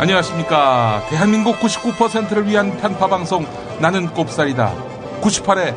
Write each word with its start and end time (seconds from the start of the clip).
안녕하십니까. 0.00 1.06
대한민국 1.10 1.60
99%를 1.60 2.48
위한 2.48 2.76
편파 2.78 3.06
방송 3.06 3.46
나는 3.80 4.08
꼽살이다. 4.08 4.74
98회 5.20 5.76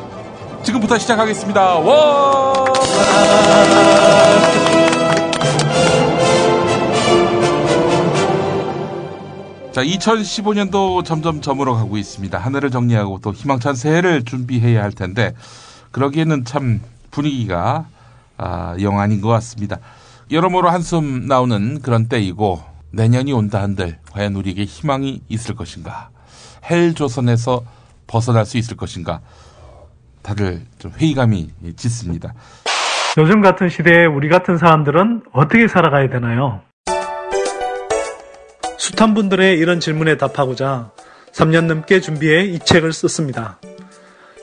지금부터 0.64 0.98
시작하겠습니다. 0.98 1.78
와! 1.78 2.64
자, 9.70 9.84
2015년도 9.84 11.04
점점 11.04 11.40
저물어 11.40 11.76
가고 11.76 11.96
있습니다. 11.96 12.36
하늘을 12.36 12.72
정리하고 12.72 13.20
또 13.22 13.32
희망찬 13.32 13.76
새해를 13.76 14.24
준비해야 14.24 14.82
할 14.82 14.90
텐데 14.90 15.34
그러기에는 15.90 16.44
참 16.44 16.80
분위기가 17.10 17.86
아, 18.36 18.76
영 18.80 19.00
아닌 19.00 19.20
것 19.20 19.28
같습니다. 19.28 19.78
여러모로 20.30 20.68
한숨 20.68 21.26
나오는 21.26 21.80
그런 21.80 22.08
때이고 22.08 22.62
내년이 22.90 23.32
온다 23.32 23.62
한들 23.62 23.98
과연 24.12 24.34
우리에게 24.34 24.64
희망이 24.64 25.22
있을 25.28 25.54
것인가? 25.54 26.10
헬 26.70 26.94
조선에서 26.94 27.64
벗어날 28.06 28.46
수 28.46 28.58
있을 28.58 28.76
것인가? 28.76 29.20
다들 30.22 30.62
좀 30.78 30.92
회의감이 30.92 31.50
짙습니다. 31.76 32.34
요즘 33.16 33.40
같은 33.40 33.68
시대에 33.68 34.04
우리 34.04 34.28
같은 34.28 34.58
사람들은 34.58 35.22
어떻게 35.32 35.66
살아가야 35.66 36.08
되나요? 36.08 36.60
숱한 38.78 39.14
분들의 39.14 39.58
이런 39.58 39.80
질문에 39.80 40.16
답하고자 40.16 40.92
3년 41.32 41.66
넘게 41.66 42.00
준비해 42.00 42.44
이 42.44 42.58
책을 42.58 42.92
썼습니다. 42.92 43.58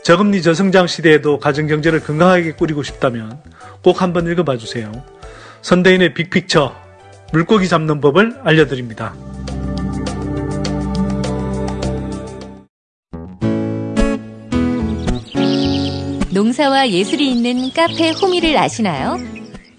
저금리 0.05 0.43
저성장 0.43 0.85
시대에도 0.85 1.39
가정경제를 1.39 2.01
건강하게 2.01 2.51
꾸리고 2.51 2.83
싶다면 2.83 3.41
꼭 3.81 4.03
한번 4.03 4.31
읽어봐 4.31 4.57
주세요. 4.57 4.91
선대인의 5.63 6.13
빅픽처, 6.13 6.75
물고기 7.33 7.67
잡는 7.67 8.01
법을 8.01 8.35
알려드립니다. 8.43 9.15
농사와 16.31 16.87
예술이 16.91 17.31
있는 17.31 17.73
카페 17.73 18.11
호미를 18.11 18.55
아시나요? 18.59 19.17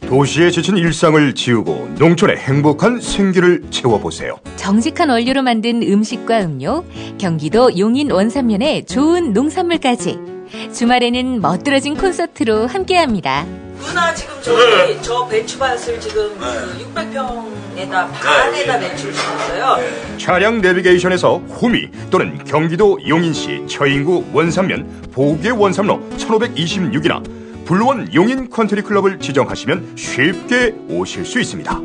도시에 0.08 0.50
지친 0.50 0.76
일상을 0.76 1.34
지우고 1.34 1.88
농촌의 1.98 2.36
행복한 2.36 3.00
생기를 3.00 3.62
채워보세요. 3.70 4.36
정직한 4.54 5.10
원료로 5.10 5.42
만든 5.42 5.82
음식과 5.82 6.42
음료, 6.42 6.84
경기도 7.18 7.76
용인 7.76 8.12
원산면의 8.12 8.86
좋은 8.86 9.32
농산물까지. 9.32 10.18
주말에는 10.72 11.40
멋들어진 11.40 11.96
콘서트로 11.96 12.68
함께합니다. 12.68 13.44
누나 13.80 14.14
지금 14.14 14.34
저기 14.42 14.96
저 15.02 15.26
배추밭을 15.26 16.00
지금 16.00 16.38
그 16.38 16.84
600평에다 16.94 17.90
반에다 17.90 18.78
배추를 18.78 19.12
심었어요. 19.12 19.76
차량 20.18 20.60
내비게이션에서 20.60 21.38
호미 21.38 21.88
또는 22.10 22.42
경기도 22.44 22.98
용인시 23.06 23.64
처인구 23.68 24.26
원삼면 24.32 25.08
보개 25.12 25.50
원삼로 25.50 26.00
1526이나 26.16 27.22
불원 27.66 28.14
용인 28.14 28.48
컨트리 28.48 28.82
클럽을 28.82 29.18
지정하시면 29.18 29.96
쉽게 29.96 30.76
오실 30.88 31.26
수 31.26 31.40
있습니다. 31.40 31.80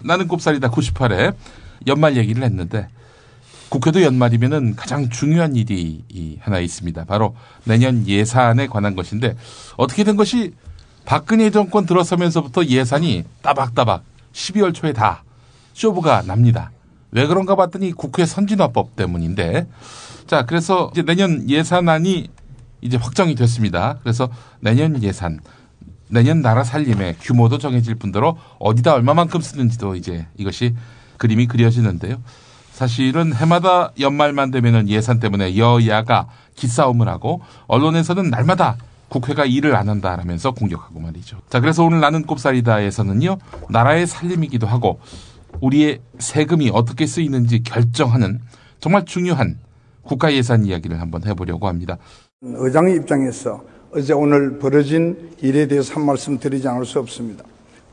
나는 0.00 0.28
꼽살이다 0.28 0.70
98회 0.70 1.34
연말 1.86 2.18
얘기를 2.18 2.42
했는데 2.42 2.88
국회도 3.70 4.02
연말이면은 4.02 4.76
가장 4.76 5.08
중요한 5.08 5.56
일이 5.56 6.04
하나 6.40 6.60
있습니다. 6.60 7.04
바로 7.06 7.34
내년 7.64 8.06
예산에 8.06 8.66
관한 8.66 8.94
것인데 8.94 9.34
어떻게 9.78 10.04
된 10.04 10.16
것이 10.16 10.52
박근혜 11.06 11.50
정권 11.50 11.86
들어서면서부터 11.86 12.66
예산이 12.66 13.24
따박따박 13.40 14.04
12월 14.34 14.74
초에 14.74 14.92
다 14.92 15.24
쇼부가 15.72 16.22
납니다. 16.22 16.70
왜 17.10 17.26
그런가 17.26 17.56
봤더니 17.56 17.92
국회 17.92 18.26
선진화법 18.26 18.96
때문인데 18.96 19.66
자 20.26 20.44
그래서 20.44 20.90
이제 20.92 21.02
내년 21.02 21.48
예산안이 21.48 22.28
이제 22.80 22.96
확정이 22.96 23.34
됐습니다. 23.34 23.98
그래서 24.02 24.28
내년 24.60 25.02
예산 25.02 25.40
내년 26.08 26.42
나라 26.42 26.64
살림의 26.64 27.16
규모도 27.20 27.58
정해질 27.58 27.96
뿐더러 27.96 28.36
어디다 28.58 28.94
얼마만큼 28.94 29.40
쓰는지도 29.40 29.94
이제 29.94 30.26
이것이 30.36 30.74
그림이 31.18 31.46
그려지는데요. 31.46 32.22
사실은 32.72 33.34
해마다 33.34 33.90
연말만 33.98 34.52
되면은 34.52 34.88
예산 34.88 35.18
때문에 35.18 35.56
여야가 35.56 36.28
기싸움을 36.54 37.08
하고 37.08 37.40
언론에서는 37.66 38.30
날마다 38.30 38.76
국회가 39.08 39.44
일을 39.44 39.74
안 39.74 39.88
한다라면서 39.88 40.52
공격하고 40.52 41.00
말이죠. 41.00 41.38
자, 41.48 41.60
그래서 41.60 41.82
오늘 41.82 42.00
나는 42.00 42.24
꼽사리다에서는요, 42.24 43.38
나라의 43.70 44.06
살림이기도 44.06 44.66
하고 44.66 45.00
우리의 45.60 46.00
세금이 46.18 46.70
어떻게 46.72 47.06
쓰이는지 47.06 47.62
결정하는 47.62 48.40
정말 48.80 49.04
중요한 49.04 49.58
국가 50.02 50.32
예산 50.32 50.64
이야기를 50.64 51.00
한번 51.00 51.24
해보려고 51.26 51.68
합니다. 51.68 51.98
의장의 52.42 52.96
입장에서 52.96 53.62
어제 53.92 54.12
오늘 54.12 54.58
벌어진 54.58 55.30
일에 55.40 55.66
대해서 55.66 55.94
한 55.94 56.06
말씀 56.06 56.38
드리지 56.38 56.68
않을 56.68 56.84
수 56.84 56.98
없습니다. 56.98 57.44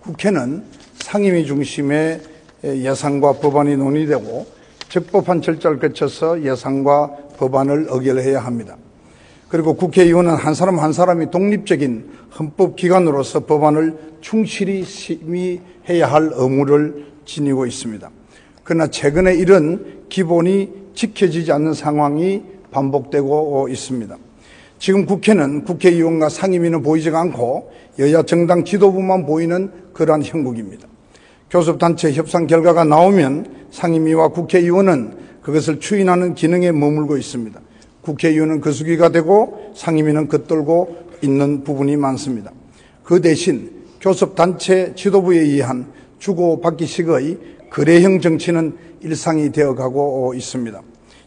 국회는 0.02 0.64
상임위 0.96 1.46
중심의 1.46 2.22
예산과 2.64 3.34
법안이 3.34 3.78
논의되고 3.78 4.46
적법한 4.90 5.42
절차를 5.42 5.80
거쳐서 5.80 6.44
예산과 6.44 7.12
법안을 7.38 7.88
의결해야 7.90 8.40
합니다. 8.40 8.78
그리고 9.50 9.74
국회의원은 9.74 10.36
한 10.36 10.54
사람 10.54 10.80
한 10.80 10.94
사람이 10.94 11.32
독립적인 11.32 12.12
헌법기관으로서 12.38 13.46
법안을 13.46 14.18
충실히 14.22 14.84
심의해야 14.84 16.12
할 16.12 16.32
의무를 16.34 17.15
지니고 17.26 17.66
있습니다. 17.66 18.10
그러나 18.64 18.88
최근에 18.88 19.36
이런 19.36 20.06
기본이 20.10 20.70
지켜지지 20.94 21.52
않는 21.52 21.74
상황이 21.74 22.44
반복되고 22.72 23.68
있습니다. 23.70 24.18
지금 24.80 25.06
국회는 25.06 25.64
국회의원과 25.64 26.30
상임위는 26.30 26.82
보이지가 26.84 27.20
않고 27.20 27.72
여야 28.00 28.24
정당 28.24 28.66
지도부만 28.66 29.26
보이는 29.26 29.72
그러한 29.94 30.24
형국입니다. 30.24 30.88
교섭단체 31.50 32.12
협상 32.14 32.48
결과가 32.48 32.84
나오면 32.84 33.68
상임위와 33.72 34.30
국회의원은 34.30 35.18
그것을 35.42 35.80
추인하는 35.80 36.36
기능에 36.36 36.72
머물고 36.72 37.18
있습니다. 37.18 37.60
국회의원은 38.02 38.62
그 38.62 38.72
수기가 38.72 39.10
되고 39.10 39.72
상임위는 39.76 40.28
겉돌고 40.28 41.06
있는 41.22 41.64
부분이 41.64 41.96
많습니다. 41.98 42.52
그 43.04 43.22
대신 43.22 43.72
교섭단체 44.02 44.94
지도부에 44.96 45.40
의한 45.40 45.88
주고받기식의 46.26 47.38
거래형 47.70 48.20
정치는 48.20 48.78
일상이 49.02 49.52
되어가고 49.52 50.34
있습니다. 50.34 50.82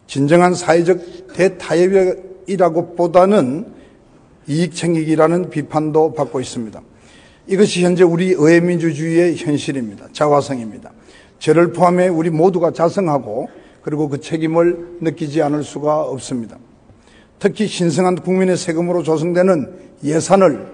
진정한 0.07 0.53
사회적 0.53 1.33
대타협이라고 1.33 2.95
보다는 2.95 3.65
이익 4.47 4.75
챙기기라는 4.75 5.49
비판도 5.49 6.13
받고 6.13 6.41
있습니다. 6.41 6.81
이것이 7.47 7.83
현재 7.83 8.03
우리 8.03 8.31
의회민주주의의 8.31 9.37
현실입니다. 9.37 10.07
자화성입니다. 10.11 10.91
저를 11.37 11.71
포함해 11.71 12.07
우리 12.09 12.29
모두가 12.29 12.71
자성하고 12.71 13.47
그리고 13.81 14.09
그 14.09 14.19
책임을 14.19 14.97
느끼지 15.01 15.41
않을 15.41 15.63
수가 15.63 16.01
없습니다. 16.01 16.57
특히 17.37 17.67
신성한 17.67 18.17
국민의 18.17 18.57
세금으로 18.57 19.03
조성되는 19.03 19.71
예산을 20.03 20.67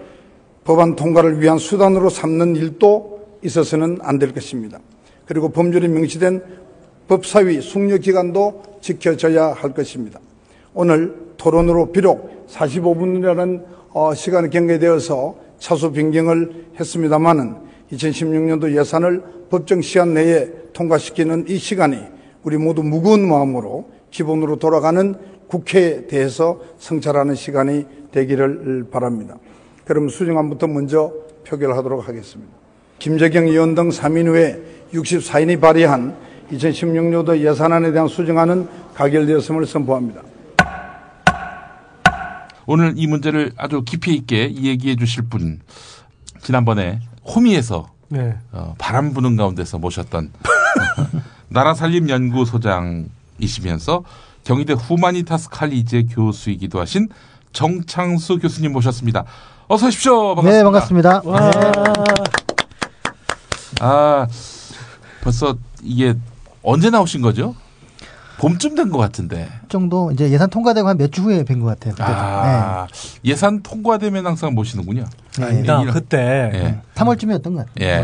법안 0.63 0.95
통과를 0.95 1.41
위한 1.41 1.59
수단으로 1.59 2.09
삼는 2.09 2.55
일도 2.55 3.15
있어서는 3.45 3.99
안 4.01 4.19
될 4.19 4.33
것입니다. 4.33 4.79
그리고 5.25 5.49
법률이 5.49 5.87
명시된 5.87 6.41
법사위 7.07 7.61
숙려 7.61 7.97
기간도 7.97 8.63
지켜져야 8.81 9.53
할 9.53 9.73
것입니다. 9.73 10.19
오늘 10.73 11.15
토론으로 11.37 11.91
비록 11.91 12.47
45분이라는 12.47 13.65
어, 13.93 14.13
시간이 14.13 14.49
경계되어서 14.49 15.35
차수 15.59 15.91
변경을 15.93 16.67
했습니다마는 16.79 17.55
2016년도 17.91 18.77
예산을 18.77 19.23
법정 19.49 19.81
시한 19.81 20.13
내에 20.13 20.49
통과시키는 20.73 21.45
이 21.47 21.57
시간이 21.57 21.97
우리 22.43 22.57
모두 22.57 22.83
무거운 22.83 23.27
마음으로 23.27 23.89
기본으로 24.11 24.57
돌아가는 24.57 25.15
국회에 25.47 26.07
대해서 26.07 26.59
성찰하는 26.79 27.35
시간이 27.35 27.85
되기를 28.11 28.87
바랍니다. 28.91 29.37
그럼 29.85 30.09
수정안부터 30.09 30.67
먼저 30.67 31.13
표결하도록 31.47 32.07
하겠습니다. 32.07 32.64
김재경 32.99 33.47
의원 33.47 33.75
등 33.75 33.89
3인 33.89 34.27
후에 34.27 34.61
64인이 34.93 35.59
발의한 35.59 36.15
2016년도 36.51 37.39
예산안에 37.39 37.91
대한 37.91 38.07
수정안은 38.07 38.67
가결되었음을 38.93 39.65
선포합니다. 39.65 40.21
오늘 42.67 42.93
이 42.95 43.05
문제를 43.07 43.51
아주 43.57 43.83
깊이 43.83 44.15
있게 44.15 44.51
얘기해 44.55 44.95
주실 44.95 45.23
분 45.29 45.59
지난번에 46.41 46.99
호미에서 47.25 47.87
네. 48.09 48.35
어, 48.51 48.73
바람 48.77 49.13
부는 49.13 49.35
가운데서 49.35 49.77
모셨던 49.79 50.31
나라 51.49 51.73
살림 51.73 52.09
연구 52.09 52.45
소장 52.45 53.09
이시면서 53.39 54.03
경희대 54.43 54.73
후마니타스 54.73 55.49
칼리지의 55.49 56.07
교수이기도 56.07 56.79
하신 56.79 57.09
정창수 57.51 58.39
교수님 58.39 58.73
모셨습니다. 58.73 59.25
어서 59.67 59.87
오십시오. 59.87 60.35
반갑습니다. 60.35 61.21
네, 61.21 61.21
반갑습니다. 61.23 62.44
와. 63.81 63.87
아, 63.87 64.27
벌써 65.21 65.57
이게 65.81 66.13
언제 66.63 66.89
나오신 66.89 67.21
거죠? 67.21 67.55
봄쯤 68.37 68.75
된 68.75 68.89
것 68.91 68.97
같은데. 68.97 69.47
정도 69.69 70.11
이제 70.11 70.29
예산 70.29 70.49
통과되고 70.49 70.87
한 70.87 70.97
몇 70.97 71.09
주 71.11 71.21
후에 71.23 71.43
뵌 71.43 71.59
것 71.61 71.67
같아요. 71.67 71.93
그때도. 71.93 72.11
아, 72.13 72.87
예산 73.23 73.63
통과되면 73.63 74.25
항상 74.25 74.53
모시는군요. 74.53 75.05
네. 75.39 75.45
아니다. 75.45 75.81
이런- 75.81 75.93
그때 75.93 76.17
예. 76.53 76.81
3월쯤이었던 76.95 77.43
것 77.55 77.65
같아요. 77.65 77.71
예. 77.79 78.01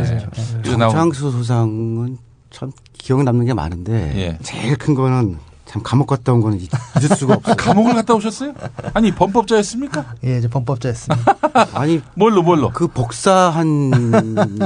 나오- 0.78 0.92
정창수 0.92 1.32
소장은 1.32 2.18
참 2.50 2.72
기억 2.94 3.24
남는 3.24 3.46
게 3.46 3.54
많은데 3.54 4.14
예. 4.18 4.38
제일 4.42 4.78
큰 4.78 4.94
거는 4.96 5.38
참 5.72 5.82
감옥 5.84 6.08
갔다 6.08 6.34
온 6.34 6.42
거는 6.42 6.60
잊- 6.60 6.70
잊을 7.00 7.16
수가 7.16 7.36
없어요. 7.36 7.56
감옥을 7.58 7.94
갔다 7.94 8.14
오셨어요? 8.14 8.54
아니, 8.94 9.10
범법자였습니까? 9.16 10.16
예, 10.26 10.38
이제 10.38 10.50
범법자였습니다. 10.50 11.36
아니 11.74 12.02
뭘로, 12.14 12.44
뭘로? 12.44 12.72
그 12.72 12.88
복사한 12.90 13.90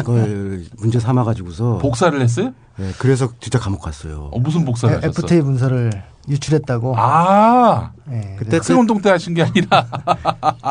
걸 0.03 0.65
문제 0.79 0.99
삼아 0.99 1.23
가지고서 1.23 1.77
복사를 1.77 2.19
했어요? 2.19 2.53
예, 2.79 2.91
그래서 2.97 3.29
진짜 3.39 3.59
감옥 3.59 3.81
갔어요. 3.83 4.31
어, 4.33 4.39
무슨 4.39 4.65
복사를 4.65 4.95
하셨어요? 4.97 5.09
FTA 5.11 5.41
문서를 5.41 5.91
유출했다고. 6.27 6.95
아, 6.97 7.91
예, 8.11 8.35
그때 8.39 8.57
학생 8.57 8.79
운동 8.79 8.99
때 8.99 9.11
하신 9.11 9.35
게 9.35 9.43
아니라. 9.43 9.85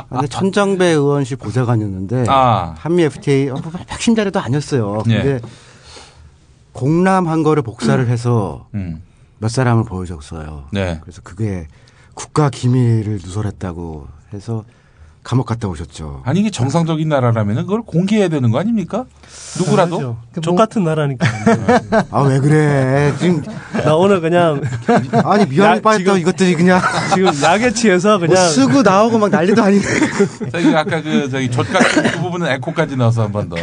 근데 0.09 0.27
천정배 0.27 0.85
의원실 0.85 1.37
보좌관이었는데 1.37 2.25
아. 2.27 2.75
한미 2.77 3.05
FTA 3.05 3.51
어, 3.51 3.55
뭐 3.63 3.71
핵심 3.89 4.17
자료도 4.17 4.41
아니었어요. 4.41 5.05
예. 5.11 5.23
근데 5.23 5.41
공람한 6.73 7.45
거를 7.45 7.63
복사를 7.63 8.05
해서 8.09 8.67
음, 8.75 9.01
몇 9.39 9.49
사람을 9.49 9.85
보여줬어요. 9.85 10.69
네. 10.73 10.99
그래서 11.03 11.21
그게 11.23 11.67
국가 12.15 12.51
기밀을 12.51 13.15
누설했다고 13.23 14.09
해서 14.33 14.65
감옥 15.25 15.47
갔다 15.47 15.69
오셨죠. 15.69 16.21
아니, 16.27 16.41
이게 16.41 16.51
정상적인 16.51 17.09
나라라면 17.09 17.57
그걸 17.63 17.81
공개해야 17.81 18.29
되는 18.29 18.51
거 18.51 18.59
아닙니까? 18.59 19.07
누구라도? 19.59 20.17
족 20.43 20.55
같은 20.55 20.85
나라니까. 20.85 21.27
아 22.11 22.23
왜 22.25 22.39
그래? 22.41 23.13
지금 23.19 23.43
나 23.85 23.95
오늘 23.97 24.21
그냥 24.21 24.61
아니 25.25 25.47
미안해 25.47 25.77
야, 25.79 25.81
빠졌다 25.81 25.99
지금- 25.99 26.19
이것들이 26.19 26.55
그냥 26.57 26.79
지금 27.15 27.31
약에 27.43 27.73
취해서 27.73 28.19
뭐 28.19 28.29
그냥 28.29 28.47
쓰고 28.49 28.83
나오고 28.83 29.19
막 29.19 29.31
난리도 29.31 29.63
아닌데. 29.63 29.87
저희 30.53 30.75
아까 30.75 31.01
그, 31.01 31.31
저기, 31.31 31.51
젖 31.51 31.63
같은 31.73 32.03
그 32.03 32.21
부분은 32.21 32.47
에코까지 32.53 32.97
넣어서 32.97 33.23
한 33.23 33.33
번 33.33 33.49
더. 33.49 33.57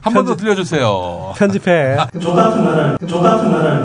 한 0.00 0.12
번 0.12 0.24
더 0.26 0.34
들려주세요. 0.36 1.34
편집해. 1.36 1.96
족 2.20 2.34
같은 2.34 2.64
나라. 2.64 2.98
족 3.06 3.20
같은 3.22 3.52
나라. 3.52 3.82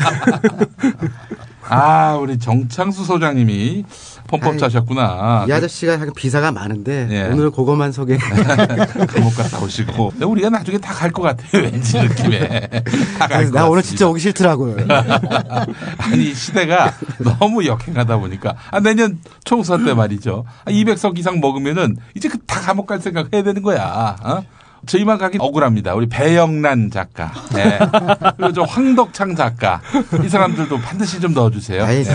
아, 1.69 2.15
우리 2.19 2.37
정창수 2.37 3.05
소장님이 3.05 3.85
범법자셨구나. 4.31 5.45
이 5.47 5.51
아저씨가 5.51 5.93
약간 5.93 6.11
비사가 6.15 6.51
많은데 6.51 7.07
예. 7.11 7.23
오늘 7.31 7.51
그거만 7.51 7.91
소개. 7.91 8.17
감옥 9.07 9.35
갔다 9.35 9.59
오시고. 9.59 10.13
우리가 10.21 10.49
나중에 10.49 10.77
다 10.77 10.93
갈 10.93 11.11
것 11.11 11.21
같아요. 11.23 11.63
왠지 11.63 11.99
느낌에. 11.99 12.69
다갈 13.19 13.51
나 13.51 13.67
오늘 13.67 13.83
진짜 13.83 14.07
오기 14.07 14.19
싫더라고요. 14.19 14.77
아니, 15.97 16.33
시대가 16.33 16.93
너무 17.19 17.65
역행하다 17.65 18.17
보니까. 18.17 18.55
아, 18.71 18.79
내년 18.79 19.19
총선 19.43 19.85
때 19.85 19.93
말이죠. 19.93 20.45
아, 20.65 20.71
200석 20.71 21.17
이상 21.17 21.39
먹으면은 21.39 21.97
이제 22.15 22.29
그다 22.29 22.61
감옥 22.61 22.87
갈 22.87 22.99
생각 23.01 23.33
해야 23.33 23.43
되는 23.43 23.61
거야. 23.61 24.15
어? 24.23 24.43
저희만 24.85 25.17
가기 25.17 25.37
억울합니다. 25.39 25.93
우리 25.93 26.07
배영란 26.07 26.89
작가. 26.91 27.31
네. 27.53 27.77
그리고 28.37 28.53
저 28.53 28.63
황덕창 28.63 29.35
작가. 29.35 29.81
이 30.23 30.29
사람들도 30.29 30.79
반드시 30.79 31.19
좀 31.19 31.33
넣어주세요. 31.33 31.83
아이, 31.83 32.03
네. 32.03 32.11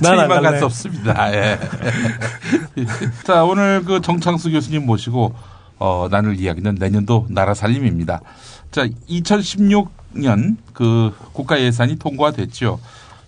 난안 0.00 0.28
저희만 0.28 0.42
갈. 0.42 0.58
수 0.58 0.64
없습니다. 0.66 1.34
예. 1.34 1.58
자, 3.24 3.44
오늘 3.44 3.82
그 3.84 4.00
정창수 4.00 4.50
교수님 4.52 4.86
모시고 4.86 5.34
어, 5.78 6.08
나눌 6.10 6.38
이야기는 6.38 6.76
내년도 6.78 7.26
나라 7.28 7.54
살림입니다. 7.54 8.20
자, 8.70 8.86
2016년 9.08 10.56
그 10.72 11.12
국가 11.32 11.60
예산이 11.60 11.96
통과됐죠. 11.98 12.78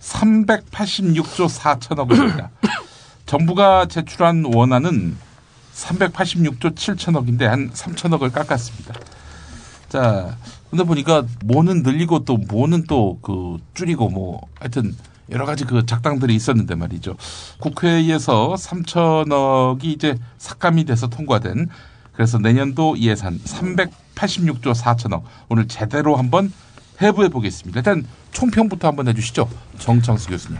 386조 0.01 1.49
4천억 1.49 2.09
원입니다. 2.09 2.49
정부가 3.27 3.85
제출한 3.87 4.43
원안은 4.45 5.15
386조 5.75 6.73
7천억인데 6.73 7.43
한 7.43 7.69
3천억을 7.69 8.31
깎았습니다. 8.31 8.95
자, 9.89 10.35
근데 10.69 10.83
보니까 10.83 11.23
뭐는 11.45 11.83
늘리고 11.83 12.25
또 12.25 12.37
뭐는 12.37 12.85
또 12.87 13.19
그 13.21 13.57
줄이고 13.73 14.09
뭐 14.09 14.41
하여튼 14.59 14.95
여러 15.29 15.45
가지 15.45 15.65
그 15.65 15.85
작당들이 15.85 16.33
있었는데 16.35 16.75
말이죠. 16.75 17.15
국회에서 17.59 18.55
3천억이 18.57 19.83
이제 19.85 20.17
삭감이 20.37 20.85
돼서 20.85 21.07
통과된 21.07 21.67
그래서 22.13 22.39
내년도 22.39 22.97
예산 22.99 23.39
386조 23.39 24.73
4천억 24.73 25.23
오늘 25.49 25.67
제대로 25.67 26.15
한번 26.15 26.51
해부해 27.01 27.29
보겠습니다. 27.29 27.79
일단 27.79 28.07
총평부터 28.31 28.87
한번 28.87 29.07
해주시죠. 29.09 29.49
정창수 29.79 30.29
교수님. 30.29 30.59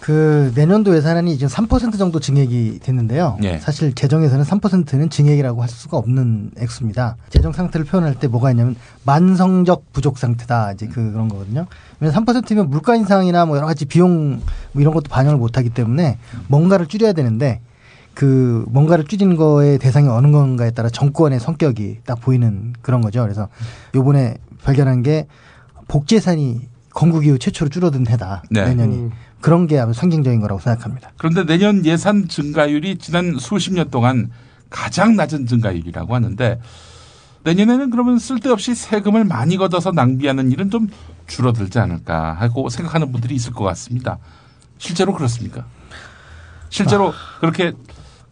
그 0.00 0.50
내년도 0.54 0.96
예산안이 0.96 1.36
지금 1.36 1.48
3% 1.48 1.98
정도 1.98 2.20
증액이 2.20 2.80
됐는데요. 2.82 3.38
예. 3.42 3.58
사실 3.58 3.94
재정에서는 3.94 4.44
3%는 4.44 5.10
증액이라고 5.10 5.60
할 5.60 5.68
수가 5.68 5.98
없는 5.98 6.52
액수입니다. 6.58 7.16
재정 7.28 7.52
상태를 7.52 7.84
표현할 7.84 8.14
때 8.14 8.26
뭐가 8.26 8.50
있냐면 8.50 8.76
만성적 9.04 9.92
부족 9.92 10.18
상태다 10.18 10.72
이제 10.72 10.86
그 10.86 11.12
그런 11.12 11.28
거거든요. 11.28 11.66
왜냐면 12.00 12.24
3%면 12.24 12.70
물가 12.70 12.96
인상이나 12.96 13.44
뭐 13.44 13.56
여러 13.58 13.66
가지 13.66 13.84
비용 13.84 14.40
뭐 14.72 14.80
이런 14.80 14.94
것도 14.94 15.10
반영을 15.10 15.38
못 15.38 15.58
하기 15.58 15.68
때문에 15.70 16.18
뭔가를 16.48 16.86
줄여야 16.86 17.12
되는데 17.12 17.60
그 18.14 18.64
뭔가를 18.68 19.04
줄이는 19.04 19.36
거의 19.36 19.78
대상이 19.78 20.08
어느 20.08 20.30
건가에 20.32 20.70
따라 20.70 20.88
정권의 20.88 21.40
성격이 21.40 21.98
딱 22.06 22.20
보이는 22.20 22.72
그런 22.80 23.02
거죠. 23.02 23.22
그래서 23.22 23.48
요번에 23.94 24.36
발견한 24.64 25.02
게 25.02 25.26
복지 25.88 26.16
예산이 26.16 26.68
건국 26.90 27.24
이후 27.24 27.38
최초로 27.38 27.68
줄어든 27.68 28.08
해다. 28.08 28.42
네. 28.50 28.64
내년이. 28.64 28.94
음. 28.96 29.10
그런 29.40 29.66
게 29.66 29.78
아주 29.78 29.92
상징적인 29.92 30.40
거라고 30.40 30.60
생각합니다. 30.60 31.12
그런데 31.16 31.44
내년 31.44 31.84
예산 31.86 32.28
증가율이 32.28 32.98
지난 32.98 33.36
수십 33.38 33.72
년 33.72 33.90
동안 33.90 34.30
가장 34.68 35.16
낮은 35.16 35.46
증가율이라고 35.46 36.14
하는데 36.14 36.60
내년에는 37.42 37.90
그러면 37.90 38.18
쓸데없이 38.18 38.74
세금을 38.74 39.24
많이 39.24 39.56
걷어서 39.56 39.92
낭비하는 39.92 40.52
일은 40.52 40.70
좀 40.70 40.88
줄어들지 41.26 41.78
않을까 41.78 42.34
하고 42.34 42.68
생각하는 42.68 43.12
분들이 43.12 43.34
있을 43.34 43.52
것 43.52 43.64
같습니다. 43.64 44.18
실제로 44.78 45.14
그렇습니까? 45.14 45.64
실제로 46.68 47.12
그렇게 47.40 47.72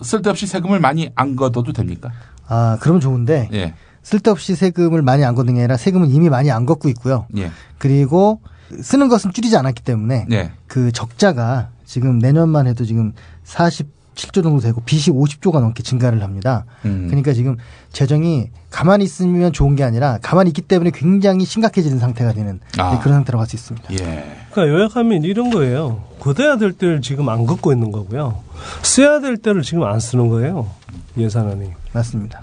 쓸데없이 0.00 0.46
세금을 0.46 0.78
많이 0.78 1.10
안 1.14 1.36
걷어도 1.36 1.72
됩니까? 1.72 2.10
아, 2.46 2.78
그러면 2.80 3.00
좋은데 3.00 3.48
예, 3.52 3.74
쓸데없이 4.02 4.54
세금을 4.54 5.02
많이 5.02 5.24
안 5.24 5.34
걷는 5.34 5.54
게 5.54 5.60
아니라 5.60 5.76
세금은 5.76 6.10
이미 6.10 6.28
많이 6.28 6.50
안 6.50 6.66
걷고 6.66 6.88
있고요. 6.90 7.26
예, 7.36 7.50
그리고 7.78 8.40
쓰는 8.80 9.08
것은 9.08 9.32
줄이지 9.32 9.56
않았기 9.56 9.82
때문에 9.82 10.26
예. 10.32 10.52
그 10.66 10.92
적자가 10.92 11.68
지금 11.84 12.18
내년만 12.18 12.66
해도 12.66 12.84
지금 12.84 13.12
47조 13.46 14.42
정도 14.42 14.60
되고 14.60 14.80
빚이 14.82 15.10
50조가 15.10 15.60
넘게 15.60 15.82
증가를 15.82 16.22
합니다. 16.22 16.64
음. 16.84 17.06
그러니까 17.08 17.32
지금 17.32 17.56
재정이 17.92 18.50
가만히 18.70 19.04
있으면 19.04 19.52
좋은 19.52 19.74
게 19.74 19.84
아니라 19.84 20.18
가만히 20.22 20.50
있기 20.50 20.62
때문에 20.62 20.90
굉장히 20.94 21.44
심각해지는 21.44 21.98
상태가 21.98 22.32
되는 22.32 22.60
아. 22.76 22.98
그런 23.00 23.16
상태라고 23.16 23.40
할수 23.40 23.56
있습니다. 23.56 23.92
예. 23.94 24.36
그러니까 24.50 24.76
요약하면 24.76 25.22
이런 25.24 25.50
거예요. 25.50 26.04
걷어야 26.20 26.58
될 26.58 26.72
때를 26.72 27.00
지금 27.00 27.28
안 27.28 27.46
걷고 27.46 27.72
있는 27.72 27.90
거고요. 27.90 28.42
써야 28.82 29.20
될 29.20 29.36
때를 29.38 29.62
지금 29.62 29.84
안 29.84 30.00
쓰는 30.00 30.28
거예요. 30.28 30.68
예산안이. 31.16 31.70
맞습니다. 31.92 32.40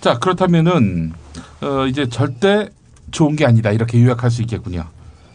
자 0.00 0.18
그렇다면은 0.18 1.12
어, 1.62 1.86
이제 1.86 2.08
절대 2.08 2.68
좋은 3.10 3.36
게 3.36 3.46
아니다 3.46 3.70
이렇게 3.72 4.02
요약할 4.02 4.30
수 4.30 4.42
있겠군요. 4.42 4.84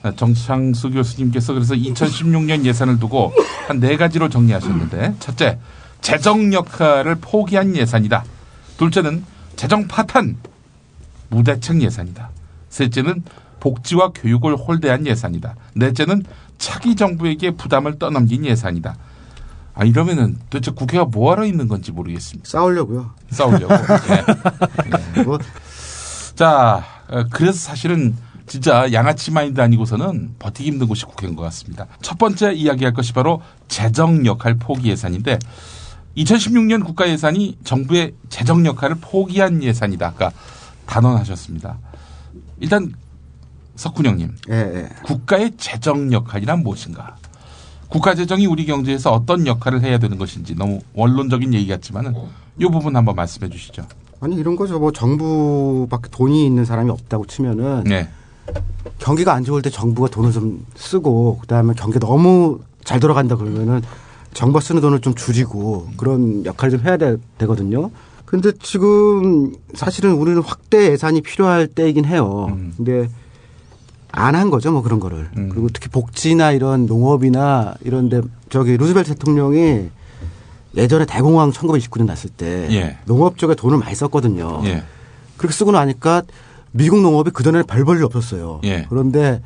아, 0.02 0.12
정창수 0.16 0.92
교수님께서 0.92 1.54
그래서 1.54 1.74
2016년 1.76 2.64
예산을 2.66 3.00
두고 3.00 3.34
한 3.68 3.80
네 3.80 3.98
가지로 3.98 4.30
정리하셨는데 4.30 5.16
첫째 5.20 5.60
재정 6.02 6.54
역할을 6.54 7.16
포기한 7.16 7.76
예산이다. 7.76 8.24
둘째는 8.78 9.24
재정 9.56 9.88
파탄 9.88 10.38
무대책 11.30 11.82
예산이다. 11.82 12.30
셋째는 12.70 13.24
복지와 13.60 14.12
교육을 14.16 14.56
홀대한 14.56 15.06
예산이다. 15.06 15.56
넷째는 15.76 16.24
차기 16.58 16.96
정부에게 16.96 17.52
부담을 17.52 18.00
떠넘긴 18.00 18.46
예산이다. 18.46 18.96
아 19.76 19.84
이러면은 19.86 20.38
도대체 20.50 20.72
국회가 20.72 21.06
뭐하러 21.06 21.46
있는 21.46 21.68
건지 21.68 21.92
모르겠습니다. 21.92 22.50
싸우려고요. 22.50 23.12
싸우려고. 23.32 23.74
예. 25.18 25.24
뭐 25.24 25.38
자, 26.36 26.84
어, 27.10 27.24
그래서 27.32 27.60
사실은 27.60 28.16
진짜 28.50 28.92
양아치 28.92 29.30
마인드 29.30 29.62
아니고서는 29.62 30.36
버티기 30.40 30.72
힘든 30.72 30.88
곳이 30.88 31.06
국회인 31.06 31.36
것 31.36 31.44
같습니다. 31.44 31.86
첫 32.02 32.18
번째 32.18 32.52
이야기할 32.52 32.94
것이 32.94 33.14
바로 33.14 33.42
재정 33.68 34.26
역할 34.26 34.56
포기 34.56 34.90
예산인데 34.90 35.38
2016년 36.18 36.84
국가 36.84 37.08
예산이 37.08 37.60
정부의 37.64 38.14
재정 38.30 38.66
역할을 38.66 38.98
포기한 39.00 39.62
예산이다. 39.62 40.08
아까 40.08 40.32
단언하셨습니다. 40.88 41.78
일단 42.60 42.92
석훈영님, 43.76 44.36
예, 44.50 44.56
예. 44.56 44.90
국가의 45.04 45.52
재정 45.58 46.12
역할이란 46.12 46.64
무엇인가? 46.64 47.18
국가 47.88 48.16
재정이 48.16 48.48
우리 48.48 48.66
경제에서 48.66 49.12
어떤 49.12 49.46
역할을 49.46 49.84
해야 49.84 50.00
되는 50.00 50.18
것인지 50.18 50.56
너무 50.56 50.80
원론적인 50.94 51.54
얘기 51.54 51.68
같지만은 51.68 52.16
이 52.58 52.66
부분 52.66 52.96
한번 52.96 53.16
말씀해 53.16 53.50
주시죠. 53.50 53.86
아니 54.20 54.36
이런 54.36 54.56
거죠. 54.56 54.80
뭐 54.80 54.92
정부밖에 54.92 56.10
돈이 56.10 56.46
있는 56.46 56.66
사람이 56.66 56.90
없다고 56.90 57.28
치면은 57.28 57.84
네. 57.86 58.10
경기가 59.00 59.34
안 59.34 59.44
좋을 59.44 59.62
때 59.62 59.70
정부가 59.70 60.10
돈을 60.10 60.32
좀 60.32 60.66
쓰고 60.76 61.40
그다음에 61.42 61.74
경기 61.78 62.00
너무 62.00 62.60
잘 62.84 63.00
돌아간다 63.00 63.36
그러면은 63.36 63.82
정부가 64.34 64.60
쓰는 64.62 64.82
돈을 64.82 65.02
좀 65.02 65.16
줄이고 65.16 65.88
그런 65.98 66.46
역할을 66.46 66.78
좀 66.78 66.86
해야 66.88 66.98
되, 66.98 67.18
되거든요. 67.38 67.90
근데 68.26 68.52
지금 68.62 69.54
사실은 69.74 70.14
우리는 70.14 70.42
확대 70.42 70.92
예산이 70.92 71.22
필요할 71.22 71.68
때이긴 71.68 72.06
해요. 72.06 72.48
음. 72.50 72.74
근데 72.78 73.10
안 74.12 74.36
한 74.36 74.50
거죠, 74.50 74.72
뭐 74.72 74.82
그런 74.82 75.00
거를. 75.00 75.30
음. 75.38 75.50
그리고 75.50 75.70
특히 75.74 75.90
복지나 75.90 76.52
이런 76.52 76.86
농업이나 76.86 77.76
이런데 77.82 78.22
저기 78.50 78.78
루즈벨트 78.78 79.10
대통령이 79.14 79.90
예전에 80.78 81.06
대공황 81.06 81.52
1929년 81.52 82.06
났을 82.06 82.30
때 82.30 82.68
예. 82.72 82.98
농업 83.06 83.38
쪽에 83.38 83.56
돈을 83.56 83.78
많이 83.80 83.96
썼거든요. 83.96 84.62
예. 84.66 84.84
그렇게 85.38 85.54
쓰고 85.54 85.72
나니까 85.72 86.22
미국 86.72 87.02
농업이 87.02 87.32
그전에는 87.32 87.66
별 87.68 87.84
볼일 87.86 88.04
없었어요. 88.04 88.62
예. 88.64 88.86
그런데 88.90 89.42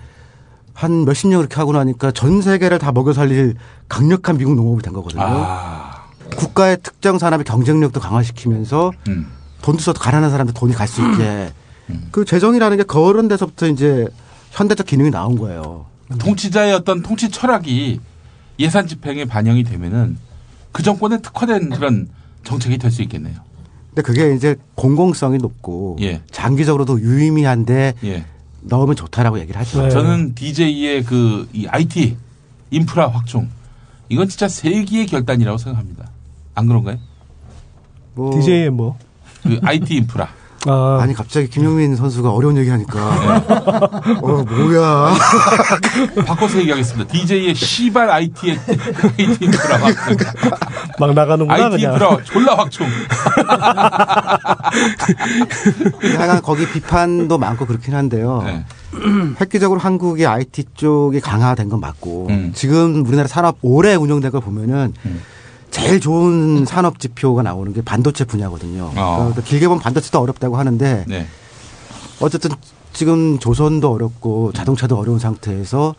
한 0.74 1.06
몇십 1.06 1.30
년 1.30 1.40
그렇게 1.40 1.56
하고 1.56 1.72
나니까 1.74 2.12
전 2.12 2.42
세계를 2.42 2.80
다 2.80 2.92
먹여 2.92 3.14
살릴 3.14 3.56
강력한 3.88 4.38
미국 4.38 4.56
농업이 4.56 4.82
된 4.82 4.94
거거든요. 4.94 5.22
아, 5.24 6.06
국가의 6.36 6.78
특정 6.82 7.18
산업의 7.20 7.46
경쟁력도 7.46 8.00
강화시키면서 8.00 8.92
음. 9.08 9.28
돈도 9.62 9.82
써도 9.82 10.00
가난한 10.00 10.32
사람들 10.32 10.54
돈이 10.54 10.74
갈 10.74 10.88
수 10.88 11.02
있게 11.02 11.54
그 12.12 12.26
재정이라는 12.26 12.78
게 12.78 12.84
그런 12.84 13.28
데서부터 13.28 13.68
이제 13.68 14.08
현대적 14.52 14.86
기능이 14.88 15.12
나온 15.12 15.38
거예요. 15.38 15.86
통치자의 16.18 16.74
어떤 16.74 17.02
통치 17.02 17.30
철학이 17.30 18.00
예산 18.60 18.88
집행에 18.88 19.26
반영이 19.26 19.64
되면은 19.64 20.18
그 20.72 20.82
정권에 20.84 21.20
특화된 21.22 21.70
그런 21.70 22.10
정책이 22.44 22.78
될 22.78 22.92
수 22.92 23.02
있겠네요. 23.04 23.36
근데 23.94 24.02
그게 24.02 24.34
이제 24.36 24.56
공공성이 24.74 25.38
높고 25.38 25.98
예. 26.02 26.22
장기적으로도 26.32 27.00
유의미한데 27.00 27.94
예. 28.04 28.26
넣으면 28.62 28.96
좋다라고 28.96 29.40
얘기를 29.40 29.60
하죠. 29.62 29.84
네. 29.84 29.90
저는 29.90 30.34
DJ의 30.34 31.04
그 31.04 31.48
이 31.54 31.68
IT 31.68 32.18
인프라 32.72 33.08
확충 33.08 33.50
이건 34.10 34.28
진짜 34.28 34.48
세기의 34.48 35.06
결단이라고 35.06 35.58
생각합니다. 35.60 36.10
안 36.56 36.68
그런가요? 36.68 36.98
뭐 38.16 38.32
DJ의 38.34 38.72
뭐? 38.72 38.98
그 39.44 39.60
IT 39.62 39.94
인프라. 39.96 40.30
아, 40.66 41.00
아니 41.02 41.14
갑자기 41.14 41.50
김용민 41.50 41.96
선수가 41.96 42.32
어려운 42.32 42.58
얘기하니까 42.58 43.00
어 44.22 44.44
뭐야 44.44 45.14
바꿔서 46.26 46.60
얘기하겠습니다. 46.60 47.12
DJ의 47.12 47.54
시발 47.56 48.10
IT의 48.10 48.60
IT 49.20 49.46
인프라 49.46 49.78
확충. 49.78 50.18
막 51.00 51.14
나가는구나 51.14 51.66
IT 51.66 51.78
그냥. 51.78 51.94
인프라 51.94 52.18
졸라 52.24 52.56
확충. 52.56 52.88
약간 56.16 56.42
거기 56.42 56.68
비판도 56.70 57.38
많고 57.38 57.66
그렇긴 57.66 57.96
한데요. 57.96 58.42
네. 58.46 58.66
획기적으로 59.42 59.80
한국의 59.80 60.26
IT 60.26 60.66
쪽이 60.76 61.20
강화된 61.20 61.68
건 61.70 61.80
맞고 61.82 62.28
음. 62.30 62.52
지금 62.56 63.06
우리나라 63.06 63.28
산업 63.28 63.58
오래 63.62 63.96
운영된 63.96 64.32
걸 64.32 64.42
보면은 64.42 64.94
음. 65.06 65.22
제일 65.74 66.00
좋은 66.00 66.66
산업 66.66 67.00
지표가 67.00 67.42
나오는 67.42 67.74
게 67.74 67.82
반도체 67.82 68.26
분야거든요. 68.26 68.92
어. 68.96 69.16
그러니까 69.18 69.42
길게 69.42 69.68
보면 69.68 69.82
반도체도 69.82 70.20
어렵다고 70.20 70.56
하는데 70.56 71.04
네. 71.08 71.28
어쨌든 72.22 72.52
지금 72.94 73.40
조선도 73.40 73.92
어렵고 73.92 74.54
자동차도 74.54 74.96
어려운 74.96 75.18
상태에서 75.18 75.96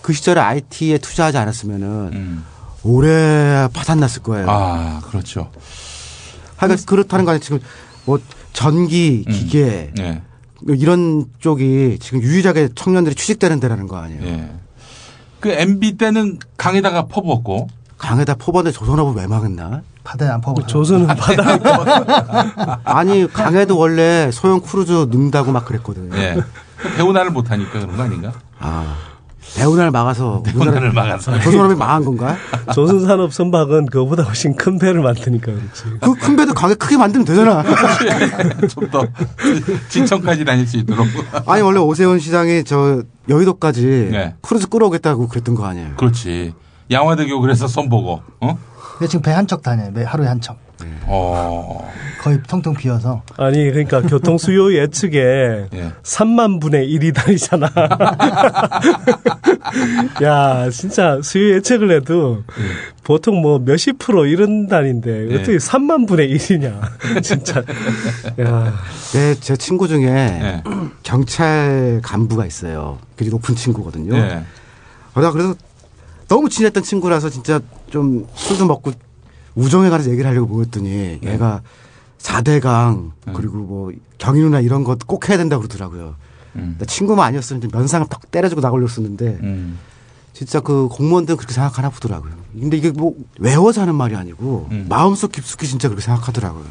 그 0.00 0.14
시절에 0.14 0.40
IT에 0.40 0.96
투자하지 0.96 1.36
않았으면은 1.36 1.88
음. 2.14 2.44
오래 2.82 3.68
파산 3.74 4.00
났을 4.00 4.22
거예요. 4.22 4.46
아 4.48 5.00
그렇죠. 5.04 5.50
하여간 6.56 6.78
그렇다는 6.86 7.26
거 7.26 7.32
아니에요. 7.32 7.40
지금 7.42 7.60
뭐 8.06 8.18
전기, 8.54 9.24
음. 9.26 9.32
기계 9.32 9.92
네. 9.94 10.22
이런 10.66 11.26
쪽이 11.38 11.98
지금 12.00 12.22
유일하게 12.22 12.70
청년들이 12.74 13.14
취직되는 13.14 13.60
데라는 13.60 13.88
거 13.88 13.98
아니에요. 13.98 14.22
예. 14.24 14.50
그 15.40 15.50
MB 15.50 15.98
때는 15.98 16.38
강에다가 16.56 17.06
퍼부었고 17.06 17.68
강에다 17.98 18.34
퍼붓는데 18.36 18.70
조선업은 18.70 19.14
왜 19.20 19.26
망했나? 19.26 19.82
바다에 20.04 20.28
안 20.28 20.40
퍼고 20.40 20.64
조선은 20.66 21.06
바다. 21.16 22.80
아니 22.84 23.30
강에도 23.30 23.76
원래 23.76 24.30
소형 24.32 24.60
크루즈 24.60 24.92
넣는다고 24.92 25.52
막 25.52 25.64
그랬거든요. 25.64 26.16
예. 26.16 26.36
대운하를 26.96 27.30
못하니까 27.32 27.72
그런 27.80 27.96
거 27.96 28.02
아닌가? 28.04 28.32
아 28.60 28.96
대운하를 29.56 29.90
막아서 29.90 30.42
대운하를 30.46 30.92
막아서. 30.92 31.38
조선업이 31.40 31.74
망한 31.74 32.04
건가? 32.04 32.36
조선산업 32.74 33.34
선박은 33.34 33.86
그거보다 33.86 34.22
훨씬 34.22 34.54
큰 34.56 34.78
배를 34.78 35.02
만드니까 35.02 35.46
그렇지. 35.52 35.84
그 36.00 36.14
큰 36.14 36.36
배도 36.36 36.54
강에 36.54 36.74
크게 36.74 36.96
만들면 36.96 37.26
되잖아. 37.26 37.62
좀 38.68 38.88
더 38.90 39.04
진천까지 39.90 40.44
다닐 40.44 40.66
수 40.66 40.76
있도록. 40.78 41.06
아니 41.46 41.60
원래 41.62 41.80
오세훈 41.80 42.18
시장이 42.18 42.64
저 42.64 43.02
여의도까지 43.28 44.08
네. 44.12 44.34
크루즈 44.40 44.68
끌어오겠다고 44.68 45.28
그랬던 45.28 45.54
거 45.54 45.66
아니에요? 45.66 45.96
그렇지. 45.96 46.54
양화대교 46.90 47.40
그래서 47.40 47.66
선보고. 47.68 48.22
어? 48.40 48.58
근데 48.98 49.08
지금 49.08 49.22
배 49.22 49.30
한 49.32 49.46
척 49.46 49.62
다녀요. 49.62 49.90
매 49.92 50.02
하루에 50.04 50.26
한 50.26 50.40
척. 50.40 50.56
어. 51.06 51.88
거의 52.20 52.40
텅텅 52.46 52.74
비어서. 52.74 53.22
아니 53.36 53.64
그러니까 53.70 54.00
교통 54.02 54.38
수요 54.38 54.72
예측에 54.74 55.68
예. 55.72 55.92
3만 56.02 56.60
분의 56.60 56.88
1이 56.88 57.14
다니잖아. 57.14 57.70
야, 60.22 60.70
진짜 60.70 61.20
수요 61.22 61.54
예측을 61.54 61.90
해도 61.92 62.42
보통 63.04 63.40
뭐 63.40 63.58
몇십 63.58 63.98
프로 63.98 64.26
이런 64.26 64.66
단인데 64.68 65.30
예. 65.30 65.34
어떻게 65.36 65.56
3만 65.58 66.06
분의 66.08 66.28
1이냐. 66.36 66.80
진짜. 67.22 67.62
야, 68.40 68.74
네, 69.12 69.34
제 69.40 69.56
친구 69.56 69.88
중에 69.88 70.06
예. 70.06 70.62
경찰 71.02 72.00
간부가 72.02 72.46
있어요. 72.46 72.98
굉장히 73.16 73.30
높은 73.36 73.54
친구거든요. 73.54 74.16
예. 74.16 74.42
아, 75.14 75.20
나 75.20 75.30
그래서 75.32 75.54
너무 76.28 76.48
친했던 76.48 76.82
친구라서 76.82 77.30
진짜 77.30 77.60
좀 77.90 78.26
술도 78.34 78.66
먹고 78.66 78.92
우정에 79.54 79.88
관해서 79.90 80.10
얘기를 80.10 80.28
하려고 80.30 80.46
모였더니 80.54 81.18
네. 81.20 81.32
얘가 81.32 81.62
4대강 82.18 83.12
그리고 83.34 83.56
뭐 83.58 83.92
경인우나 84.18 84.60
이런 84.60 84.84
것 84.84 84.98
꼭 85.06 85.28
해야 85.28 85.38
된다고 85.38 85.62
그러더라고요. 85.62 86.14
음. 86.56 86.76
나 86.78 86.84
친구만 86.84 87.26
아니었으면 87.28 87.62
좀 87.62 87.70
면상을 87.72 88.06
턱 88.08 88.30
때려주고 88.30 88.60
나가려었었는데 88.60 89.38
음. 89.42 89.78
진짜 90.32 90.60
그 90.60 90.88
공무원들은 90.88 91.36
그렇게 91.36 91.52
생각하나 91.54 91.88
보더라고요. 91.90 92.32
근데 92.58 92.76
이게 92.76 92.90
뭐 92.90 93.14
외워서 93.40 93.80
하는 93.80 93.94
말이 93.94 94.14
아니고 94.14 94.68
음. 94.70 94.86
마음속 94.88 95.32
깊숙이 95.32 95.66
진짜 95.66 95.88
그렇게 95.88 96.04
생각하더라고요. 96.04 96.64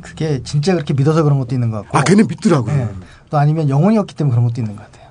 그게 0.00 0.42
진짜 0.42 0.72
그렇게 0.74 0.94
믿어서 0.94 1.22
그런 1.22 1.38
것도 1.38 1.54
있는 1.54 1.70
것 1.70 1.82
같고. 1.82 1.96
아, 1.98 2.02
걔는 2.02 2.26
믿더라고요. 2.26 2.74
예. 2.74 2.88
또 3.30 3.38
아니면 3.38 3.68
영혼이었기 3.68 4.14
때문에 4.14 4.34
그런 4.34 4.48
것도 4.48 4.60
있는 4.60 4.76
것 4.76 4.82
같아요. 4.90 5.08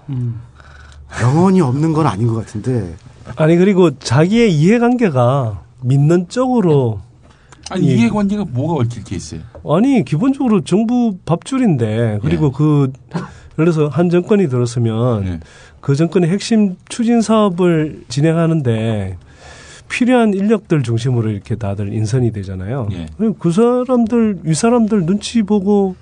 영혼이 1.22 1.62
없는 1.62 1.94
건 1.94 2.08
아닌 2.08 2.28
것 2.28 2.36
같은데 2.36 2.96
아니 3.36 3.56
그리고 3.58 3.98
자기의 3.98 4.54
이해관계가 4.54 5.64
믿는 5.84 6.30
쪽으로 6.30 7.00
아니 7.70 7.88
예. 7.88 7.96
이해관계가 7.96 8.46
뭐가 8.50 8.82
얽힐 8.82 9.04
게 9.04 9.16
있어요? 9.16 9.42
아니 9.68 10.04
기본적으로 10.04 10.62
정부 10.62 11.18
밥줄인데 11.26 12.20
그리고 12.22 12.48
예. 12.48 12.52
그 12.54 12.92
예를 13.58 13.74
들어서 13.74 13.88
한 13.88 14.10
정권이 14.10 14.50
들었으면 14.50 15.28
예. 15.28 15.40
그 15.80 15.96
정권의 15.96 16.30
핵심 16.30 16.76
추진 16.90 17.22
사업을 17.22 18.04
진행하는데 18.08 19.18
필요한 19.90 20.34
인력들 20.34 20.84
중심으로 20.84 21.30
이렇게 21.32 21.56
다들 21.56 21.94
인선이 21.94 22.32
되잖아요. 22.32 22.90
예. 22.92 23.08
그 23.40 23.52
사람들 23.52 24.40
이 24.46 24.54
사람들 24.54 25.06
눈치 25.06 25.44
보고 25.44 25.96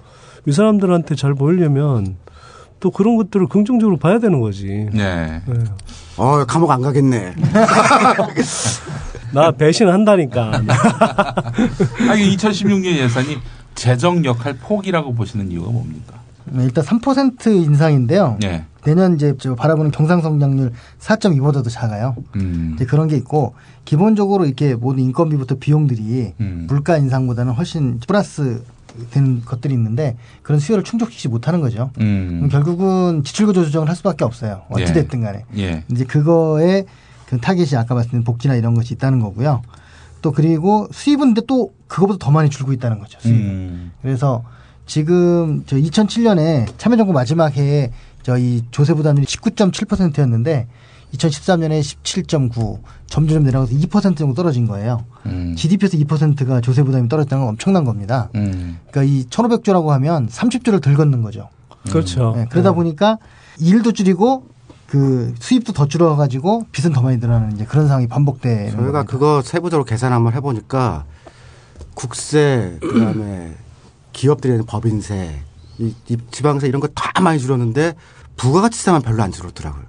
이 0.46 0.52
사람들한테 0.52 1.16
잘 1.16 1.34
보이려면 1.34 2.16
또 2.80 2.92
그런 2.92 3.18
것들을 3.18 3.48
긍정적으로 3.48 3.98
봐야 3.98 4.20
되는 4.20 4.40
거지. 4.40 4.88
네. 4.94 5.42
예. 5.48 5.64
어 6.18 6.46
감옥 6.46 6.72
안 6.72 6.82
가겠네. 6.82 7.36
나 9.34 9.52
배신한다니까. 9.52 10.52
아, 12.10 12.16
이 12.16 12.36
2016년 12.36 12.98
예산이 12.98 13.38
재정 13.76 14.26
역할 14.26 14.58
포기라고 14.58 15.14
보시는 15.14 15.52
이유가 15.52 15.72
뭡니까? 15.72 16.16
네, 16.46 16.64
일단 16.64 16.84
3% 16.84 17.46
인상인데요. 17.48 18.40
예. 18.44 18.66
내년 18.84 19.16
이제 19.16 19.36
저 19.40 19.56
바라보는 19.56 19.92
경상 19.92 20.22
성장률 20.22 20.72
4.2보다도 21.00 21.70
작아요. 21.70 22.16
음. 22.36 22.74
이제 22.76 22.86
그런 22.86 23.08
게 23.08 23.16
있고 23.18 23.54
기본적으로 23.86 24.46
이렇게 24.46 24.74
모든 24.74 25.04
인건비부터 25.04 25.56
비용들이 25.60 26.34
음. 26.40 26.66
물가 26.68 26.98
인상보다는 26.98 27.54
훨씬 27.54 28.00
플러스 28.08 28.64
되는 29.12 29.42
것들이 29.44 29.74
있는데 29.74 30.18
그런 30.42 30.60
수요를 30.60 30.84
충족시키지 30.84 31.28
못하는 31.28 31.62
거죠. 31.62 31.92
음. 32.00 32.50
결국은 32.52 33.24
지출구조 33.24 33.66
조정을 33.66 33.88
할 33.88 33.96
수밖에 33.96 34.26
없어요. 34.26 34.64
예. 34.78 34.84
어찌 34.84 34.94
됐든 34.94 35.22
간에. 35.22 35.46
예. 35.58 35.84
이제 35.92 36.04
그거에 36.04 36.86
그 37.28 37.40
타겟이 37.40 37.78
아까 37.78 37.96
말씀드린 37.96 38.24
복지나 38.24 38.56
이런 38.56 38.74
것이 38.74 38.94
있다는 38.94 39.20
거고요. 39.20 39.62
또 40.22 40.32
그리고 40.32 40.88
수입은 40.92 41.34
근데 41.34 41.42
또 41.48 41.74
그거보다 41.88 42.18
더 42.24 42.32
많이 42.32 42.50
줄고 42.50 42.74
있다는 42.74 43.00
거죠. 43.00 43.20
수입은. 43.22 43.40
음. 43.40 43.92
그래서 44.02 44.44
지금 44.86 45.64
저 45.68 45.76
2007년에 45.76 46.74
참여정부 46.78 47.14
마지막 47.14 47.56
해에 47.56 47.92
저희 48.24 48.64
조세 48.72 48.94
부담률이 48.94 49.26
19.7%였는데 49.28 50.68
2013년에 51.14 51.82
17.9 51.82 52.80
점점 53.08 53.44
내려가서 53.44 53.74
2% 53.74 54.16
정도 54.18 54.34
떨어진 54.34 54.68
거예요. 54.68 55.06
음. 55.26 55.56
GDP에서 55.58 55.98
2%가 55.98 56.62
조세 56.62 56.84
부담이 56.84 57.10
떨어졌다는 57.10 57.44
건 57.44 57.50
엄청난 57.50 57.84
겁니다. 57.84 58.30
음. 58.36 58.80
그러니까 58.92 59.04
이 59.04 59.26
1,500조라고 59.26 59.88
하면 59.88 60.28
30조를 60.28 60.82
덜 60.82 60.96
걷는 60.96 61.22
거죠. 61.24 61.50
그렇죠. 61.90 62.34
네, 62.36 62.46
그러다 62.50 62.74
보니까 62.74 63.18
일도 63.60 63.94
줄이고 63.94 64.46
그 64.88 65.34
수입도 65.40 65.74
더 65.74 65.88
줄어가지고 65.88 66.68
빚은 66.72 66.94
더 66.94 67.02
많이 67.02 67.18
늘어나는 67.18 67.54
이제 67.56 67.66
그런 67.66 67.88
상황이 67.88 68.08
반복되는 68.08 68.72
저희가 68.72 68.82
겁니다. 68.82 69.04
그거 69.04 69.42
세부적으로 69.44 69.86
계산 69.86 70.14
한번 70.14 70.34
해보니까 70.34 71.06
국세 71.94 72.78
그다음에 72.82 73.56
기업들이 74.14 74.54
내는 74.54 74.66
법인세, 74.66 75.42
이, 75.78 75.94
이 76.08 76.18
지방세 76.32 76.68
이런 76.68 76.82
거 76.82 76.88
다 76.94 77.22
많이 77.22 77.40
줄었는데 77.40 77.96
부가가치세만 78.38 79.02
별로 79.02 79.22
안 79.24 79.32
줄었더라고요. 79.32 79.84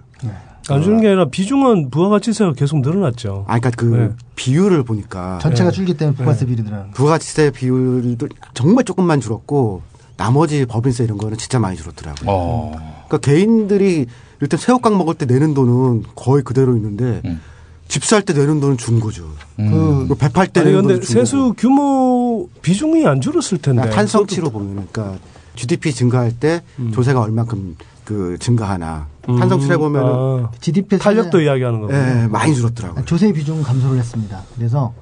안 0.74 0.82
주는 0.82 1.00
게 1.00 1.08
아니라 1.08 1.26
비중은 1.26 1.90
부가가치세가 1.90 2.52
계속 2.54 2.80
늘어났죠. 2.80 3.44
아, 3.48 3.58
그러니까 3.58 3.70
그 3.76 3.84
네. 3.84 4.10
비율을 4.36 4.82
보니까 4.84 5.38
전체가 5.40 5.70
네. 5.70 5.76
줄기 5.76 5.94
때문에 5.94 6.16
부가세 6.16 6.44
비율이 6.46 6.62
늘어나는 6.62 6.84
거예요. 6.86 6.94
부가가치세 6.94 7.50
비율도 7.50 8.28
정말 8.54 8.84
조금만 8.84 9.20
줄었고 9.20 9.82
나머지 10.16 10.66
법인세 10.66 11.04
이런 11.04 11.18
거는 11.18 11.38
진짜 11.38 11.58
많이 11.58 11.76
줄었더라고요. 11.76 12.26
어. 12.30 13.04
그러니까 13.08 13.18
개인들이 13.18 14.06
일단 14.40 14.58
새우깡 14.58 14.96
먹을 14.98 15.14
때 15.14 15.26
내는 15.26 15.54
돈은 15.54 16.04
거의 16.14 16.42
그대로 16.42 16.76
있는데 16.76 17.22
음. 17.24 17.40
집살 17.88 18.22
때 18.22 18.32
내는 18.32 18.60
돈은 18.60 18.76
준 18.76 19.00
거죠. 19.00 19.24
음. 19.58 20.06
그 20.08 20.14
배팔 20.14 20.48
때 20.48 20.60
아니 20.60 20.70
내는 20.70 20.82
근데 20.82 20.94
돈은 20.94 21.06
준 21.06 21.14
세수 21.14 21.36
거고. 21.38 21.52
규모 21.54 22.48
비중이 22.62 23.06
안 23.06 23.20
줄었을 23.20 23.58
텐데. 23.58 23.80
그러니까 23.80 23.96
탄성치로 23.96 24.50
보면 24.50 24.86
그러니까 24.92 25.18
GDP 25.56 25.92
증가할 25.92 26.32
때 26.32 26.62
음. 26.78 26.92
조세가 26.92 27.20
얼마큼 27.20 27.76
그 28.10 28.36
증가하나 28.40 29.06
음, 29.28 29.38
탄성치를 29.38 29.78
보면 29.78 30.02
은 30.02 30.44
아, 30.46 30.50
GDP 30.60 30.98
탄력도 30.98 31.40
이야기하는 31.42 31.80
거고. 31.80 31.94
예, 31.94 32.26
많이 32.28 32.56
줄었더라고요. 32.56 33.04
조세 33.04 33.32
비중 33.32 33.62
감소를 33.62 33.98
했습니다. 33.98 34.42
그래서 34.56 34.92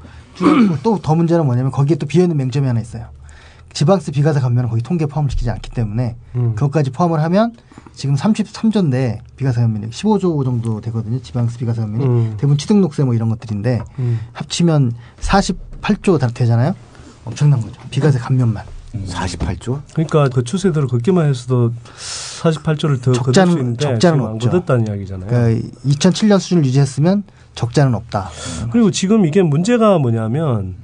또 0.83 0.99
더 1.03 1.15
문제는 1.15 1.47
뭐냐면 1.47 1.73
거기에 1.73 1.97
또 1.97 2.05
비어 2.05 2.23
있는 2.25 2.37
맹점이 2.37 2.67
하나 2.67 2.81
있어요. 2.81 3.07
지방세 3.73 4.13
비과세 4.13 4.41
감면은 4.41 4.69
거기 4.69 4.83
통계 4.83 5.07
포함을 5.07 5.31
시키지 5.31 5.49
않기 5.49 5.71
때문에 5.71 6.17
음. 6.37 6.55
그것까지 6.55 6.91
포함을 6.91 7.23
하면 7.23 7.55
지금 7.95 8.15
33조인데 8.15 9.21
비과세 9.37 9.63
감면이 9.63 9.89
15조 9.89 10.45
정도 10.45 10.83
되거든요. 10.83 11.23
지방세 11.23 11.59
비과세 11.59 11.81
감면이 11.81 12.05
음. 12.05 12.31
대부분 12.37 12.59
취득록세 12.59 13.05
뭐 13.05 13.15
이런 13.15 13.31
것들인데 13.31 13.81
음. 14.01 14.21
합치면 14.35 14.93
48조 15.21 16.19
다 16.19 16.27
되잖아요. 16.27 16.75
엄청난 17.25 17.61
거죠. 17.63 17.81
비과세 17.91 18.19
감면만. 18.19 18.65
48조? 18.95 19.83
그러니까 19.93 20.29
그 20.29 20.43
추세대로 20.45 20.87
걷기만 20.89 21.29
했어도 21.29 21.73
48조를 22.41 23.03
더 23.03 23.13
걷을 23.13 23.33
적자는- 23.33 23.51
수 23.53 23.59
있는데 23.59 23.85
적자는 23.85 24.21
없죠. 24.25 24.51
걷었다는 24.51 24.87
이야기잖아요. 24.89 25.29
그러니까 25.29 25.69
2007년 25.87 26.39
수준을 26.39 26.65
유지했으면 26.65 27.25
적자는 27.55 27.95
없다. 27.95 28.31
그리고 28.71 28.91
지금 28.91 29.27
이게 29.27 29.43
문제가 29.43 29.99
뭐냐면 29.99 30.77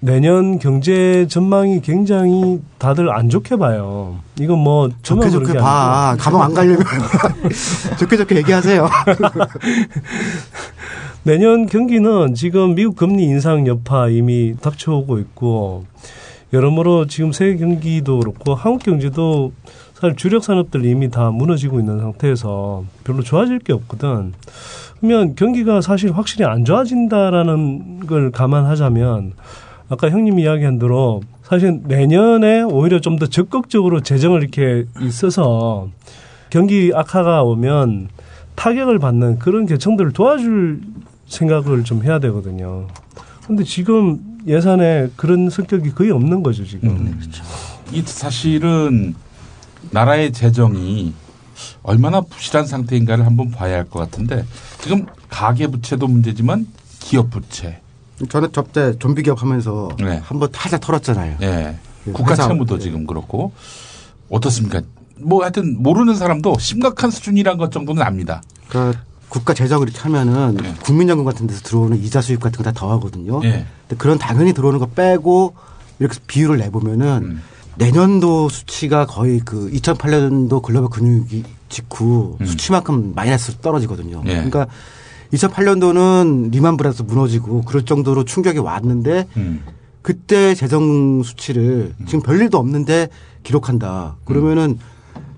내년 0.00 0.58
경제 0.58 1.26
전망이 1.28 1.80
굉장히 1.82 2.60
다들 2.78 3.10
안 3.10 3.30
좋게 3.30 3.56
봐요. 3.56 4.18
이건 4.38 4.58
뭐 4.58 4.88
좋게 5.02 5.30
좋게 5.30 5.54
게 5.54 5.58
봐. 5.58 6.10
아니고 6.10 6.22
가방 6.24 6.42
안 6.42 6.54
가려면 6.54 6.82
좋게 7.98 8.16
좋게 8.18 8.36
얘기하세요. 8.36 8.88
내년 11.22 11.66
경기는 11.66 12.34
지금 12.34 12.74
미국 12.74 12.96
금리 12.96 13.24
인상 13.24 13.66
여파 13.66 14.08
이미 14.08 14.54
닥쳐오고 14.60 15.18
있고 15.18 15.86
여러모로 16.52 17.06
지금 17.06 17.32
세계 17.32 17.56
경기도 17.56 18.18
그렇고 18.20 18.54
한국 18.54 18.84
경제도 18.84 19.52
사실 19.94 20.14
주력 20.16 20.44
산업들 20.44 20.84
이미 20.84 21.10
다 21.10 21.30
무너지고 21.30 21.80
있는 21.80 21.98
상태에서 21.98 22.84
별로 23.04 23.22
좋아질 23.22 23.60
게 23.60 23.72
없거든. 23.72 24.32
그러면 25.00 25.34
경기가 25.34 25.80
사실 25.80 26.12
확실히 26.12 26.44
안 26.44 26.64
좋아진다라는 26.64 28.06
걸 28.06 28.30
감안하자면 28.30 29.32
아까 29.88 30.10
형님이 30.10 30.42
이야기한 30.42 30.78
대로 30.78 31.22
사실 31.42 31.80
내년에 31.84 32.62
오히려 32.62 33.00
좀 33.00 33.18
더 33.18 33.26
적극적으로 33.26 34.00
재정을 34.00 34.42
이렇게 34.42 34.84
있어서 35.00 35.88
경기 36.50 36.92
악화가 36.94 37.42
오면 37.44 38.08
타격을 38.56 38.98
받는 38.98 39.38
그런 39.38 39.66
계층들을 39.66 40.12
도와줄 40.12 40.80
생각을 41.26 41.84
좀 41.84 42.02
해야 42.02 42.18
되거든요. 42.18 42.86
근데 43.46 43.64
지금 43.64 44.35
예산에 44.46 45.08
그런 45.16 45.50
성격이 45.50 45.90
거의 45.92 46.10
없는 46.10 46.42
거죠, 46.42 46.64
지금. 46.64 46.90
음. 46.90 47.32
이 47.92 48.02
사실은 48.02 49.14
나라의 49.90 50.32
재정이 50.32 51.12
얼마나 51.82 52.20
부실한 52.20 52.66
상태인가를 52.66 53.24
한번 53.26 53.50
봐야 53.50 53.76
할 53.76 53.84
것 53.88 53.98
같은데 53.98 54.44
지금 54.80 55.06
가계 55.28 55.66
부채도 55.68 56.06
문제지만 56.06 56.66
기업 57.00 57.30
부채, 57.30 57.80
저는 58.28 58.50
저때 58.52 58.98
좀비 58.98 59.22
기업 59.22 59.42
하면서 59.42 59.88
네. 59.98 60.20
한번 60.24 60.50
타자 60.52 60.78
털었잖아요. 60.78 61.36
예, 61.42 61.76
그 62.04 62.12
국가 62.12 62.34
채무도 62.34 62.78
네. 62.78 62.82
지금 62.84 63.06
그렇고 63.06 63.52
어떻습니까? 64.28 64.82
뭐 65.18 65.42
하여튼 65.42 65.80
모르는 65.82 66.14
사람도 66.14 66.56
심각한 66.58 67.10
수준이란 67.10 67.56
것 67.58 67.70
정도는 67.72 68.02
압니다. 68.02 68.42
그러니까 68.68 69.00
국가 69.28 69.54
재정을 69.54 69.88
이렇게 69.88 70.00
하면은 70.02 70.56
네. 70.56 70.74
국민연금 70.84 71.24
같은 71.24 71.46
데서 71.46 71.60
들어오는 71.62 71.98
이자 72.02 72.20
수입 72.20 72.40
같은 72.40 72.58
거 72.58 72.62
다 72.62 72.72
더하거든요. 72.72 73.40
예. 73.44 73.66
근데 73.88 73.96
그런 73.98 74.18
당연히 74.18 74.52
들어오는 74.52 74.78
거 74.78 74.86
빼고 74.86 75.54
이렇게 75.98 76.18
비율을 76.26 76.58
내보면은 76.58 77.22
음. 77.24 77.42
내년도 77.76 78.48
수치가 78.48 79.04
거의 79.06 79.40
그 79.44 79.70
2008년도 79.70 80.62
글로벌 80.62 80.88
금융위기 80.90 81.44
직후 81.68 82.36
음. 82.40 82.46
수치만큼 82.46 83.12
마이너스로 83.14 83.58
떨어지거든요. 83.58 84.22
예. 84.26 84.34
그러니까 84.34 84.66
2008년도는 85.32 86.50
리만 86.52 86.76
브라더스 86.76 87.02
무너지고 87.02 87.62
그럴 87.62 87.84
정도로 87.84 88.24
충격이 88.24 88.58
왔는데 88.58 89.26
음. 89.36 89.62
그때 90.02 90.54
재정 90.54 91.22
수치를 91.22 91.94
지금 92.06 92.20
별일도 92.22 92.58
없는데 92.58 93.08
기록한다. 93.42 94.16
그러면은 94.24 94.78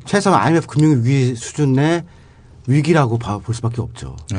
최소한 0.04 0.40
IMF 0.42 0.66
금융위기 0.66 1.34
수준의 1.36 2.04
위기라고 2.72 3.18
봐- 3.18 3.38
볼 3.38 3.54
수밖에 3.54 3.80
없죠. 3.80 4.14
예. 4.34 4.38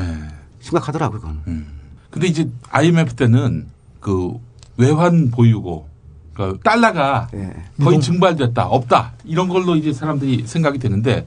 심각하더라고요, 0.60 1.20
그건. 1.20 1.42
음. 1.48 1.66
근데 2.10 2.26
이제 2.28 2.48
IMF 2.70 3.14
때는 3.14 3.66
그 4.00 4.38
외환 4.76 5.30
보유고 5.30 5.88
그러니까 6.32 6.58
달러가 6.62 7.28
예. 7.34 7.52
거의 7.82 8.00
증발됐다 8.00 8.66
없다 8.66 9.12
이런 9.24 9.48
걸로 9.48 9.76
이제 9.76 9.92
사람들이 9.92 10.46
생각이 10.46 10.78
되는데 10.78 11.26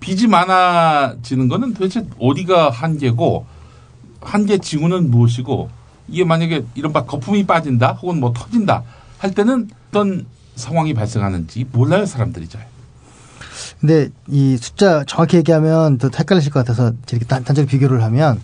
빚이 0.00 0.26
많아지는 0.26 1.48
거는 1.48 1.74
도대체 1.74 2.06
어디가 2.18 2.70
한계고 2.70 3.44
한계 4.22 4.58
징후는 4.58 5.10
무엇이고 5.10 5.70
이게 6.08 6.24
만약에 6.24 6.64
이른바 6.74 7.04
거품이 7.04 7.46
빠진다 7.46 7.92
혹은 7.92 8.18
뭐 8.18 8.32
터진다 8.32 8.82
할 9.18 9.34
때는 9.34 9.68
어떤 9.88 10.26
상황이 10.56 10.94
발생하는지 10.94 11.66
몰라요 11.72 12.06
사람들이 12.06 12.48
잘. 12.48 12.66
근데 13.80 14.08
이 14.28 14.56
숫자 14.58 15.04
정확히 15.06 15.36
얘기하면 15.38 15.98
더 15.98 16.10
헷갈리실 16.16 16.52
것 16.52 16.60
같아서 16.60 16.92
이렇게 17.10 17.24
단, 17.24 17.44
단적으로 17.44 17.68
비교를 17.68 18.02
하면 18.04 18.40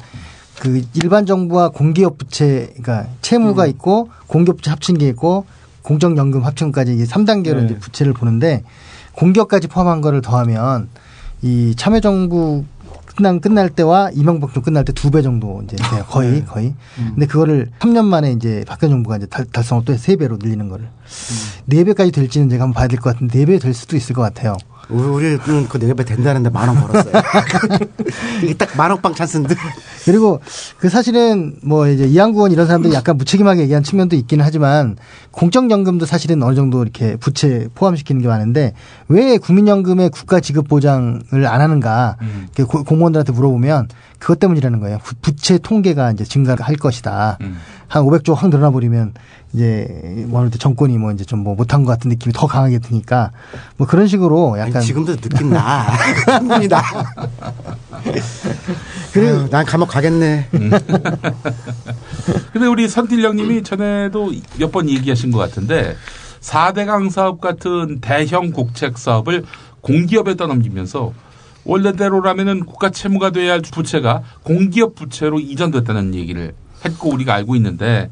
그 0.61 0.83
일반 0.95 1.27
정부와 1.27 1.69
공기업 1.71 2.17
부채, 2.17 2.73
그러니까 2.83 3.09
채무가 3.21 3.67
있고 3.67 4.09
공기업 4.27 4.57
부채 4.57 4.71
합친 4.71 4.97
게 4.97 5.09
있고 5.09 5.45
공적연금 5.83 6.45
합친까지 6.45 6.95
이게 6.95 7.05
3단계로 7.05 7.57
네. 7.59 7.65
이제 7.67 7.79
부채를 7.79 8.13
보는데 8.15 8.65
공기업까지 9.13 9.69
포함한 9.69 10.01
거를 10.01 10.23
더하면 10.23 10.89
이 11.43 11.75
참여정부 11.77 12.65
끝난 13.15 13.41
끝날 13.41 13.71
때와 13.71 14.11
이명박 14.13 14.53
정부 14.53 14.67
끝날 14.67 14.85
때 14.85 14.93
두 14.93 15.11
배 15.11 15.23
정도 15.23 15.63
이제 15.65 15.77
돼요. 15.77 16.05
거의 16.09 16.45
거의. 16.45 16.75
근데 16.97 17.27
그거를 17.27 17.71
3년 17.79 18.05
만에 18.05 18.33
이제 18.33 18.65
박근혜 18.67 18.91
정부가 18.91 19.17
이제 19.19 19.27
달, 19.27 19.45
달성을 19.47 19.85
또 19.85 19.97
세 19.97 20.17
배로 20.17 20.37
늘리는 20.39 20.69
거를 20.69 20.89
네 21.67 21.85
배까지 21.85 22.11
될지는 22.13 22.49
제가 22.51 22.65
한번 22.65 22.75
봐야 22.75 22.89
될 22.89 22.99
것 23.01 23.13
같은데 23.13 23.39
네 23.39 23.45
배 23.47 23.59
될 23.59 23.73
수도 23.75 23.97
있을 23.97 24.15
것 24.15 24.23
같아요. 24.23 24.57
우리- 24.89 25.35
우리는 25.35 25.69
그 25.69 25.79
네배 25.79 26.05
된다는데 26.05 26.51
만 26.51 26.69
원 26.69 26.87
벌었어요. 26.87 27.13
이게 28.43 28.55
딱 28.55 28.77
만 28.77 28.91
원빵 28.91 29.15
찬스인데. 29.15 29.55
그리고 30.05 30.41
그 30.79 30.89
사실은 30.89 31.57
뭐 31.63 31.89
이제 31.89 32.05
이양구원 32.05 32.53
이런 32.53 32.67
사람들이 32.67 32.95
약간 32.95 33.17
무책임하게 33.17 33.63
얘기한 33.63 33.83
측면도 33.83 34.15
있기는 34.17 34.45
하지만 34.45 34.97
공적연금도 35.33 36.07
사실은 36.07 36.43
어느 36.43 36.55
정도 36.55 36.83
이렇게 36.83 37.17
부채 37.17 37.69
포함시키는 37.75 38.23
게 38.23 38.29
많은데 38.29 38.75
왜 39.09 39.39
국민연금의 39.39 40.11
국가 40.11 40.41
지급 40.41 40.69
보장을 40.69 41.47
안 41.47 41.61
하는가 41.61 42.17
고- 42.69 42.85
공무원들한테 42.85 43.33
물어보면 43.33 43.89
그것 44.19 44.39
때문이라는 44.39 44.81
거예요. 44.81 44.99
부- 45.03 45.15
부채 45.21 45.59
통계가 45.59 46.13
이제 46.13 46.25
증가할 46.25 46.77
것이다. 46.77 47.39
음. 47.41 47.57
한 47.89 48.03
500조 48.05 48.35
확 48.35 48.51
늘어나 48.51 48.71
버리면 48.71 49.15
이제 49.53 50.25
뭐 50.27 50.41
하는 50.41 50.51
때 50.51 50.59
정권이 50.59 50.99
뭐 50.99 51.13
이제 51.13 51.25
좀 51.25 51.37
뭐 51.47 51.55
못한 51.55 51.85
것 51.85 51.93
같은 51.93 52.09
느낌이 52.09 52.33
더 52.33 52.47
강하게 52.47 52.79
드니까 52.81 53.31
뭐 53.77 53.87
그런 53.87 54.07
식으로 54.09 54.59
약간 54.59 54.77
아니, 54.77 54.87
지금도 54.87 55.17
느낌 55.17 55.51
나. 55.51 55.87
나. 56.69 56.83
그래, 59.13 59.49
난 59.51 59.65
감옥 59.65 59.87
가겠네. 59.89 60.49
근데 62.53 62.67
우리 62.67 62.89
선틸령님이 62.89 63.63
전에도 63.63 64.33
몇 64.59 64.73
번 64.73 64.89
얘기하신 64.91 65.31
것 65.31 65.39
같은데 65.39 65.95
4대강 66.41 67.11
사업 67.11 67.41
같은 67.41 68.01
대형 68.01 68.51
국책 68.51 68.99
사업을 68.99 69.45
공기업에 69.81 70.35
떠넘기면서 70.37 71.13
원래대로라면은 71.65 72.67
국가 72.67 72.91
채무가 72.91 73.31
돼야 73.31 73.53
할 73.53 73.61
부채가 73.63 74.23
공기업 74.43 74.95
부채로 74.97 75.39
이전됐다는 75.41 76.15
얘기를 76.15 76.55
했고 76.87 77.11
우리가 77.11 77.35
알고 77.35 77.55
있는데 77.57 78.11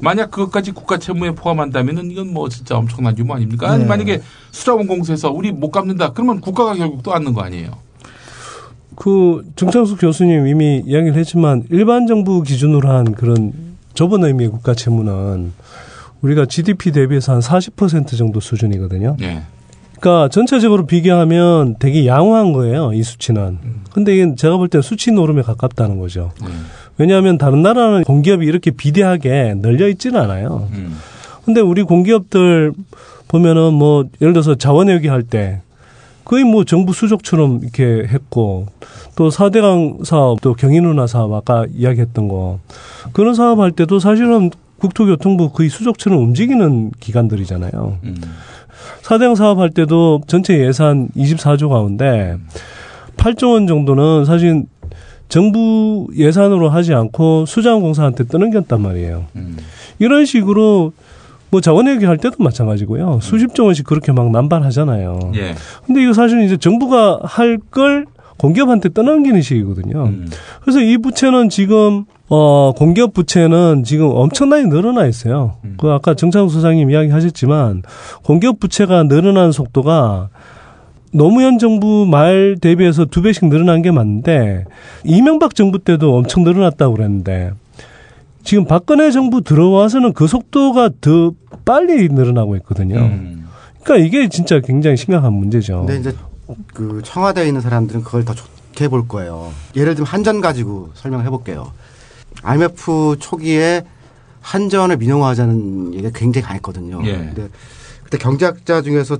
만약 0.00 0.30
그것까지 0.30 0.72
국가 0.72 0.98
채무에 0.98 1.32
포함한다면은 1.32 2.10
이건 2.10 2.32
뭐 2.32 2.48
진짜 2.48 2.76
엄청난 2.76 3.14
규모 3.14 3.34
아닙니까? 3.34 3.70
아니 3.70 3.82
네. 3.82 3.88
만약에 3.88 4.22
수자원공사에서 4.50 5.30
우리 5.30 5.52
못 5.52 5.70
갚는다 5.70 6.12
그러면 6.12 6.40
국가가 6.40 6.74
결국 6.74 7.02
또 7.02 7.12
안는 7.14 7.34
거 7.34 7.42
아니에요? 7.42 7.70
그 8.96 9.44
정창숙 9.56 10.00
교수님 10.00 10.46
이미 10.46 10.82
이야기를 10.84 11.16
했지만 11.16 11.64
일반 11.70 12.06
정부 12.06 12.42
기준으로 12.42 12.88
한 12.88 13.12
그런 13.12 13.52
좁은 13.94 14.24
의미의 14.24 14.50
국가 14.50 14.74
채무는 14.74 15.52
우리가 16.20 16.46
GDP 16.46 16.92
대비해서 16.92 17.32
한 17.32 17.40
40% 17.40 18.16
정도 18.16 18.38
수준이거든요. 18.40 19.16
예. 19.22 19.42
그러니까 19.98 20.28
전체적으로 20.28 20.86
비교하면 20.86 21.76
되게 21.78 22.06
양호한 22.06 22.52
거예요, 22.52 22.92
이 22.92 23.02
수치는. 23.02 23.58
근데 23.92 24.14
이게 24.14 24.34
제가 24.34 24.56
볼 24.56 24.68
때 24.68 24.80
수치 24.82 25.10
노름에 25.12 25.42
가깝다는 25.42 25.98
거죠. 25.98 26.32
음. 26.42 26.66
왜냐하면 26.98 27.38
다른 27.38 27.62
나라는 27.62 28.04
공기업이 28.04 28.46
이렇게 28.46 28.70
비대하게 28.70 29.54
널려 29.58 29.88
있지는 29.88 30.20
않아요. 30.20 30.68
음. 30.72 30.98
근데 31.44 31.60
우리 31.60 31.82
공기업들 31.82 32.72
보면은 33.28 33.72
뭐 33.74 34.04
예를 34.20 34.32
들어서 34.32 34.54
자원회계 34.54 35.08
할 35.08 35.22
때 35.22 35.60
거의 36.24 36.44
뭐 36.44 36.64
정부 36.64 36.92
수족처럼 36.92 37.60
이렇게 37.62 38.06
했고 38.08 38.66
또 39.16 39.28
4대강 39.28 40.04
사업 40.04 40.40
또 40.40 40.54
경인운하 40.54 41.06
사업 41.08 41.32
아까 41.32 41.66
이야기했던 41.74 42.28
거 42.28 42.60
그런 43.12 43.34
사업 43.34 43.58
할 43.58 43.72
때도 43.72 43.98
사실은 43.98 44.50
국토교통부 44.78 45.50
거의 45.50 45.68
수족처럼 45.68 46.20
움직이는 46.20 46.92
기관들이잖아요. 47.00 47.98
음. 48.04 48.20
4대강 49.02 49.36
사업 49.36 49.58
할 49.58 49.70
때도 49.70 50.22
전체 50.26 50.58
예산 50.64 51.08
24조 51.16 51.68
가운데 51.68 52.36
8조 53.16 53.52
원 53.54 53.66
정도는 53.66 54.24
사실 54.24 54.64
정부 55.32 56.08
예산으로 56.14 56.68
하지 56.68 56.92
않고 56.92 57.46
수자원공사한테 57.46 58.26
떠넘겼단 58.26 58.82
말이에요. 58.82 59.24
음. 59.36 59.56
이런 59.98 60.26
식으로 60.26 60.92
뭐 61.50 61.62
자원회계 61.62 62.04
할 62.04 62.18
때도 62.18 62.36
마찬가지고요. 62.44 63.20
수십조 63.22 63.64
원씩 63.64 63.86
그렇게 63.86 64.12
막 64.12 64.30
남발하잖아요. 64.30 65.32
예. 65.36 65.54
근데 65.86 66.02
이거 66.02 66.12
사실은 66.12 66.44
이제 66.44 66.58
정부가 66.58 67.20
할 67.24 67.58
걸 67.70 68.04
공기업한테 68.36 68.90
떠넘기는 68.92 69.40
식이거든요. 69.40 70.04
음. 70.04 70.28
그래서 70.62 70.80
이 70.80 70.98
부채는 70.98 71.48
지금 71.48 72.04
어 72.28 72.72
공기업 72.76 73.14
부채는 73.14 73.84
지금 73.84 74.10
엄청나게 74.12 74.64
늘어나 74.66 75.06
있어요. 75.06 75.54
음. 75.64 75.76
그 75.78 75.88
아까 75.90 76.12
정창훈 76.12 76.50
소장님 76.50 76.90
이야기하셨지만 76.90 77.84
공기업 78.22 78.60
부채가 78.60 79.04
늘어나는 79.04 79.52
속도가 79.52 80.28
노무현 81.12 81.58
정부 81.58 82.06
말 82.06 82.56
대비해서 82.60 83.04
두 83.04 83.22
배씩 83.22 83.46
늘어난 83.46 83.82
게 83.82 83.90
맞는데 83.90 84.64
이명박 85.04 85.54
정부 85.54 85.78
때도 85.78 86.16
엄청 86.16 86.42
늘어났다고 86.42 86.94
그랬는데 86.94 87.52
지금 88.44 88.64
박근혜 88.64 89.10
정부 89.10 89.42
들어와서는 89.42 90.14
그 90.14 90.26
속도가 90.26 90.90
더 91.00 91.32
빨리 91.64 92.08
늘어나고 92.08 92.56
있거든요. 92.56 92.96
음. 92.96 93.48
그러니까 93.82 94.06
이게 94.06 94.28
진짜 94.28 94.60
굉장히 94.60 94.96
심각한 94.96 95.32
문제죠. 95.32 95.84
근데 95.86 95.98
이제 95.98 96.16
그 96.74 97.02
청와대에 97.04 97.46
있는 97.46 97.60
사람들은 97.60 98.02
그걸 98.02 98.24
더 98.24 98.34
좋게 98.34 98.88
볼 98.88 99.06
거예요. 99.06 99.52
예를 99.76 99.94
들면 99.94 100.06
한전 100.06 100.40
가지고 100.40 100.90
설명해 100.94 101.28
볼게요. 101.30 101.72
IMF 102.42 103.16
초기에 103.20 103.84
한전을 104.40 104.96
민영화하자는 104.96 105.94
얘기가 105.94 106.10
굉장히 106.14 106.44
강했거든요. 106.46 107.00
예. 107.04 107.12
근데 107.12 107.48
그때 108.02 108.18
경제학자 108.18 108.82
중에서 108.82 109.18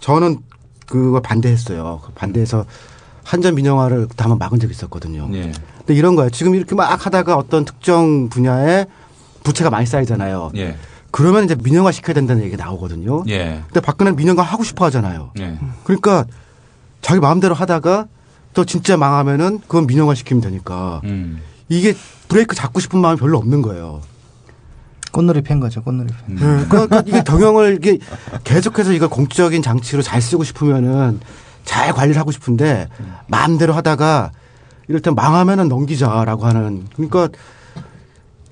저는 0.00 0.38
그걸 0.86 1.22
반대했어요. 1.22 2.00
그 2.04 2.12
반대해서 2.12 2.64
한전 3.24 3.54
민영화를 3.54 4.08
한번 4.18 4.38
막은 4.38 4.60
적이 4.60 4.72
있었거든요. 4.72 5.28
예. 5.32 5.52
근데 5.78 5.94
이런 5.94 6.14
거예요. 6.14 6.30
지금 6.30 6.54
이렇게 6.54 6.74
막 6.74 7.06
하다가 7.06 7.36
어떤 7.36 7.64
특정 7.64 8.28
분야에 8.28 8.86
부채가 9.42 9.70
많이 9.70 9.86
쌓이잖아요. 9.86 10.52
예. 10.56 10.76
그러면 11.10 11.44
이제 11.44 11.54
민영화 11.54 11.92
시켜야 11.92 12.14
된다는 12.14 12.42
얘기가 12.42 12.62
나오거든요. 12.64 13.24
예. 13.28 13.62
근데 13.66 13.80
박근혜는 13.80 14.16
민영화 14.16 14.42
하고 14.42 14.64
싶어 14.64 14.84
하잖아요. 14.86 15.30
예. 15.38 15.58
그러니까 15.84 16.26
자기 17.00 17.20
마음대로 17.20 17.54
하다가 17.54 18.06
또 18.52 18.64
진짜 18.64 18.96
망하면은 18.96 19.60
그건 19.60 19.86
민영화 19.86 20.14
시키면 20.14 20.40
되니까 20.40 21.00
음. 21.04 21.40
이게 21.68 21.94
브레이크 22.28 22.54
잡고 22.54 22.80
싶은 22.80 22.98
마음이 23.00 23.18
별로 23.18 23.38
없는 23.38 23.62
거예요. 23.62 24.00
꽃놀이 25.14 25.42
팬 25.42 25.60
거죠, 25.60 25.80
꽃놀이 25.82 26.08
팬. 26.26 26.36
네, 26.36 26.66
그러니까 26.68 27.02
이게 27.06 27.22
경영을 27.24 27.76
이게 27.76 27.98
계속해서 28.42 28.92
이걸 28.92 29.08
공적인 29.08 29.62
장치로 29.62 30.02
잘 30.02 30.20
쓰고 30.20 30.42
싶으면은 30.42 31.20
잘 31.64 31.92
관리를 31.92 32.20
하고 32.20 32.32
싶은데 32.32 32.88
마음대로 33.28 33.72
하다가 33.72 34.32
이를테면 34.88 35.14
망하면은 35.14 35.68
넘기자라고 35.68 36.44
하는 36.44 36.84
그러니까 36.94 37.28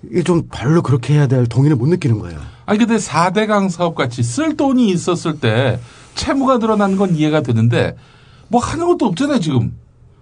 이게 0.09 0.23
좀 0.23 0.49
별로 0.53 0.83
그렇게 0.83 1.15
해야 1.15 1.27
될 1.27 1.47
동의를 1.47 1.77
못 1.77 1.89
느끼는 1.89 2.21
거예요. 2.21 2.39
아니 2.65 2.79
근데 2.79 2.97
4대강 2.97 3.69
사업 3.69 3.97
같이 3.97 4.23
쓸 4.23 4.57
돈이 4.57 4.89
있었을 4.89 5.41
때 5.41 5.81
채무가 6.15 6.59
늘어나는 6.59 6.97
건 6.97 7.17
이해가 7.17 7.43
되는데 7.43 7.97
뭐 8.49 8.61
하는 8.61 8.87
것도 8.87 9.07
없잖아요 9.07 9.41
지금 9.41 9.77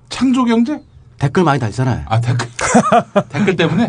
창조 0.09 0.45
경제? 0.45 0.81
댓글 1.21 1.45
많이 1.45 1.61
달잖아요. 1.61 2.03
아 2.07 2.21
댓글 2.21 2.49
댓글 3.29 3.55
때문에 3.57 3.89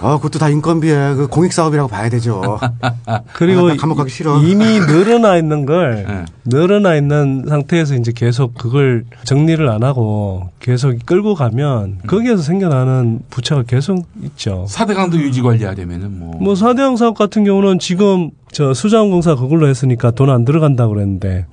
아, 0.00 0.16
그것도 0.16 0.38
다 0.38 0.48
인건비에 0.48 1.14
그 1.14 1.26
공익 1.28 1.52
사업이라고 1.52 1.88
봐야 1.88 2.08
되죠. 2.08 2.58
그리고 3.34 3.66
아, 3.68 3.72
나 3.72 3.76
감옥 3.76 3.96
가기 3.96 4.10
싫어. 4.10 4.40
이미 4.42 4.64
늘어나 4.80 5.36
있는 5.36 5.66
걸 5.66 6.04
네. 6.08 6.24
늘어나 6.46 6.96
있는 6.96 7.44
상태에서 7.48 7.94
이제 7.94 8.12
계속 8.14 8.54
그걸 8.54 9.04
정리를 9.24 9.68
안 9.68 9.82
하고 9.84 10.48
계속 10.60 10.94
끌고 11.06 11.34
가면 11.34 11.98
거기에서 12.06 12.42
생겨나는 12.42 13.20
부채가 13.30 13.64
계속 13.64 14.06
있죠. 14.22 14.66
4대강도 14.68 15.14
유지 15.16 15.42
관리하려면은 15.42 16.18
뭐, 16.18 16.36
뭐 16.40 16.54
사대강 16.54 16.96
사업 16.96 17.16
같은 17.18 17.44
경우는 17.44 17.78
지금 17.78 18.30
저 18.50 18.72
수자원공사 18.74 19.34
그걸로 19.34 19.68
했으니까 19.68 20.10
돈 20.10 20.30
안 20.30 20.44
들어간다고 20.46 20.94
그랬는데 20.94 21.46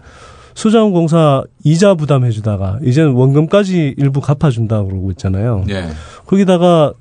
수자원공사 0.57 1.43
이자 1.63 1.93
부담해주다가 1.93 2.79
이제는 2.81 3.11
원금까지 3.11 3.93
일부 3.95 4.21
갚아준다고 4.21 4.87
그러고 4.87 5.11
있잖아요. 5.11 5.63
예. 5.69 5.89
거기다가 6.25 6.93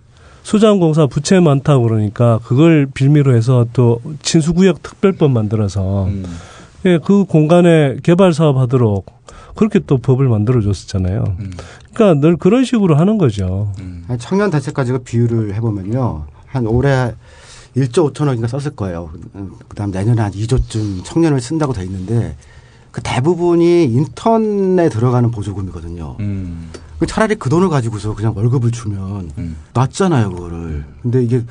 수자원공사 0.43 1.07
부채 1.07 1.41
많다고 1.41 1.85
그러니까 1.85 2.39
그걸 2.45 2.87
빌미로 2.93 3.35
해서 3.35 3.65
또 3.73 4.03
친수구역 4.21 4.83
특별법 4.83 5.31
만들어서 5.31 6.05
음. 6.05 6.27
예, 6.85 6.99
그 6.99 7.25
공간에 7.25 7.97
개발 8.03 8.35
사업 8.35 8.59
하도록 8.59 9.07
그렇게 9.55 9.81
또 9.87 9.97
법을 9.97 10.29
만들어 10.29 10.61
줬었잖아요. 10.61 11.25
음. 11.41 11.51
그러니까 11.95 12.21
늘 12.21 12.37
그런 12.37 12.63
식으로 12.63 12.97
하는 12.97 13.17
거죠. 13.17 13.73
음. 13.79 14.05
청년 14.19 14.51
대책 14.51 14.75
가지고 14.75 14.99
비율을 14.99 15.55
해보면요. 15.55 16.27
한 16.45 16.67
올해 16.67 17.15
1조 17.75 18.13
5천억인가 18.13 18.37
그러니까 18.37 18.49
썼을 18.49 18.77
거예요. 18.77 19.11
그 19.67 19.75
다음 19.75 19.93
내년에 19.93 20.21
한 20.21 20.31
2조쯤 20.31 21.05
청년을 21.05 21.41
쓴다고 21.41 21.73
돼 21.73 21.85
있는데 21.85 22.37
그 22.97 23.03
대부분이 23.03 23.85
인턴에 23.85 24.89
들어가는 24.89 25.31
보조금이거든요. 25.31 26.17
음. 26.21 26.71
그 26.99 27.05
차라리 27.05 27.35
그 27.35 27.51
돈을 27.51 27.69
가지고서 27.69 28.15
그냥 28.15 28.33
월급을 28.35 28.71
주면 28.71 29.33
음. 29.37 29.57
낫잖아요, 29.75 30.31
그거를. 30.31 30.87
근데 31.03 31.23
이게 31.23 31.45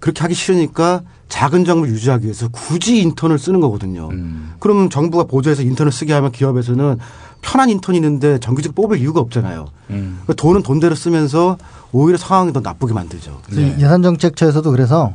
그렇게 0.00 0.22
하기 0.22 0.34
싫으니까 0.34 1.02
작은 1.28 1.64
정부를 1.64 1.94
유지하기 1.94 2.24
위해서 2.24 2.48
굳이 2.48 3.00
인턴을 3.00 3.38
쓰는 3.38 3.60
거거든요. 3.60 4.08
음. 4.10 4.54
그러면 4.58 4.90
정부가 4.90 5.22
보조해서 5.22 5.62
인턴을 5.62 5.92
쓰게 5.92 6.12
하면 6.14 6.32
기업에서는 6.32 6.98
편한 7.42 7.70
인턴이 7.70 7.96
있는데 7.98 8.38
정규직 8.40 8.74
뽑을 8.74 8.98
이유가 8.98 9.20
없잖아요. 9.20 9.66
음. 9.90 10.18
그 10.26 10.34
돈은 10.34 10.64
돈대로 10.64 10.96
쓰면서 10.96 11.58
오히려 11.92 12.18
상황이 12.18 12.52
더 12.52 12.58
나쁘게 12.58 12.92
만들죠. 12.92 13.40
네. 13.52 13.76
예산정책처에서도 13.78 14.68
그래서 14.72 15.14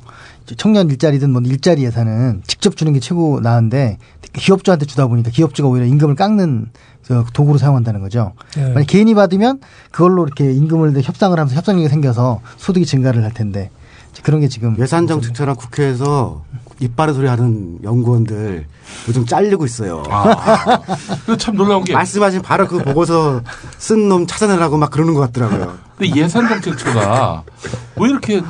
청년 0.56 0.90
일자리든 0.90 1.30
뭐 1.30 1.42
일자리 1.42 1.84
예산은 1.84 2.44
직접 2.48 2.78
주는 2.78 2.94
게 2.94 3.02
최고 3.02 3.42
나은데 3.42 3.98
기업주한테 4.34 4.86
주다 4.86 5.08
보니까 5.08 5.30
기업주가 5.30 5.70
오히려 5.70 5.86
임금을 5.86 6.16
깎는 6.16 6.70
그 7.08 7.24
도구로 7.34 7.58
사용한다는 7.58 8.02
거죠. 8.02 8.34
예. 8.58 8.62
만약 8.62 8.86
개인이 8.88 9.14
받으면 9.14 9.60
그걸로 9.92 10.26
이렇게 10.26 10.52
임금을 10.52 11.00
협상을 11.02 11.38
하면서 11.38 11.56
협상력이 11.56 11.90
생겨서 11.90 12.42
소득이 12.58 12.86
증가를 12.86 13.24
할 13.24 13.34
텐데 13.34 13.70
그런 14.22 14.42
게 14.42 14.48
지금 14.48 14.76
예산 14.80 15.08
정책처럼 15.08 15.56
국회에서 15.56 16.44
이빨의 16.80 17.14
소리 17.14 17.28
하는 17.28 17.80
연구원들 17.84 18.66
요즘 19.08 19.26
잘리고 19.26 19.66
있어요. 19.66 20.04
아. 20.10 20.80
그참 21.26 21.56
놀라운 21.56 21.84
게 21.84 21.94
말씀하신 21.94 22.42
바로 22.42 22.68
그 22.68 22.78
보고서 22.84 23.42
쓴 23.78 24.08
놈 24.10 24.28
찾아내라고 24.28 24.78
막 24.78 24.92
그러는 24.92 25.14
것 25.14 25.20
같더라고요. 25.22 25.78
근데 25.98 26.16
예산 26.16 26.48
정책처가 26.48 27.44
왜 27.98 28.10
이렇게 28.10 28.42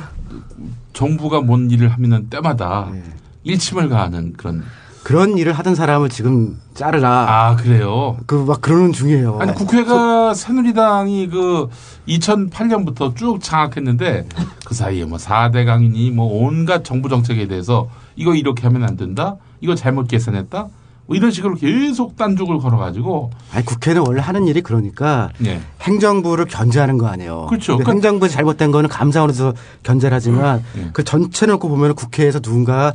정부가 0.92 1.40
뭔 1.40 1.70
일을 1.70 1.92
하면은 1.92 2.28
때마다 2.28 2.88
네. 2.92 3.02
일침을 3.44 3.88
가하는 3.88 4.32
그런 4.36 4.64
그런 5.04 5.36
일을 5.38 5.52
하던 5.52 5.74
사람을 5.74 6.08
지금 6.08 6.58
자르라. 6.74 7.26
아 7.28 7.56
그래요. 7.56 8.16
그 8.26 8.44
막 8.44 8.60
그러는 8.62 8.92
중이에요. 8.92 9.38
아니 9.38 9.54
국회가 9.54 10.32
새누리당이 10.34 11.28
그 11.28 11.68
2008년부터 12.08 13.14
쭉 13.14 13.38
장악했는데 13.40 14.26
그 14.64 14.74
사이에 14.74 15.04
뭐 15.04 15.18
4대 15.18 15.66
강이니 15.66 16.10
뭐 16.10 16.26
온갖 16.44 16.84
정부 16.84 17.08
정책에 17.08 17.46
대해서 17.46 17.88
이거 18.16 18.34
이렇게 18.34 18.62
하면 18.62 18.82
안 18.84 18.96
된다. 18.96 19.36
이거 19.60 19.74
잘못 19.74 20.08
계산했다. 20.08 20.68
뭐 21.06 21.14
이런 21.16 21.30
식으로 21.30 21.54
계속 21.56 22.16
딴죽을 22.16 22.58
걸어가지고 22.58 23.30
아니 23.52 23.62
국회는 23.64 24.02
원래 24.06 24.22
하는 24.22 24.46
일이 24.48 24.62
그러니까 24.62 25.28
예. 25.44 25.60
행정부를 25.82 26.46
견제하는 26.46 26.96
거 26.96 27.08
아니에요. 27.08 27.44
그렇죠. 27.50 27.72
근데 27.76 27.84
그- 27.84 27.90
행정부 27.92 28.28
잘못된 28.30 28.70
거는 28.70 28.88
감사원에서 28.88 29.52
견제를 29.82 30.14
하지만 30.14 30.64
예. 30.78 30.88
그 30.94 31.04
전체 31.04 31.44
놓고 31.44 31.68
보면 31.68 31.94
국회에서 31.94 32.40
누군가 32.40 32.94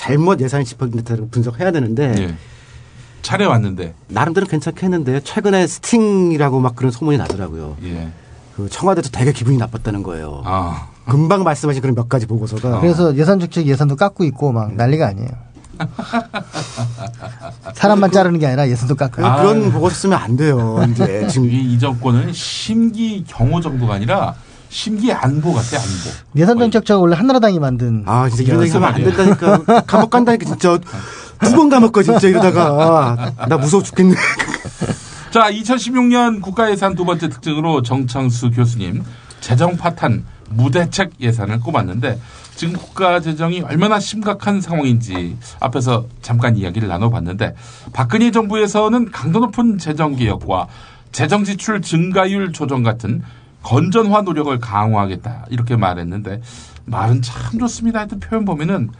잘못 0.00 0.40
예산이 0.40 0.64
집행됐다고 0.64 1.28
분석해야 1.28 1.72
되는데 1.72 2.14
예. 2.16 2.34
차례 3.20 3.44
왔는데 3.44 3.92
나름대로 4.08 4.46
괜찮게 4.46 4.86
했는데 4.86 5.20
최근에 5.20 5.66
스팅이라고 5.66 6.58
막 6.58 6.74
그런 6.74 6.90
소문이 6.90 7.18
나더라고요. 7.18 7.76
예. 7.84 8.08
그 8.56 8.70
청와대도 8.70 9.10
되게 9.10 9.30
기분이 9.30 9.58
나빴다는 9.58 10.02
거예요. 10.02 10.40
아 10.46 10.88
금방 11.06 11.44
말씀하신 11.44 11.82
그런 11.82 11.94
몇 11.94 12.08
가지 12.08 12.24
보고서가 12.24 12.80
그래서 12.80 13.14
예산 13.16 13.40
적책 13.40 13.66
예산도 13.66 13.96
깎고 13.96 14.24
있고 14.24 14.52
막 14.52 14.72
난리가 14.74 15.06
아니에요. 15.06 15.28
사람만 17.74 18.10
자르는 18.10 18.38
게 18.38 18.46
아니라 18.46 18.70
예산도 18.70 18.94
깎아요. 18.94 19.26
아. 19.26 19.36
그런 19.42 19.70
보고서 19.70 19.96
쓰면 19.96 20.18
안 20.18 20.38
돼요. 20.38 20.82
이제 20.90 21.26
지금 21.28 21.50
이, 21.50 21.74
이 21.74 21.78
정권은 21.78 22.32
심기 22.32 23.24
경호 23.28 23.60
정도가 23.60 23.94
아니라 23.96 24.34
심기 24.70 25.12
안보 25.12 25.52
같아 25.52 25.76
안보. 25.78 26.10
예산 26.40 26.58
정책처가 26.58 27.00
원래 27.00 27.16
한나라당이 27.16 27.58
만든 27.58 28.04
아 28.06 28.28
진짜 28.28 28.44
이런 28.44 28.62
얘기 28.62 28.72
하면 28.72 28.88
안 28.88 28.92
말이에요. 28.94 29.10
된다니까 29.16 29.82
감옥 29.82 30.10
간다니까 30.10 30.46
진짜 30.46 30.78
두 31.42 31.56
번 31.56 31.68
감옥 31.68 31.92
가 31.92 32.02
진짜 32.02 32.28
이러다가 32.28 33.32
나 33.48 33.56
무서워 33.58 33.82
죽겠네. 33.82 34.14
자, 35.32 35.50
2016년 35.50 36.40
국가예산 36.42 36.94
두 36.94 37.04
번째 37.04 37.28
특징으로 37.28 37.82
정창수 37.82 38.50
교수님 38.50 39.02
재정 39.40 39.76
파탄 39.76 40.24
무대책 40.50 41.12
예산을 41.20 41.60
꼽았는데 41.60 42.20
지금 42.56 42.74
국가 42.76 43.20
재정이 43.20 43.62
얼마나 43.62 43.98
심각한 44.00 44.60
상황인지 44.60 45.36
앞에서 45.60 46.04
잠깐 46.20 46.56
이야기를 46.56 46.88
나눠봤는데 46.88 47.54
박근혜 47.92 48.30
정부에서는 48.30 49.10
강도 49.12 49.38
높은 49.40 49.78
재정 49.78 50.14
개혁과 50.16 50.66
재정 51.12 51.44
지출 51.44 51.80
증가율 51.80 52.52
조정 52.52 52.82
같은 52.82 53.22
건전화 53.62 54.22
노력을 54.22 54.58
강화하겠다 54.58 55.46
이렇게 55.50 55.76
말했는데 55.76 56.40
말은 56.86 57.22
참 57.22 57.58
좋습니다. 57.58 58.00
하여튼 58.00 58.20
표현 58.20 58.44
보면은 58.44 58.90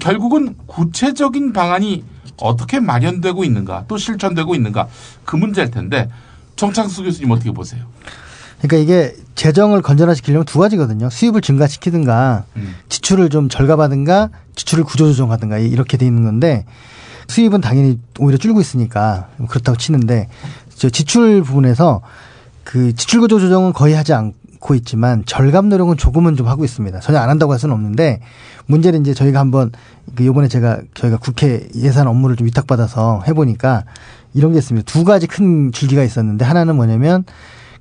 결국은 0.00 0.56
구체적인 0.66 1.52
방안이 1.52 2.04
어떻게 2.38 2.80
마련되고 2.80 3.44
있는가 3.44 3.84
또 3.88 3.96
실천되고 3.96 4.54
있는가 4.54 4.88
그 5.24 5.36
문제일 5.36 5.70
텐데 5.70 6.08
정창수 6.56 7.02
교수님 7.04 7.30
어떻게 7.30 7.50
보세요? 7.50 7.84
그러니까 8.60 8.76
이게 8.78 9.14
재정을 9.34 9.82
건전화시키려면 9.82 10.46
두 10.46 10.58
가지거든요. 10.58 11.10
수입을 11.10 11.40
증가시키든가 11.42 12.44
음. 12.56 12.74
지출을 12.88 13.28
좀 13.28 13.48
절감하든가 13.48 14.30
지출을 14.54 14.84
구조조정하든가 14.84 15.58
이렇게 15.58 15.96
돼 15.96 16.06
있는 16.06 16.24
건데 16.24 16.64
수입은 17.28 17.60
당연히 17.60 17.98
오히려 18.18 18.38
줄고 18.38 18.60
있으니까 18.60 19.28
그렇다고 19.48 19.76
치는데 19.76 20.28
저 20.74 20.88
지출 20.88 21.42
부분에서 21.42 22.02
그 22.64 22.94
지출 22.94 23.20
구조 23.20 23.38
조정은 23.38 23.72
거의 23.72 23.94
하지 23.94 24.12
않고 24.12 24.74
있지만 24.76 25.24
절감 25.26 25.68
노력은 25.68 25.96
조금은 25.96 26.36
좀 26.36 26.48
하고 26.48 26.64
있습니다. 26.64 27.00
전혀 27.00 27.18
안 27.18 27.28
한다고 27.28 27.52
할 27.52 27.58
수는 27.58 27.74
없는데 27.74 28.20
문제는 28.66 29.02
이제 29.02 29.14
저희가 29.14 29.38
한번 29.38 29.70
그 30.14 30.24
요번에 30.24 30.48
제가 30.48 30.80
저희가 30.94 31.18
국회 31.18 31.68
예산 31.76 32.06
업무를 32.06 32.36
좀 32.36 32.46
위탁받아서 32.46 33.22
해보니까 33.28 33.84
이런 34.32 34.52
게 34.52 34.58
있습니다. 34.58 34.90
두 34.90 35.04
가지 35.04 35.26
큰 35.26 35.70
줄기가 35.72 36.02
있었는데 36.02 36.44
하나는 36.44 36.76
뭐냐면 36.76 37.24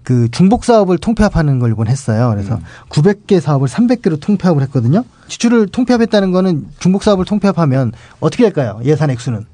그 0.04 0.30
중복 0.30 0.66
사업을 0.66 0.98
통폐합하는 0.98 1.60
걸 1.60 1.72
이번 1.72 1.88
했어요. 1.88 2.30
그래서 2.32 2.60
900개 2.90 3.40
사업을 3.40 3.70
300개로 3.70 4.20
통폐합을 4.20 4.62
했거든요. 4.64 5.06
지출을 5.30 5.68
통폐합했다는 5.68 6.32
거는 6.32 6.68
중복 6.80 7.04
사업을 7.04 7.24
통폐합하면 7.26 7.94
어떻게 8.20 8.44
할까요? 8.44 8.80
예산 8.84 9.10
액수는 9.10 9.46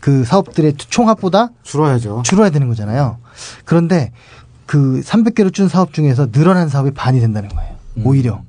그 0.00 0.24
사업들의 0.24 0.74
총합보다 0.76 1.50
줄어야죠. 1.62 2.22
줄어야 2.24 2.50
되는 2.50 2.68
거잖아요. 2.68 3.16
그런데 3.64 4.12
그 4.68 5.00
300개로 5.02 5.52
준 5.52 5.66
사업 5.66 5.94
중에서 5.94 6.30
늘어난 6.30 6.68
사업이 6.68 6.90
반이 6.92 7.20
된다는 7.20 7.48
거예요. 7.48 7.74
오히려. 8.04 8.42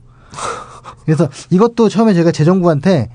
그래서 1.05 1.29
이것도 1.49 1.87
처음에 1.87 2.13
제가 2.13 2.31
재정부한테 2.31 3.09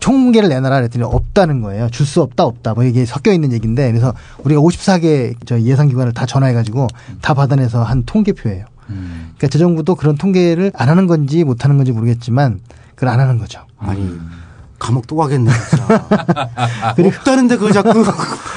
총무계를 0.00 0.48
내놔라 0.48 0.76
그랬더니 0.76 1.04
없다는 1.04 1.60
거예요. 1.60 1.90
줄 1.90 2.06
수 2.06 2.22
없다 2.22 2.44
없다. 2.44 2.72
뭐 2.72 2.84
이게 2.84 3.04
섞여 3.04 3.30
있는 3.30 3.52
얘기인데 3.52 3.90
그래서 3.90 4.14
우리가 4.42 4.60
54개 4.62 5.34
저 5.44 5.60
예산 5.60 5.88
기관을 5.88 6.12
다 6.14 6.24
전화해 6.24 6.54
가지고 6.54 6.86
다 7.20 7.34
받아내서 7.34 7.82
한 7.82 8.04
통계표예요. 8.04 8.64
그러니까 8.86 9.48
재정부도 9.48 9.94
그런 9.94 10.16
통계를 10.16 10.72
안 10.74 10.88
하는 10.88 11.06
건지 11.06 11.44
못 11.44 11.62
하는 11.64 11.76
건지 11.76 11.92
모르겠지만 11.92 12.60
그걸 12.94 13.10
안 13.10 13.20
하는 13.20 13.38
거죠. 13.38 13.60
아니 13.78 14.18
감옥 14.78 15.06
또 15.06 15.16
가겠네 15.16 15.50
진짜. 15.70 16.08
그리고 16.96 17.08
없다는데 17.16 17.56
그거 17.56 17.72
자꾸 17.72 18.04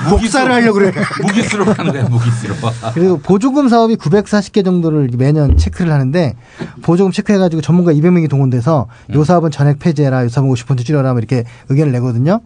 목살을 0.09 0.51
하려고 0.51 0.79
그래. 0.79 0.91
무기스로 1.21 1.65
하는 1.65 1.91
거야 1.91 2.03
무기스로. 2.09 2.55
그리고 2.93 3.17
보조금 3.19 3.69
사업이 3.69 3.95
940개 3.95 4.63
정도를 4.65 5.09
매년 5.17 5.57
체크를 5.57 5.91
하는데 5.91 6.35
보조금 6.81 7.11
체크해가지고 7.11 7.61
전문가 7.61 7.93
200명이 7.93 8.29
동원돼서 8.29 8.87
요 9.13 9.23
사업은 9.23 9.51
전액 9.51 9.79
폐지해라, 9.79 10.23
요 10.25 10.29
사업은 10.29 10.51
50% 10.53 10.85
줄여라, 10.85 11.13
뭐 11.13 11.19
이렇게 11.19 11.43
의견을 11.69 11.91
내거든요. 11.93 12.41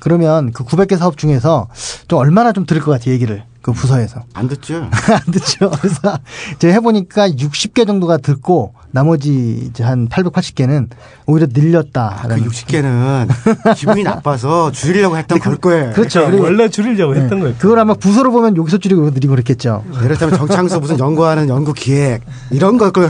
그러면 0.00 0.50
그 0.52 0.64
900개 0.64 0.98
사업 0.98 1.16
중에서 1.16 1.68
좀 2.08 2.18
얼마나 2.18 2.52
좀 2.52 2.66
들을 2.66 2.82
것 2.82 2.90
같아 2.90 3.08
얘기를 3.10 3.44
그 3.62 3.72
부서에서 3.72 4.24
안 4.34 4.48
듣죠. 4.48 4.88
안 4.90 5.32
듣죠. 5.32 5.70
그래서 5.70 6.18
제가 6.58 6.74
해보니까 6.74 7.28
60개 7.30 7.86
정도가 7.86 8.16
듣고 8.16 8.74
나머지 8.92 9.68
이제 9.68 9.82
한 9.82 10.08
880개는 10.08 10.88
오히려 11.26 11.46
그 11.52 11.60
늘렸다라는. 11.60 12.46
60개는 12.46 13.74
기분이 13.74 14.02
나빠서 14.02 14.70
줄이려고 14.70 15.16
했던 15.16 15.38
걸 15.38 15.56
거예요. 15.56 15.92
그렇죠. 15.92 16.28
원래 16.38 16.68
줄이려고 16.68 17.16
했던 17.16 17.40
거예요. 17.40 17.54
그걸 17.58 17.78
아마 17.78 17.94
부서로 17.94 18.30
보면 18.30 18.56
여기서 18.56 18.78
줄이고 18.78 19.10
늘리고 19.10 19.30
그랬겠죠. 19.30 19.84
이렇다면 20.04 20.36
정창수 20.36 20.78
무슨 20.80 20.98
연구하는 20.98 21.48
연구 21.48 21.72
기획 21.72 22.22
이런 22.50 22.78
걸 22.78 22.92
거. 22.92 23.08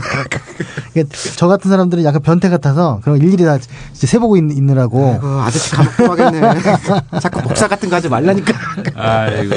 이게 0.91 1.03
저 1.35 1.47
같은 1.47 1.69
사람들은 1.69 2.03
약간 2.03 2.21
변태 2.21 2.49
같아서 2.49 2.99
그런 3.03 3.17
일일이 3.17 3.43
다 3.43 3.57
이제 3.57 4.07
세보고 4.07 4.37
있, 4.37 4.39
있느라고 4.39 5.13
아이고, 5.13 5.27
아저씨 5.41 5.71
감옥 5.71 5.97
또 5.97 6.07
가겠네. 6.15 6.61
자꾸 7.21 7.41
목사 7.41 7.67
같은 7.67 7.89
거 7.89 7.97
하지 7.97 8.07
말라니까. 8.07 8.53
아이고. 8.95 9.55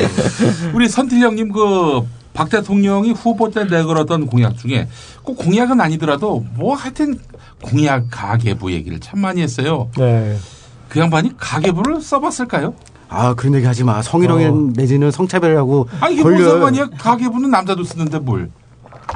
우리 0.74 0.88
선틸령님 0.88 1.52
그 1.52 2.02
박 2.36 2.50
대통령이 2.50 3.12
후보 3.12 3.50
때 3.50 3.64
내걸었던 3.64 4.26
공약 4.26 4.58
중에 4.58 4.88
꼭 5.22 5.38
공약은 5.38 5.80
아니더라도 5.80 6.44
뭐 6.54 6.74
하여튼 6.74 7.18
공약 7.62 8.08
가계부 8.10 8.72
얘기를 8.72 9.00
참 9.00 9.20
많이 9.20 9.40
했어요. 9.40 9.88
네. 9.96 10.36
그 10.90 11.00
양반이 11.00 11.32
가계부를 11.38 12.02
써봤을까요? 12.02 12.74
아 13.08 13.32
그런 13.34 13.54
얘기 13.54 13.64
하지 13.64 13.84
마. 13.84 14.02
성희롱 14.02 14.42
어. 14.42 14.72
내지는 14.74 15.10
성차별하고 15.10 15.88
아 16.00 16.10
이게 16.10 16.22
무슨 16.22 16.50
상관이야? 16.50 16.90
가계부는 16.98 17.50
남자도 17.50 17.84
쓰는데 17.84 18.18
뭘? 18.18 18.50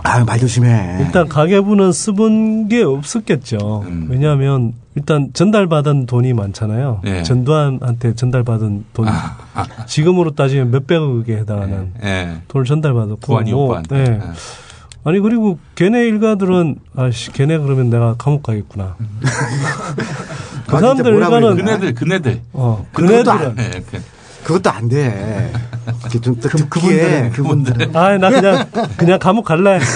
아말 0.02 0.38
조심해. 0.38 0.98
일단 1.00 1.28
가계부는 1.28 1.92
써본 1.92 2.68
게 2.68 2.82
없었겠죠. 2.82 3.84
음. 3.86 4.06
왜냐하면 4.08 4.72
일단 5.00 5.30
전달받은 5.32 6.06
돈이 6.06 6.32
많잖아요. 6.34 7.00
예. 7.06 7.22
전두환한테 7.22 8.14
전달받은 8.14 8.84
돈 8.92 9.06
지금으로 9.86 10.32
따지면 10.34 10.70
몇백억에 10.70 11.36
해당하는 11.38 11.92
예. 12.04 12.42
돈을 12.48 12.66
전달받았고 12.66 13.20
두환이 13.20 13.52
뭐, 13.52 13.66
오빠한테. 13.66 14.04
네. 14.04 14.10
예. 14.22 14.30
아니 15.02 15.18
그리고 15.20 15.58
걔네 15.76 16.06
일가들은 16.08 16.76
아씨 16.94 17.32
걔네 17.32 17.56
그러면 17.58 17.88
내가 17.88 18.14
감옥 18.18 18.42
가겠구나. 18.42 18.96
그 20.68 20.76
아, 20.76 20.80
사람들 20.80 21.10
뭐라 21.12 21.26
일가는? 21.28 21.56
그네들 21.56 21.94
그네들. 21.94 22.40
어 22.52 22.86
그것도 22.92 23.30
안- 23.32 23.38
그네들은 23.54 23.74
예, 23.76 23.80
그- 23.90 24.02
그것도 24.44 24.70
안 24.70 24.88
돼. 24.88 25.52
이렇게 26.02 26.20
좀 26.20 26.36
그, 26.38 26.48
그분들은 26.68 27.30
그분들은 27.30 27.96
아나 27.96 28.30
그냥 28.30 28.66
그냥 28.98 29.18
감옥 29.18 29.46
갈래. 29.46 29.80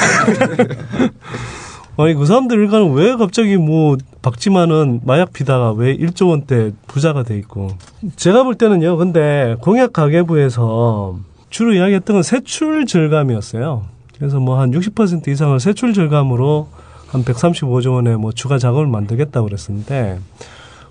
아니 1.96 2.14
그 2.14 2.26
사람들 2.26 2.58
일가는 2.58 2.92
왜 2.92 3.14
갑자기 3.16 3.56
뭐 3.56 3.96
박지만은 4.22 5.00
마약 5.04 5.32
피다가 5.32 5.72
왜 5.72 5.96
1조 5.96 6.28
원대 6.30 6.72
부자가 6.88 7.22
돼 7.22 7.36
있고 7.38 7.70
제가 8.16 8.42
볼 8.42 8.56
때는요. 8.56 8.96
근데 8.96 9.56
공약 9.60 9.92
가계부에서 9.92 11.18
주로 11.50 11.72
이야기했던 11.74 12.16
건 12.16 12.22
세출 12.22 12.86
절감이었어요. 12.86 13.84
그래서 14.18 14.40
뭐 14.40 14.58
한 14.58 14.72
60% 14.72 15.28
이상을 15.28 15.58
세출 15.60 15.92
절감으로 15.94 16.68
한 17.08 17.24
135조 17.24 17.92
원의 17.94 18.16
뭐 18.16 18.32
추가 18.32 18.58
자금을 18.58 18.86
만들겠다고 18.88 19.46
그랬었는데 19.46 20.18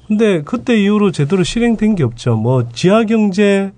근데 0.07 0.41
그때 0.43 0.77
이후로 0.81 1.11
제대로 1.11 1.43
실행된 1.43 1.95
게 1.95 2.03
없죠. 2.03 2.35
뭐 2.35 2.69
지하 2.73 3.03
경제 3.03 3.71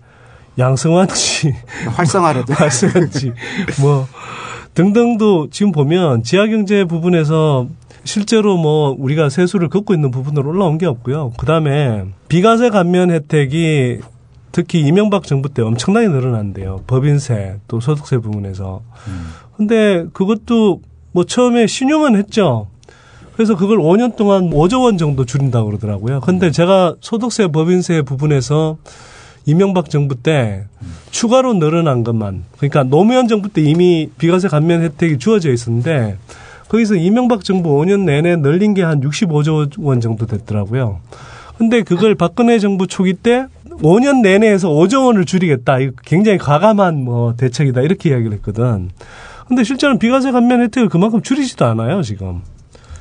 양성한지 0.60 1.54
활성화라도. 1.96 2.54
발생한지 2.54 3.34
뭐 3.82 4.08
등등도 4.76 5.50
지금 5.50 5.72
보면 5.72 6.24
지하 6.24 6.48
경제 6.48 6.84
부분에서 6.84 7.68
실제로 8.04 8.58
뭐 8.58 8.96
우리가 9.00 9.30
세수를 9.30 9.70
걷고 9.70 9.94
있는 9.94 10.12
부분으로 10.12 10.50
올라온 10.50 10.78
게 10.78 10.86
없고요. 10.86 11.34
그 11.38 11.46
다음에 11.46 12.06
비과세 12.28 12.70
감면 12.70 13.10
혜택이 13.10 14.00
특히 14.52 14.82
이명박 14.82 15.24
정부 15.24 15.50
때 15.50 15.62
엄청나게 15.62 16.10
늘어난대요. 16.10 16.84
법인세 16.88 17.58
또 17.68 17.80
소득세 17.80 18.18
부분에서. 18.18 18.84
근데 19.58 20.06
그것도 20.14 20.82
뭐 21.12 21.24
처음에 21.24 21.68
신용은 21.68 22.16
했죠. 22.16 22.68
그래서 23.34 23.56
그걸 23.56 23.80
5년 23.80 24.16
동안 24.16 24.50
5조 24.50 24.84
원 24.84 24.98
정도 24.98 25.26
줄인다고 25.26 25.68
그러더라고요. 25.68 26.22
근데 26.22 26.52
제가 26.52 26.96
소득세 27.02 27.48
법인세 27.48 28.02
부분에서 28.02 28.78
이명박 29.46 29.90
정부 29.90 30.16
때 30.16 30.66
추가로 31.16 31.54
늘어난 31.54 32.04
것만 32.04 32.44
그러니까 32.58 32.84
노무현 32.84 33.30
정부 33.30 33.48
때 33.48 33.62
이미 33.62 34.10
비과세 34.18 34.50
감면 34.50 34.82
혜택이 34.82 35.18
주어져 35.18 35.50
있었는데 35.54 36.18
거기서 36.68 36.96
이명박 36.96 37.46
정부 37.46 37.70
5년 37.70 38.02
내내 38.02 38.36
늘린 38.36 38.74
게 38.74 38.82
한 38.84 39.00
65조 39.00 39.82
원 39.82 40.02
정도 40.02 40.26
됐더라고요. 40.26 41.00
근데 41.58 41.84
그걸 41.84 42.16
박근혜 42.16 42.60
정부 42.60 42.86
초기 42.86 43.14
때 43.14 43.46
5년 43.82 44.24
내내 44.24 44.50
해서 44.50 44.68
5조 44.68 45.06
원을 45.06 45.24
줄이겠다. 45.24 45.80
이거 45.80 45.94
굉장히 46.04 46.38
과감한 46.38 47.02
뭐 47.06 47.34
대책이다. 47.38 47.80
이렇게 47.80 48.10
이야기를 48.10 48.34
했거든. 48.34 48.90
근데 49.48 49.64
실제로는 49.64 50.00
비과세 50.00 50.32
감면 50.32 50.64
혜택을 50.64 50.90
그만큼 50.90 51.22
줄이지도 51.22 51.64
않아요, 51.64 52.02
지금. 52.02 52.42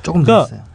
조금 0.03 0.23
그러니까 0.23 0.47
늘었어요. 0.47 0.74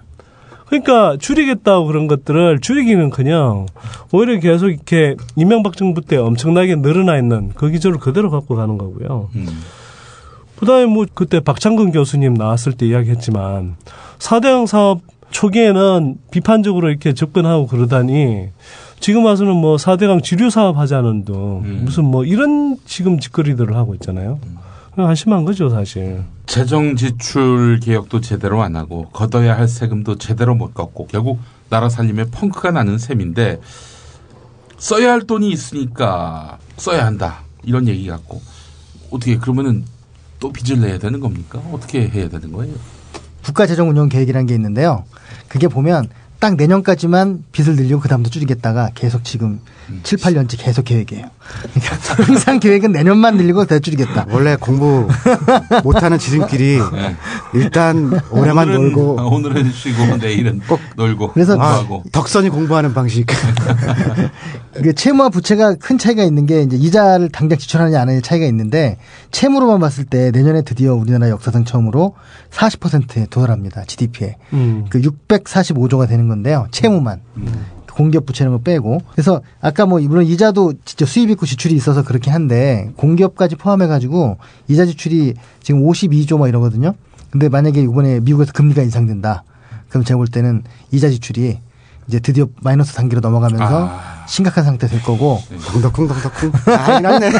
그러니까 0.71 1.17
줄이겠다고 1.19 1.87
그런 1.87 2.07
것들을 2.07 2.61
줄이기는 2.61 3.11
그냥 3.11 3.67
오히려 4.13 4.39
계속 4.39 4.69
이렇게 4.69 5.17
이명박 5.35 5.77
정부 5.77 6.01
때 6.01 6.17
엄청나게 6.17 6.77
늘어나 6.77 7.19
있는 7.19 7.51
그 7.57 7.71
기조를 7.71 7.99
그대로 7.99 8.31
갖고 8.31 8.55
가는 8.55 8.79
거고요. 8.79 9.31
음. 9.35 9.49
그다음에 10.61 10.87
뭐 10.87 11.07
그때 11.13 11.41
박창근 11.41 11.91
교수님 11.91 12.35
나왔을 12.35 12.73
때 12.73 12.87
이야기했지만 12.87 13.77
사대강 14.21 14.67
사업 14.67 15.01
초기에는 15.31 16.17
비판적으로 16.31 16.89
이렇게 16.89 17.15
접근하고 17.15 17.67
그러다니 17.67 18.49
지금 19.01 19.25
와서는 19.25 19.57
뭐 19.57 19.77
사대강 19.77 20.23
지류 20.23 20.51
사업 20.51 20.77
하자는 20.77 21.25
둥 21.25 21.63
음. 21.65 21.83
무슨 21.85 22.05
뭐 22.05 22.25
이런 22.25 22.77
지금 22.85 23.19
짓거리들을 23.19 23.75
하고 23.75 23.95
있잖아요. 23.95 24.39
그냥 24.95 25.09
한심한 25.09 25.45
거죠 25.45 25.71
사실. 25.71 26.23
재정 26.47 26.97
지출 26.97 27.79
개혁도 27.81 28.21
제대로 28.21 28.63
안 28.63 28.77
하고 28.77 29.09
걷어야 29.11 29.57
할 29.57 29.69
세금도 29.69 30.19
제대로 30.19 30.55
못 30.55 30.75
걷고 30.75 31.07
결국 31.07 31.41
나라 31.69 31.89
살림에 31.89 32.25
펑크가 32.25 32.73
나는 32.73 32.99
셈인데 32.99 33.61
써야 34.79 35.13
할 35.13 35.23
돈이 35.23 35.51
있으니까 35.51 36.59
써야 36.77 37.07
한다 37.07 37.43
이런 37.63 37.87
얘기 37.87 38.07
같고 38.09 38.41
어떻게 39.11 39.39
그러면은 39.39 39.85
또 40.41 40.51
빚을 40.53 40.81
내야 40.81 40.99
되는 40.99 41.21
겁니까? 41.21 41.61
어떻게 41.73 42.09
해야 42.09 42.29
되는 42.29 42.51
거예요? 42.51 42.75
국가재정운용 43.45 44.09
계획이라는 44.09 44.47
게 44.47 44.55
있는데요. 44.55 45.05
그게 45.49 45.69
보면 45.69 46.09
딱 46.39 46.57
내년까지만 46.57 47.45
빚을 47.53 47.77
늘리고 47.77 48.01
그 48.01 48.09
다음부터 48.09 48.33
줄이겠다가 48.33 48.91
계속 48.95 49.25
지금 49.25 49.47
음. 49.49 49.61
7, 50.03 50.19
8년째 50.19 50.57
계속 50.59 50.85
계획이에요. 50.85 51.27
그러니까 51.75 51.97
항상 52.25 52.61
계획은 52.61 52.93
내년만 52.93 53.37
늘리고 53.37 53.65
더 53.67 53.79
줄이겠다. 53.79 54.27
원래 54.31 54.57
공부 54.57 55.09
못하는 55.85 56.19
지름길이 56.19 56.79
네. 56.93 57.17
일단 57.55 58.21
올해만 58.31 58.69
오늘은- 58.69 58.73
놀고 58.73 59.15
오늘은 59.35 59.73
쉬고 59.73 60.17
내일은 60.19 60.61
꼭 60.69 60.81
놀고 60.97 61.33
그래서 61.33 61.57
공부하고 61.57 62.05
덕선이 62.13 62.49
공부하는 62.51 62.95
방식. 62.95 63.27
이게 64.79 64.93
채무와 64.93 65.29
부채가 65.31 65.75
큰 65.75 65.99
차이가 65.99 66.23
있는 66.23 66.47
게 66.47 66.63
이제 66.63 66.77
이자를 66.77 67.29
당장 67.31 67.59
지출하느냐 67.59 67.97
안 68.01 68.09
하느냐 68.09 68.21
차이가 68.23 68.47
있는데 68.47 68.99
채무로만 69.33 69.81
봤을 69.81 70.05
때 70.05 70.31
내년에 70.31 70.63
드디어 70.63 70.95
우리나라 70.95 71.29
역사상 71.29 71.65
처음으로 71.65 72.15
40%에 72.51 73.27
도달합니다. 73.31 73.85
GDP에. 73.87 74.37
음. 74.53 74.87
그 74.91 75.01
645조가 75.01 76.09
되는 76.09 76.29
건데요. 76.29 76.67
채무만. 76.71 77.21
공기업 78.01 78.25
부채 78.25 78.45
이런 78.45 78.55
거 78.57 78.63
빼고. 78.63 79.03
그래서 79.13 79.43
아까 79.61 79.85
뭐 79.85 80.01
물론 80.01 80.25
이자도 80.25 80.73
진짜 80.87 81.05
수입 81.05 81.29
있고 81.31 81.45
지출이 81.45 81.75
있어서 81.75 82.03
그렇긴 82.03 82.33
한데 82.33 82.91
공기업까지 82.97 83.57
포함해 83.57 83.87
가지고 83.87 84.39
이자 84.69 84.87
지출이 84.87 85.35
지금 85.63 85.83
52조 85.87 86.39
뭐 86.39 86.49
이러거든요. 86.49 86.95
근데 87.31 87.51
만약에 87.51 87.83
이번에 87.83 88.21
미국에서 88.21 88.53
금리가 88.53 88.81
인상된다. 88.83 89.45
그럼 89.91 90.05
제가 90.05 90.17
볼 90.17 90.29
때는 90.29 90.63
이자 90.93 91.11
지출이 91.11 91.59
이제 92.09 92.21
드디어 92.21 92.47
마이너스 92.63 92.95
단계로 92.95 93.21
넘어가면서 93.21 93.89
아. 93.91 94.25
심각한 94.27 94.65
상태 94.65 94.87
될 94.89 95.03
거고 95.03 95.39
덩덕쿵 95.67 96.09
덩덕쿵. 96.09 96.53
아, 96.75 96.99
이났네. 96.99 97.31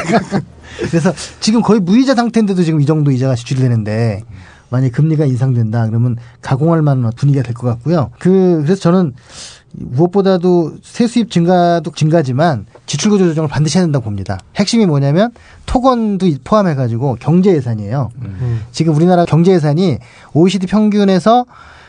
그래서 0.89 1.11
지금 1.39 1.61
거의 1.63 1.79
무이자 1.79 2.13
상태인데도 2.13 2.63
지금 2.63 2.81
이 2.81 2.85
정도 2.85 3.09
이자가 3.11 3.35
지출이 3.35 3.59
되는데 3.61 4.21
만약 4.69 4.91
금리가 4.93 5.25
인상된다 5.25 5.87
그러면 5.87 6.17
가공할 6.41 6.81
만한 6.83 7.11
분위기가 7.17 7.43
될 7.43 7.53
것 7.55 7.67
같고요. 7.67 8.11
그 8.19 8.61
그래서 8.63 8.79
저는 8.81 9.13
무엇보다도 9.73 10.75
세수입 10.83 11.31
증가도 11.31 11.91
증가지만 11.91 12.65
지출구조 12.85 13.25
조정을 13.29 13.49
반드시 13.49 13.77
해야 13.77 13.85
된다고 13.85 14.05
봅니다. 14.05 14.39
핵심이 14.55 14.85
뭐냐면 14.85 15.31
토건도 15.65 16.27
포함해 16.43 16.75
가지고 16.75 17.17
경제 17.19 17.53
예산이에요. 17.53 18.09
지금 18.71 18.95
우리나라 18.95 19.25
경제 19.25 19.51
예산이 19.53 19.97
OECD 20.33 20.67
평균에서 20.67 21.45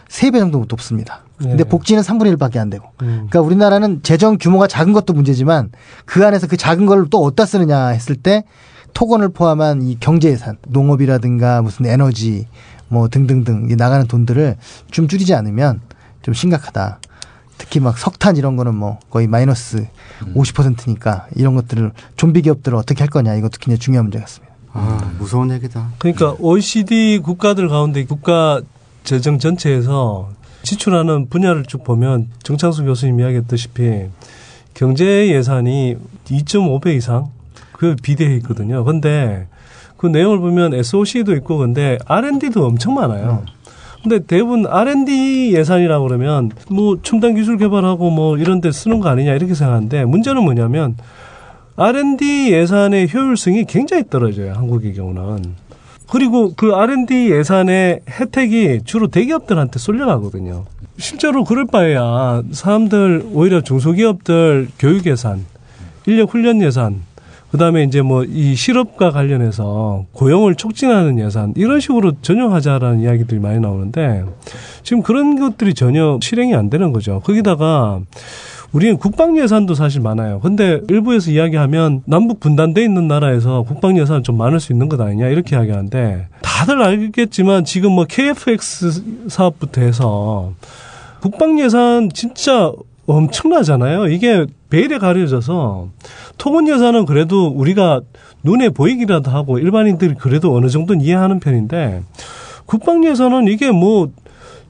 3배 0.09 0.39
정도 0.39 0.65
높습니다. 0.69 1.23
근데 1.39 1.57
네. 1.57 1.65
복지는 1.65 2.03
3분의 2.03 2.37
1밖에 2.37 2.59
안 2.59 2.71
되고. 2.71 2.87
음. 3.03 3.27
그러니까 3.29 3.41
우리나라는 3.41 4.03
재정 4.03 4.39
규모가 4.39 4.69
작은 4.69 4.93
것도 4.93 5.13
문제지만 5.13 5.71
그 6.05 6.25
안에서 6.25 6.47
그 6.47 6.57
작은 6.57 6.87
걸 6.87 7.07
또 7.11 7.23
어디다 7.25 7.47
쓰느냐 7.47 7.89
했을 7.89 8.15
때 8.15 8.45
토건을 8.95 9.31
포함한 9.31 9.83
이 9.83 9.97
경제 9.99 10.29
예산, 10.31 10.57
농업이라든가 10.69 11.63
무슨 11.63 11.87
에너지 11.87 12.47
뭐 12.89 13.09
등등등 13.09 13.69
이 13.71 13.75
나가는 13.75 14.07
돈들을 14.07 14.57
좀 14.91 15.09
줄이지 15.09 15.35
않으면 15.35 15.81
좀 16.21 16.35
심각하다. 16.35 17.01
특히 17.63 17.79
막 17.79 17.97
석탄 17.97 18.37
이런 18.37 18.57
거는 18.57 18.75
뭐 18.75 18.99
거의 19.09 19.29
마이너스 19.29 19.87
50%니까 20.35 21.29
이런 21.37 21.55
것들을 21.55 21.93
좀비 22.17 22.43
기업들을 22.43 22.77
어떻게 22.77 23.05
할 23.05 23.09
거냐 23.09 23.37
이것도 23.37 23.59
굉장히 23.61 23.79
중요한 23.79 24.07
문제 24.07 24.19
같습니다. 24.19 24.53
아, 24.73 25.13
무서운 25.17 25.53
얘기다. 25.53 25.93
그러니까 25.99 26.35
OECD 26.41 27.21
국가들 27.21 27.69
가운데 27.69 28.05
국가 28.05 28.61
재정 29.05 29.39
전체에서 29.39 30.31
지출하는 30.65 31.29
분야를 31.29 31.65
쭉 31.65 31.85
보면 31.85 32.31
정창수 32.43 32.85
교수님 32.85 33.21
이야기했다시피 33.21 34.07
경제 34.75 35.29
예산이 35.29 35.99
2.5배 36.25 36.97
이상 36.97 37.31
그 37.71 37.95
비대해 37.95 38.35
있거든요. 38.39 38.83
근데 38.83 39.47
그 39.97 40.09
내용을 40.09 40.41
보면 40.41 40.75
SOC도 40.75 41.33
있고 41.37 41.59
근데 41.59 41.97
R&D도 42.07 42.67
엄청 42.67 42.95
많아요. 42.95 43.45
근데 44.03 44.19
대부분 44.19 44.67
R&D 44.67 45.55
예산이라고 45.55 46.07
그러면 46.07 46.51
뭐 46.69 46.99
첨단 47.03 47.35
기술 47.35 47.57
개발하고 47.57 48.11
뭐 48.11 48.37
이런 48.37 48.61
데 48.61 48.73
쓰는 48.73 49.01
거 49.01 49.09
아니냐 49.09 49.35
이렇게 49.35 49.55
생각하는데 49.55 50.05
문제는 50.05 50.43
뭐냐면 50.43 50.97
R&D 51.77 52.53
예산의 52.53 53.09
효율성이 53.13 53.65
굉장히 53.65 54.05
떨어져요. 54.11 54.53
한국의 54.55 54.95
경우는. 54.95 55.55
그리고 56.11 56.53
그 56.55 56.75
R&D 56.75 57.31
예산의 57.31 58.01
혜택이 58.09 58.81
주로 58.85 59.07
대기업들한테 59.07 59.79
쏠려가거든요. 59.79 60.65
실제로 60.99 61.45
그럴 61.45 61.65
바에야 61.65 62.43
사람들 62.51 63.29
오히려 63.33 63.63
중소기업들 63.63 64.69
교육 64.79 65.07
예산, 65.07 65.47
인력 66.07 66.35
훈련 66.35 66.61
예산, 66.61 67.01
그다음에 67.53 67.85
이제 67.85 68.03
뭐 68.03 68.25
이 68.25 68.55
실업과 68.55 69.11
관련해서 69.11 70.07
고용을 70.13 70.55
촉진하는 70.55 71.19
예산 71.19 71.53
이런 71.57 71.81
식으로 71.81 72.13
전용하자라는 72.23 73.01
이야기들이 73.01 73.41
많이 73.41 73.61
나오는데 73.61 74.25
지금 74.83 75.03
그런 75.03 75.39
것들이 75.39 75.75
전혀 75.75 76.19
실행이 76.21 76.55
안 76.55 76.71
되는 76.71 76.93
거죠. 76.93 77.21
거기다가 77.21 78.01
우리는 78.73 78.97
국방 78.97 79.37
예산도 79.37 79.75
사실 79.75 80.01
많아요. 80.01 80.41
근데 80.41 80.81
일부에서 80.89 81.31
이야기하면 81.31 82.03
남북 82.07 82.41
분단돼 82.41 82.83
있는 82.83 83.07
나라에서 83.07 83.63
국방 83.63 83.99
예산 83.99 84.23
좀 84.23 84.39
많을 84.39 84.61
수 84.61 84.73
있는 84.73 84.89
것 84.89 84.99
아니냐 84.99 85.29
이렇게 85.29 85.57
이야기하는데 85.57 86.29
다들 86.41 86.83
알겠지만 86.83 87.65
지금 87.67 87.93
뭐 87.93 88.07
KFX 88.09 89.29
사업부터 89.29 89.83
해서 89.83 90.53
국방 91.21 91.61
예산 91.61 92.09
진짜 92.15 92.73
엄청나잖아요. 93.07 94.07
이게 94.09 94.47
베일에 94.71 94.99
가려져서 94.99 95.89
토건 96.39 96.69
예산은 96.69 97.07
그래도 97.07 97.49
우리가 97.49 98.01
눈에 98.43 98.71
보이기라도 98.71 99.31
하고 99.31 99.59
일반인들이 99.59 100.15
그래도 100.15 100.55
어느 100.55 100.69
정도는 100.69 101.03
이해하는 101.03 101.41
편인데 101.41 102.03
국방 102.67 103.05
예산은 103.05 103.49
이게 103.49 103.71
뭐 103.71 104.11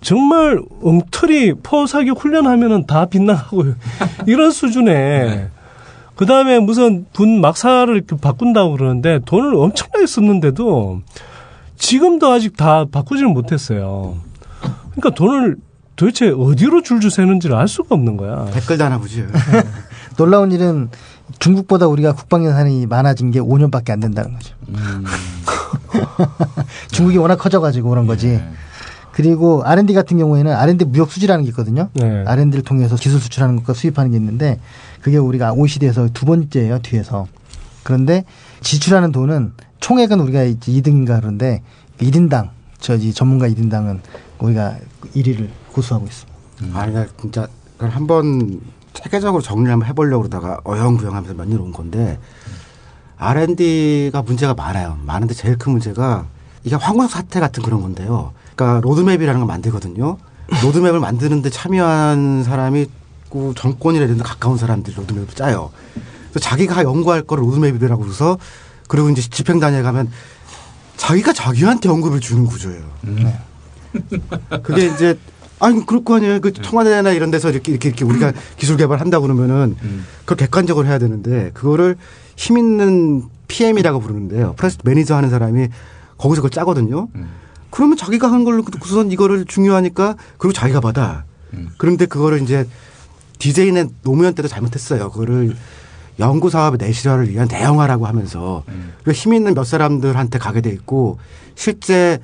정말 0.00 0.60
엉터리 0.82 1.54
포사격 1.62 2.22
훈련하면은 2.22 2.86
다 2.86 3.06
빗나가고 3.06 3.64
이런 4.26 4.50
수준에 4.50 5.48
그 6.16 6.26
다음에 6.26 6.58
무슨 6.58 7.06
분 7.12 7.40
막사를 7.40 8.02
바꾼다고 8.20 8.72
그러는데 8.72 9.20
돈을 9.24 9.54
엄청나게 9.54 10.06
썼는데도 10.06 11.00
지금도 11.76 12.28
아직 12.30 12.56
다 12.56 12.84
바꾸지를 12.90 13.28
못했어요. 13.30 14.16
그러니까 14.92 15.10
돈을 15.10 15.56
도대체 15.96 16.30
어디로 16.30 16.82
줄줄 16.82 17.10
새는지를 17.10 17.56
알 17.56 17.68
수가 17.68 17.94
없는 17.94 18.16
거야. 18.16 18.46
댓글도 18.52 18.84
하나 18.84 18.98
보지. 18.98 19.24
놀라운 20.16 20.52
일은 20.52 20.90
중국보다 21.38 21.86
우리가 21.86 22.12
국방 22.12 22.44
예산이 22.44 22.86
많아진 22.86 23.30
게 23.30 23.40
5년밖에 23.40 23.90
안 23.90 24.00
된다는 24.00 24.34
거죠. 24.34 24.54
중국이 26.90 27.18
워낙 27.18 27.36
커져가지고 27.36 27.90
그런 27.90 28.06
거지. 28.06 28.40
그리고 29.12 29.62
R&D 29.64 29.92
같은 29.92 30.16
경우에는 30.18 30.52
R&D 30.52 30.86
무역 30.86 31.12
수지라는 31.12 31.44
게 31.44 31.50
있거든요. 31.50 31.88
네. 31.92 32.24
R&D를 32.26 32.64
통해서 32.64 32.96
기술 32.96 33.20
수출하는 33.20 33.56
것과 33.56 33.74
수입하는 33.74 34.10
게 34.10 34.16
있는데 34.16 34.58
그게 35.02 35.18
우리가 35.18 35.52
OECD에서 35.52 36.08
두 36.14 36.24
번째예요 36.24 36.78
뒤에서. 36.80 37.26
그런데 37.82 38.24
지출하는 38.62 39.12
돈은 39.12 39.52
총액은 39.80 40.20
우리가 40.20 40.44
이제 40.44 40.72
2등인가 40.72 41.20
그런데 41.20 41.62
1인당 42.00 42.48
저지 42.78 43.12
전문가 43.12 43.48
1인당은 43.48 44.00
우리가 44.42 44.76
1위를 45.14 45.48
고수하고 45.72 46.06
있습니다. 46.06 46.32
아, 46.78 46.86
나 46.86 47.06
진짜 47.20 47.46
그걸 47.76 47.90
한번 47.90 48.60
체계적으로 48.92 49.42
정리를 49.42 49.72
한번 49.72 49.88
해보려고 49.88 50.24
그러다가 50.24 50.58
어영부영하면서 50.64 51.34
몇 51.34 51.46
년 51.48 51.60
온 51.60 51.72
건데 51.72 52.18
R&D가 53.18 54.22
문제가 54.22 54.54
많아요. 54.54 54.98
많은데 55.04 55.34
제일 55.34 55.56
큰 55.56 55.72
문제가 55.72 56.26
이게 56.64 56.74
황홀 56.76 57.08
사태 57.08 57.40
같은 57.40 57.62
그런 57.62 57.80
건데요. 57.82 58.32
그러니까 58.54 58.80
로드맵이라는 58.82 59.40
걸 59.40 59.46
만들거든요. 59.46 60.18
로드맵을 60.62 61.00
만드는데 61.00 61.50
참여한 61.50 62.42
사람이 62.44 62.86
그 63.30 63.54
정권이라든지 63.56 64.22
가까운 64.22 64.58
사람들이 64.58 64.94
로드맵을 64.96 65.28
짜요. 65.28 65.70
그래서 66.30 66.40
자기가 66.40 66.82
연구할 66.82 67.22
거를 67.22 67.44
로드맵이라고 67.44 68.06
해서 68.06 68.38
그리고 68.88 69.08
이제 69.08 69.22
집행단위에 69.22 69.82
가면 69.82 70.10
자기가 70.96 71.32
자기한테 71.32 71.88
언급을 71.88 72.20
주는 72.20 72.44
구조예요. 72.44 72.84
그게 74.62 74.86
이제 74.86 75.18
아니 75.60 75.84
그럴 75.86 76.04
거 76.04 76.16
아니에요. 76.16 76.40
그 76.40 76.52
청와대나 76.52 77.12
이런 77.12 77.30
데서 77.30 77.50
이렇게 77.50 77.70
이렇게, 77.72 77.88
이렇게 77.88 78.04
우리가 78.04 78.32
기술 78.56 78.76
개발한다고 78.76 79.22
그러면은 79.22 79.76
그걸 80.20 80.36
객관적으로 80.38 80.86
해야 80.86 80.98
되는데 80.98 81.50
그거를 81.54 81.96
힘 82.36 82.58
있는 82.58 83.24
PM이라고 83.48 84.00
부르는데요. 84.00 84.54
프로젝트 84.56 84.82
매니저 84.88 85.14
하는 85.14 85.30
사람이 85.30 85.68
거기서 86.18 86.40
그걸 86.42 86.50
짜거든요. 86.50 87.08
그러면 87.70 87.96
자기가 87.96 88.30
한 88.30 88.44
걸로 88.44 88.64
우선 88.84 89.12
이거를 89.12 89.44
중요하니까 89.44 90.16
그리고 90.38 90.52
자기가 90.52 90.80
받아. 90.80 91.24
그런데 91.78 92.06
그거를 92.06 92.42
이제 92.42 92.66
디제이는 93.38 93.90
노무현 94.02 94.34
때도 94.34 94.48
잘못했어요. 94.48 95.10
그거를 95.10 95.54
연구 96.18 96.50
사업의 96.50 96.78
내실화를 96.78 97.30
위한 97.30 97.48
대형화라고 97.48 98.06
하면서 98.06 98.64
그힘 99.04 99.34
있는 99.34 99.54
몇 99.54 99.64
사람들한테 99.64 100.38
가게 100.38 100.60
돼 100.60 100.70
있고 100.70 101.18
실제 101.54 102.20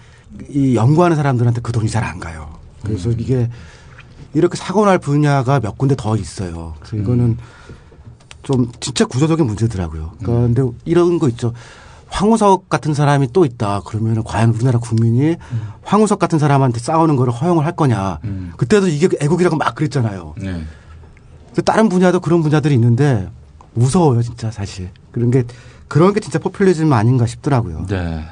이 0.48 0.74
연구하는 0.76 1.16
사람들한테 1.16 1.60
그 1.62 1.72
돈이 1.72 1.88
잘 1.88 2.04
안 2.04 2.20
가요. 2.20 2.54
그래서 2.82 3.10
이게 3.10 3.48
이렇게 4.34 4.56
사고 4.56 4.84
날 4.84 4.98
분야가 4.98 5.60
몇 5.60 5.76
군데 5.78 5.94
더 5.96 6.16
있어요. 6.16 6.74
그래서 6.80 6.96
이거는 6.96 7.38
좀 8.42 8.70
진짜 8.80 9.04
구조적인 9.04 9.46
문제더라고요. 9.46 10.12
그러니까 10.18 10.46
근데 10.46 10.62
이런 10.84 11.18
거 11.18 11.28
있죠. 11.28 11.52
황우석 12.10 12.68
같은 12.70 12.94
사람이 12.94 13.32
또 13.32 13.44
있다. 13.44 13.82
그러면 13.84 14.24
과연 14.24 14.50
우리나라 14.54 14.78
국민이 14.78 15.36
황우석 15.82 16.18
같은 16.18 16.38
사람한테 16.38 16.78
싸우는 16.80 17.16
거를 17.16 17.32
허용을 17.32 17.66
할 17.66 17.72
거냐. 17.76 18.20
그때도 18.56 18.88
이게 18.88 19.08
애국이라고 19.20 19.56
막 19.56 19.74
그랬잖아요. 19.74 20.34
네. 20.38 20.62
그 21.54 21.62
다른 21.62 21.88
분야도 21.88 22.20
그런 22.20 22.42
분야들이 22.42 22.74
있는데 22.74 23.28
무서워요, 23.74 24.22
진짜 24.22 24.50
사실. 24.50 24.90
그런 25.12 25.30
게 25.30 25.44
그런 25.88 26.12
게 26.14 26.20
진짜 26.20 26.38
포퓰리즘 26.38 26.90
아닌가 26.92 27.26
싶더라고요. 27.26 27.86
네. 27.88 28.24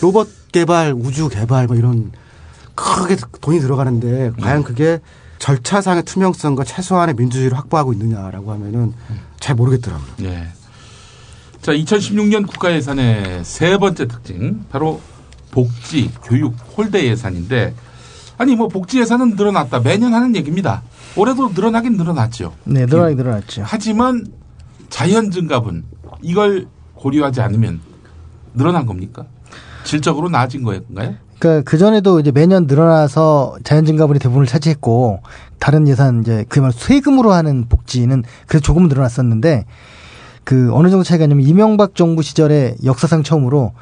로봇 0.00 0.28
개발, 0.52 0.92
우주 0.92 1.28
개발 1.28 1.66
뭐 1.66 1.76
이런 1.76 2.12
크게 2.74 3.16
돈이 3.40 3.60
들어가는데 3.60 4.32
과연 4.40 4.62
그게 4.64 5.00
절차상의 5.38 6.04
투명성과 6.04 6.64
최소한의 6.64 7.14
민주주의를 7.16 7.56
확보하고 7.58 7.92
있느냐라고 7.92 8.52
하면은 8.52 8.92
잘 9.40 9.54
모르겠더라고요. 9.56 10.08
예. 10.22 10.48
자, 11.60 11.72
2016년 11.72 12.46
국가 12.46 12.72
예산의 12.72 13.44
세 13.44 13.78
번째 13.78 14.06
특징 14.06 14.64
바로 14.70 15.00
복지, 15.50 16.10
교육, 16.22 16.54
홀대 16.76 17.04
예산인데 17.04 17.74
아니 18.36 18.56
뭐 18.56 18.68
복지 18.68 19.00
예산은 19.00 19.36
늘어났다. 19.36 19.80
매년 19.80 20.14
하는 20.14 20.34
얘기입니다. 20.34 20.82
올해도 21.16 21.50
늘어나긴 21.54 21.96
늘어났죠. 21.96 22.54
네, 22.64 22.86
늘어나긴 22.86 23.16
늘어났죠. 23.16 23.62
하지만 23.64 24.26
자연 24.90 25.30
증가분 25.30 25.84
이걸 26.22 26.66
고려하지 26.94 27.40
않으면 27.40 27.80
늘어난 28.54 28.86
겁니까? 28.86 29.26
질적으로 29.84 30.28
나아진 30.28 30.62
거인가요? 30.62 31.14
그러니까 31.38 31.68
그 31.70 31.76
전에도 31.78 32.20
이제 32.20 32.30
매년 32.30 32.66
늘어나서 32.66 33.56
자연 33.64 33.84
증가분이 33.84 34.18
대부분을 34.18 34.46
차지했고 34.46 35.20
다른 35.58 35.86
예산 35.88 36.20
이제 36.22 36.44
그말 36.48 36.72
세금으로 36.72 37.32
하는 37.32 37.66
복지는 37.68 38.22
그래도 38.46 38.62
조금 38.64 38.88
늘어났었는데 38.88 39.66
그 40.44 40.70
어느 40.72 40.88
정도 40.90 41.02
차이가 41.04 41.24
있냐면 41.24 41.46
이명박 41.46 41.94
정부 41.94 42.22
시절에 42.22 42.76
역사상 42.84 43.22
처음으로 43.22 43.72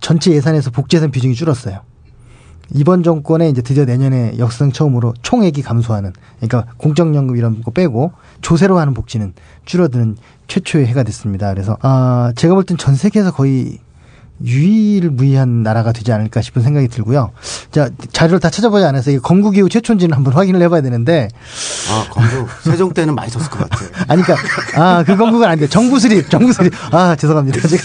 전체 0.00 0.30
예산에서 0.32 0.70
복지 0.70 0.96
예산 0.96 1.10
비중이 1.10 1.34
줄었어요. 1.34 1.80
이번 2.74 3.02
정권에 3.02 3.50
이제 3.50 3.60
드디어 3.60 3.84
내년에 3.84 4.38
역사상 4.38 4.72
처음으로 4.72 5.12
총액이 5.20 5.60
감소하는 5.62 6.12
그러니까 6.40 6.72
공적연금 6.78 7.36
이런 7.36 7.62
거 7.62 7.70
빼고 7.70 8.12
조세로 8.40 8.78
하는 8.78 8.94
복지는 8.94 9.34
줄어드는 9.66 10.16
최초의 10.48 10.86
해가 10.86 11.02
됐습니다. 11.02 11.50
그래서 11.52 11.76
아 11.82 12.32
제가 12.36 12.54
볼 12.54 12.64
땐 12.64 12.78
전 12.78 12.94
세계에서 12.94 13.32
거의 13.32 13.78
유일무이한 14.44 15.62
나라가 15.62 15.92
되지 15.92 16.12
않을까 16.12 16.42
싶은 16.42 16.62
생각이 16.62 16.88
들고요. 16.88 17.30
자 17.70 17.88
자료를 18.12 18.40
다 18.40 18.50
찾아보지 18.50 18.84
않아서 18.86 19.10
이게 19.10 19.20
건국 19.20 19.56
이후 19.56 19.68
최초인지는 19.68 20.16
한번 20.16 20.32
확인을 20.34 20.60
해봐야 20.62 20.80
되는데 20.82 21.28
아, 21.90 22.06
건국 22.10 22.48
세종 22.62 22.92
때는 22.92 23.14
많이 23.14 23.30
썼을 23.30 23.48
것 23.50 23.68
같아요. 23.68 23.88
아니 24.08 24.22
그러니까 24.22 24.48
아 24.80 25.04
그 25.04 25.16
건국은 25.16 25.46
아닌데 25.48 25.66
정부 25.68 25.98
수립 25.98 26.28
정부 26.30 26.52
수립 26.52 26.72
아 26.94 27.16
죄송합니다 27.16 27.60
제가 27.68 27.82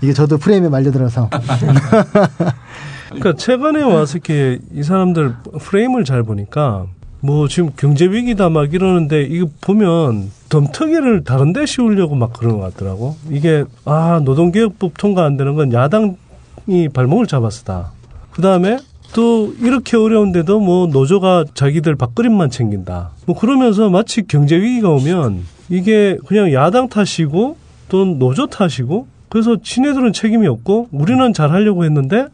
이게 0.00 0.12
저도 0.12 0.38
프레임에 0.38 0.68
말려들어서 0.68 1.28
그러니까 3.08 3.34
최근에 3.36 3.82
와서 3.82 4.14
이렇게 4.18 4.58
이 4.72 4.82
사람들 4.82 5.34
프레임을 5.60 6.04
잘 6.04 6.22
보니까 6.22 6.86
뭐 7.20 7.48
지금 7.48 7.70
경제 7.76 8.06
위기다 8.06 8.48
막 8.48 8.72
이러는데 8.72 9.22
이거 9.22 9.46
보면 9.60 10.30
덤터기를 10.48 11.24
다른 11.24 11.52
데 11.52 11.66
씌우려고 11.66 12.14
막 12.14 12.32
그런 12.32 12.58
것 12.58 12.74
같더라고. 12.74 13.16
이게 13.28 13.64
아 13.84 14.20
노동개혁법 14.24 14.96
통과 14.96 15.24
안 15.24 15.36
되는 15.36 15.54
건 15.54 15.72
야당이 15.72 16.88
발목을 16.92 17.26
잡았다. 17.26 17.92
그 18.30 18.42
다음에 18.42 18.78
또 19.12 19.52
이렇게 19.60 19.96
어려운데도 19.96 20.60
뭐 20.60 20.86
노조가 20.86 21.46
자기들 21.54 21.96
밥그림만 21.96 22.50
챙긴다. 22.50 23.10
뭐 23.26 23.38
그러면서 23.38 23.90
마치 23.90 24.26
경제 24.26 24.56
위기가 24.56 24.90
오면 24.90 25.42
이게 25.68 26.16
그냥 26.26 26.52
야당 26.52 26.88
탓이고 26.88 27.56
또는 27.88 28.18
노조 28.18 28.46
탓이고 28.46 29.06
그래서 29.28 29.56
지네들은 29.62 30.12
책임이 30.12 30.46
없고 30.46 30.88
우리는 30.92 31.32
잘 31.32 31.50
하려고 31.50 31.84
했는데 31.84 32.26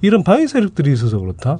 이런 0.00 0.22
방위 0.22 0.48
세력들이 0.48 0.92
있어서 0.92 1.18
그렇다. 1.18 1.58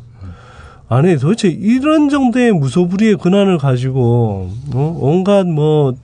아니 0.88 1.18
도대체 1.18 1.48
이런 1.48 2.08
정도의 2.08 2.52
무소불위의 2.52 3.16
근한을 3.16 3.58
가지고 3.58 4.50
어? 4.72 4.98
온갖 5.00 5.46
뭐 5.46 5.94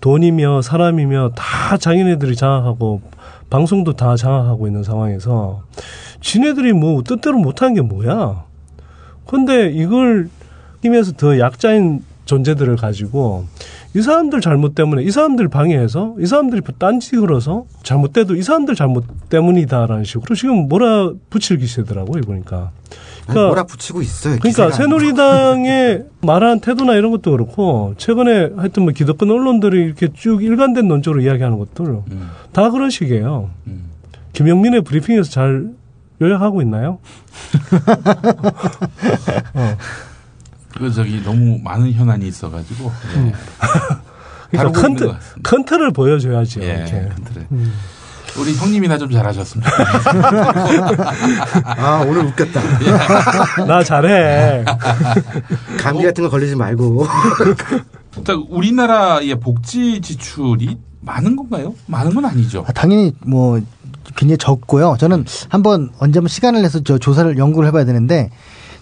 돈이며 0.00 0.62
사람이며 0.62 1.32
다 1.36 1.76
자기네들이 1.76 2.34
장악하고 2.34 3.00
방송도 3.50 3.92
다 3.92 4.16
장악하고 4.16 4.66
있는 4.66 4.82
상황에서 4.82 5.62
지네들이 6.20 6.72
뭐 6.72 7.02
뜻대로 7.02 7.38
못한 7.38 7.74
게 7.74 7.82
뭐야? 7.82 8.44
근데 9.26 9.70
이걸 9.70 10.28
힘에서 10.82 11.12
더 11.12 11.38
약자인 11.38 12.02
존재들을 12.24 12.76
가지고 12.76 13.44
이 13.94 14.00
사람들 14.00 14.40
잘못 14.40 14.74
때문에 14.74 15.02
이 15.02 15.10
사람들 15.10 15.48
방해해서 15.48 16.16
이 16.18 16.26
사람들이 16.26 16.62
딴지 16.78 17.16
걸어서 17.16 17.66
잘못돼도 17.82 18.36
이 18.36 18.42
사람들 18.42 18.74
잘못 18.74 19.04
때문이다라는 19.28 20.04
식으로 20.04 20.34
지금 20.34 20.68
뭐라 20.68 21.12
붙일 21.30 21.58
기세더라고요 21.58 22.22
보니까. 22.22 22.72
아니, 23.26 23.38
뭐라 23.38 23.64
붙이고 23.64 24.02
있어요. 24.02 24.38
그러니까. 24.40 24.70
새누리당의 24.70 26.04
말한 26.22 26.60
태도나 26.60 26.94
이런 26.94 27.10
것도 27.10 27.30
그렇고 27.30 27.94
최근에 27.96 28.50
하여튼 28.56 28.84
뭐 28.84 28.92
기득권 28.92 29.30
언론들이 29.30 29.84
이렇게 29.84 30.08
쭉 30.12 30.42
일관된 30.42 30.88
논조로 30.88 31.22
이야기하는 31.22 31.58
것들 31.58 31.86
음. 31.86 32.30
다 32.52 32.70
그런 32.70 32.90
식이에요. 32.90 33.50
음. 33.66 33.90
김영민의 34.32 34.82
브리핑에서 34.82 35.30
잘 35.30 35.68
요약하고 36.20 36.62
있나요? 36.62 36.98
어. 39.54 39.76
그 40.76 40.90
저기 40.90 41.22
너무 41.22 41.58
많은 41.62 41.92
현안이 41.92 42.26
있어가지고 42.26 42.90
예. 43.16 43.32
그러니까 44.50 44.80
컨트. 44.80 45.14
컨트를 45.42 45.92
보여줘야지. 45.92 46.60
예, 46.60 46.64
이렇게. 46.64 47.08
컨트롤. 47.14 47.46
음. 47.52 47.72
우리 48.38 48.54
형님이나 48.54 48.98
좀 48.98 49.10
좋겠어요. 49.10 49.62
아 51.64 52.04
오늘 52.06 52.26
웃겼다. 52.26 53.66
나 53.66 53.82
잘해. 53.82 54.64
감기 55.78 56.04
같은 56.04 56.24
거 56.24 56.30
걸리지 56.30 56.56
말고. 56.56 57.06
자, 58.24 58.34
우리나라의 58.48 59.38
복지 59.40 60.00
지출이 60.00 60.78
많은 61.00 61.36
건가요? 61.36 61.74
많은 61.86 62.14
건 62.14 62.24
아니죠. 62.24 62.64
아, 62.66 62.72
당연히 62.72 63.14
뭐 63.26 63.60
굉장히 64.16 64.38
적고요. 64.38 64.96
저는 64.98 65.24
한번 65.48 65.90
언제 65.98 66.18
한번 66.18 66.28
시간을 66.28 66.62
내서 66.62 66.80
저 66.82 66.98
조사를 66.98 67.36
연구를 67.38 67.68
해봐야 67.68 67.84
되는데 67.84 68.30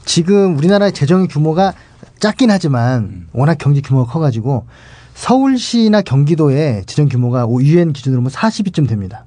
지금 0.05 0.57
우리나라의 0.57 0.93
재정 0.93 1.27
규모가 1.27 1.75
작긴 2.19 2.51
하지만 2.51 3.27
워낙 3.33 3.57
경제 3.59 3.81
규모가 3.81 4.13
커가지고 4.13 4.67
서울시나 5.15 6.03
경기도의 6.03 6.85
재정 6.87 7.09
규모가 7.09 7.47
유엔 7.61 7.93
기준으로 7.93 8.21
보면 8.21 8.31
40위쯤 8.33 8.89
됩니다. 8.89 9.25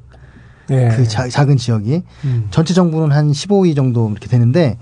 예. 0.72 0.90
그 0.96 1.08
자- 1.08 1.28
작은 1.28 1.58
지역이 1.58 2.04
음. 2.26 2.48
전체 2.52 2.74
정부는 2.74 3.12
한 3.16 3.32
15위 3.32 3.76
정도 3.76 4.10
이렇게 4.10 4.28
되는데 4.28 4.78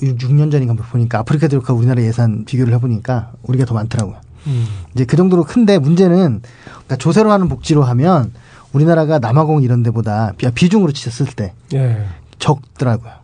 6년 0.00 0.50
전인가 0.50 0.74
보니까 0.74 1.18
아프리카 1.18 1.48
대륙과 1.48 1.74
우리나라 1.74 2.02
예산 2.02 2.44
비교를 2.44 2.72
해보니까 2.74 3.32
우리가 3.42 3.64
더 3.66 3.74
많더라고요. 3.74 4.16
음. 4.46 4.66
이제 4.94 5.04
그 5.04 5.16
정도로 5.16 5.44
큰데 5.44 5.78
문제는 5.78 6.40
그러니까 6.64 6.96
조세로 6.96 7.30
하는 7.30 7.48
복지로 7.48 7.82
하면 7.84 8.32
우리나라가 8.72 9.18
남아공 9.18 9.62
이런 9.62 9.82
데보다 9.82 10.32
비- 10.38 10.50
비중으로 10.50 10.92
치셨을 10.92 11.26
때 11.26 11.52
예. 11.74 12.04
적더라고요. 12.38 13.20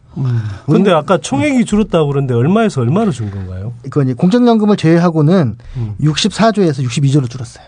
근데 0.65 0.91
아까 0.93 1.19
총액이 1.19 1.67
줄었다고 1.67 2.07
그러는데 2.09 2.33
얼마에서 2.33 2.81
얼마로 2.81 3.13
준 3.13 3.31
건가요? 3.31 3.75
이거 3.85 4.03
이제 4.03 4.15
공적연금을 4.15 4.77
제외하고는 4.79 5.57
음. 5.77 5.95
64조에서 6.01 6.83
62조로 6.87 7.29
줄었어요. 7.29 7.67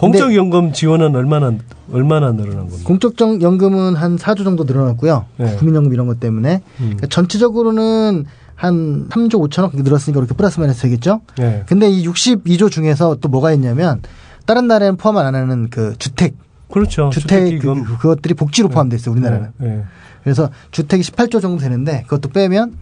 공적 0.00 0.34
연금 0.34 0.72
지원은 0.72 1.14
얼마나 1.14 1.52
얼마나 1.92 2.32
늘어난 2.32 2.68
겁니까? 2.68 2.84
공적 2.84 3.14
연금은 3.42 3.94
한 3.96 4.16
4조 4.16 4.44
정도 4.44 4.64
늘어났고요. 4.64 5.26
네. 5.36 5.56
국민연금 5.56 5.92
이런 5.92 6.06
것 6.06 6.18
때문에 6.20 6.62
음. 6.80 6.84
그러니까 6.84 7.06
전체적으로는 7.08 8.24
한 8.54 9.08
3조 9.08 9.34
5천억 9.50 9.70
늘었으니까 9.82 10.20
그렇게 10.20 10.34
플러스 10.34 10.58
마이너스 10.58 10.82
되겠죠. 10.82 11.20
네. 11.36 11.64
근데 11.66 11.88
이 11.90 12.06
62조 12.06 12.70
중에서 12.70 13.16
또 13.20 13.28
뭐가 13.28 13.52
있냐면 13.52 14.00
다른 14.46 14.66
나라에는 14.68 14.96
포함 14.96 15.16
안 15.18 15.34
하는 15.34 15.68
그 15.70 15.94
주택 15.98 16.34
그렇죠. 16.72 17.10
주택 17.12 17.58
그. 17.60 17.74
그- 17.84 17.96
그것들이 17.98 18.34
복지로 18.34 18.68
포함돼 18.68 18.96
있어요 18.96 19.12
우리나라는. 19.12 19.48
네, 19.58 19.68
네. 19.68 19.82
그래서 20.22 20.50
주택이 20.70 21.02
18조 21.02 21.40
정도 21.42 21.58
되는데 21.58 22.02
그것도 22.04 22.28
빼면 22.30 22.74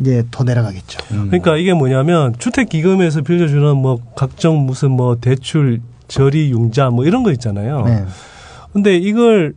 이제 0.00 0.24
더 0.30 0.44
내려가겠죠. 0.44 0.98
음. 1.12 1.26
그러니까 1.28 1.56
이게 1.56 1.72
뭐냐면 1.72 2.34
주택 2.38 2.68
기금에서 2.68 3.22
빌려주는 3.22 3.76
뭐 3.76 4.00
각종 4.16 4.66
무슨 4.66 4.90
뭐 4.90 5.16
대출 5.20 5.80
저리 6.14 6.50
융자 6.50 6.90
뭐 6.90 7.04
이런 7.04 7.22
거 7.24 7.32
있잖아요. 7.32 7.82
네. 7.82 8.04
근데 8.72 8.96
이걸 8.96 9.54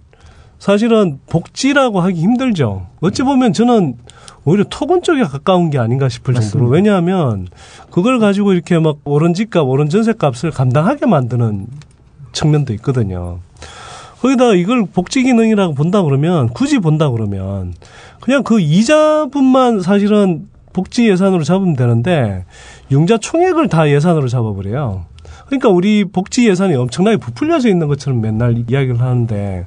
사실은 0.58 1.20
복지라고 1.28 2.02
하기 2.02 2.20
힘들죠. 2.20 2.88
어찌 3.00 3.22
보면 3.22 3.54
저는 3.54 3.96
오히려 4.44 4.64
토건 4.70 5.04
쪽에 5.04 5.24
가까운 5.24 5.70
게 5.70 5.78
아닌가 5.78 6.10
싶을 6.10 6.34
정도로 6.34 6.68
왜냐하면 6.70 7.48
그걸 7.92 8.18
가지고 8.18 8.54
이렇게 8.54 8.80
막 8.80 8.98
오른 9.04 9.34
집값, 9.34 9.68
오른 9.68 9.90
전세값을 9.90 10.52
감당하게 10.52 11.06
만드는 11.06 11.68
측면도 12.32 12.74
있거든요. 12.76 13.40
거기다 14.22 14.54
이걸 14.54 14.86
복지 14.86 15.22
기능이라고 15.22 15.76
본다 15.76 16.02
그러면 16.02 16.50
굳이 16.50 16.80
본다 16.80 17.12
그러면 17.12 17.74
그냥 18.20 18.42
그 18.44 18.60
이자분만 18.60 19.82
사실은 19.82 20.48
복지 20.74 21.08
예산으로 21.08 21.44
잡으면 21.44 21.76
되는데 21.76 22.46
융자 22.90 23.18
총액을 23.18 23.68
다 23.68 23.90
예산으로 23.90 24.28
잡아버려요. 24.28 25.06
그러니까 25.48 25.70
우리 25.70 26.06
복지 26.06 26.48
예산이 26.48 26.76
엄청나게 26.76 27.18
부풀려져 27.18 27.70
있는 27.70 27.88
것처럼 27.88 28.22
맨날 28.22 28.64
이야기를 28.68 29.02
하는데 29.02 29.66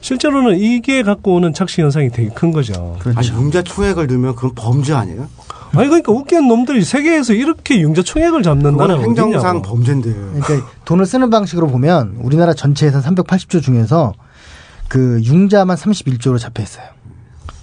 실제로는 0.00 0.58
이게 0.58 1.02
갖고 1.02 1.34
오는 1.34 1.52
착시 1.52 1.80
현상이 1.80 2.10
되게 2.10 2.28
큰 2.28 2.52
거죠. 2.52 2.98
아니 3.14 3.28
융자 3.28 3.62
총액을 3.62 4.06
넣으면 4.08 4.34
그건 4.34 4.52
범죄 4.54 4.92
아니에요? 4.94 5.28
아니 5.74 5.86
그러니까 5.88 6.12
웃기는 6.12 6.46
놈들이 6.48 6.82
세계에서 6.84 7.32
이렇게 7.32 7.80
융자 7.80 8.02
총액을 8.02 8.42
잡는 8.42 8.72
그건 8.72 8.88
나라가 8.88 9.02
행정상. 9.04 9.62
범죄인데요. 9.62 10.32
그러니까 10.40 10.68
돈을 10.84 11.06
쓰는 11.06 11.30
방식으로 11.30 11.68
보면 11.68 12.16
우리나라 12.20 12.52
전체 12.52 12.86
예산 12.86 13.00
380조 13.00 13.62
중에서 13.62 14.12
그 14.88 15.22
융자만 15.24 15.76
31조로 15.76 16.38
잡혀 16.38 16.62
있어요. 16.62 16.84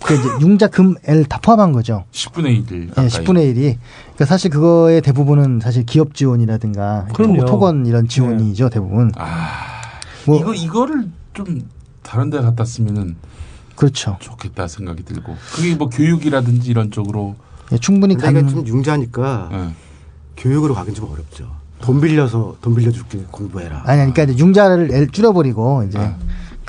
그 0.03 0.13
이제 0.15 0.27
융자금 0.41 0.95
L 1.05 1.25
다 1.25 1.39
포함한 1.41 1.71
거죠. 1.71 2.05
10분의 2.11 2.71
1 2.71 2.83
예, 2.83 2.87
가까이. 2.87 3.07
10분의 3.07 3.53
1이. 3.53 3.77
그러니까 4.13 4.25
사실 4.25 4.49
그거의 4.49 5.01
대부분은 5.01 5.59
사실 5.61 5.85
기업 5.85 6.15
지원이라든가 6.15 7.07
그럼요. 7.13 7.45
토건 7.45 7.85
이런 7.85 8.07
지원이죠, 8.07 8.69
대부분. 8.69 9.11
아, 9.17 9.49
뭐 10.25 10.39
이거 10.39 10.53
이거를 10.53 11.09
좀 11.33 11.67
다른 12.01 12.29
데 12.29 12.39
갖다 12.41 12.63
쓰면은 12.65 13.15
그렇죠. 13.75 14.17
좋겠다 14.19 14.67
생각이 14.67 15.03
들고 15.03 15.35
그게 15.53 15.75
뭐 15.75 15.89
교육이라든지 15.89 16.69
이런 16.69 16.91
쪽으로 16.91 17.35
예, 17.71 17.77
충분히 17.77 18.15
간좀 18.15 18.67
융자니까 18.67 19.49
예. 19.51 19.69
교육으로 20.37 20.73
가긴 20.73 20.93
좀 20.93 21.11
어렵죠. 21.11 21.49
돈 21.81 22.01
빌려서 22.01 22.57
돈 22.61 22.75
빌려 22.75 22.91
줄게 22.91 23.19
공부해라. 23.31 23.83
아니 23.85 24.11
그러니까 24.11 24.23
이제 24.23 24.37
융자를 24.37 24.91
L 24.91 25.09
줄여버리고 25.11 25.83
이제 25.87 25.97
아. 25.99 26.17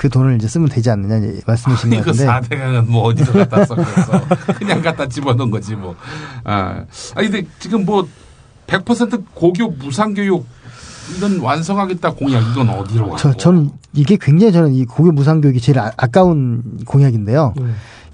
그 0.01 0.09
돈을 0.09 0.35
이제 0.35 0.47
쓰면 0.47 0.67
되지 0.69 0.89
않느냐 0.89 1.17
이제 1.17 1.41
말씀이신 1.45 1.91
것 1.91 1.95
이거 1.97 2.05
같은데. 2.05 2.25
4대강은 2.57 2.87
뭐 2.87 3.03
어디로 3.03 3.33
갖다 3.33 3.63
썼겠어. 3.63 4.25
그냥 4.57 4.81
갖다 4.81 5.07
집어넣은 5.07 5.51
거지 5.51 5.75
뭐. 5.75 5.95
아, 6.43 6.85
아니 7.13 7.29
근데 7.29 7.47
지금 7.59 7.85
뭐 7.85 8.07
100% 8.65 9.25
고교 9.35 9.67
무상교육 9.73 10.43
이건 11.15 11.39
완성하겠다 11.39 12.15
공약 12.15 12.41
이건 12.49 12.69
어디로 12.69 13.03
가고? 13.03 13.17
저, 13.17 13.31
저는 13.31 13.69
이게 13.93 14.17
굉장히 14.19 14.51
저는 14.51 14.73
이 14.73 14.85
고교 14.85 15.11
무상교육이 15.11 15.61
제일 15.61 15.77
아, 15.77 15.91
아까운 15.97 16.79
공약인데요. 16.87 17.53
네. 17.57 17.65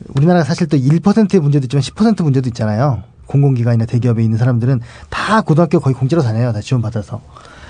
우리나라가 0.09 0.43
사실 0.43 0.67
또 0.67 0.75
1%의 0.75 1.39
문제도 1.39 1.63
있지만 1.63 1.81
10% 1.81 2.21
문제도 2.21 2.49
있잖아요. 2.49 3.03
공공기관이나 3.27 3.85
대기업에 3.85 4.21
있는 4.21 4.37
사람들은 4.37 4.81
다 5.09 5.39
고등학교 5.39 5.79
거의 5.79 5.93
공짜로 5.93 6.21
다녀요. 6.21 6.51
다 6.51 6.59
지원받아서. 6.59 7.21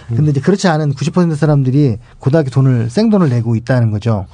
근데 0.07 0.31
이제 0.31 0.39
그렇지 0.39 0.67
않은 0.67 0.93
90% 0.93 1.35
사람들이 1.35 1.97
고등학교 2.19 2.49
돈을 2.49 2.89
생돈을 2.89 3.29
내고 3.29 3.55
있다는 3.55 3.91
거죠. 3.91 4.25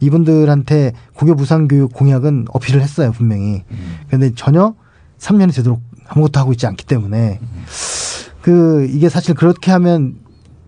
이분들한테 0.00 0.92
고교 1.14 1.34
무상 1.34 1.68
교육 1.68 1.92
공약은 1.92 2.46
어필을 2.52 2.80
했어요, 2.80 3.12
분명히. 3.12 3.64
근데 4.08 4.32
전혀 4.34 4.74
3년이 5.18 5.54
되도록 5.54 5.80
아무것도 6.08 6.38
하고 6.40 6.52
있지 6.52 6.66
않기 6.66 6.86
때문에 6.86 7.40
그 8.42 8.86
이게 8.90 9.08
사실 9.08 9.34
그렇게 9.34 9.70
하면 9.72 10.16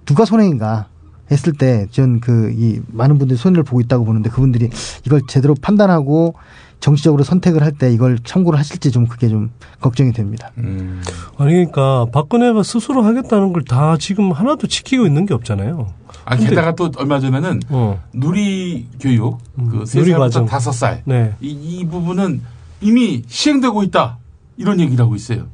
누가 0.04 0.24
손해인가 0.24 0.88
했을 1.30 1.52
때 1.52 1.86
전 1.92 2.20
그 2.20 2.50
이 2.52 2.80
많은 2.88 3.18
분들이 3.18 3.38
손해를 3.38 3.62
보고 3.62 3.80
있다고 3.80 4.04
보는데 4.04 4.28
그분들이 4.30 4.68
이걸 5.06 5.22
제대로 5.28 5.54
판단하고 5.54 6.34
정치적으로 6.80 7.24
선택을 7.24 7.62
할 7.62 7.72
때 7.72 7.92
이걸 7.92 8.18
참고를 8.24 8.58
하실지 8.58 8.90
좀 8.90 9.06
그게 9.06 9.28
좀 9.28 9.50
걱정이 9.80 10.12
됩니다. 10.12 10.50
음. 10.58 11.02
아니 11.38 11.52
그러니까 11.52 12.06
박근혜가 12.12 12.62
스스로 12.62 13.02
하겠다는 13.02 13.52
걸 13.52 13.62
다 13.64 13.96
지금 13.98 14.32
하나도 14.32 14.66
지키고 14.66 15.06
있는 15.06 15.26
게 15.26 15.34
없잖아요. 15.34 15.92
아 16.24 16.36
게다가 16.36 16.74
또 16.74 16.90
얼마 16.96 17.20
전에는 17.20 17.60
어. 17.68 18.02
누리 18.12 18.88
교육 18.98 19.38
음, 19.58 19.68
그세 19.68 19.98
누리 20.00 20.10
살부터 20.10 20.24
과정. 20.24 20.46
다섯 20.46 20.72
살 20.72 21.02
네. 21.04 21.34
이, 21.40 21.50
이 21.50 21.86
부분은 21.86 22.40
이미 22.80 23.22
시행되고 23.28 23.82
있다 23.84 24.18
이런 24.56 24.80
얘기를 24.80 25.04
하고 25.04 25.14
있어요. 25.14 25.46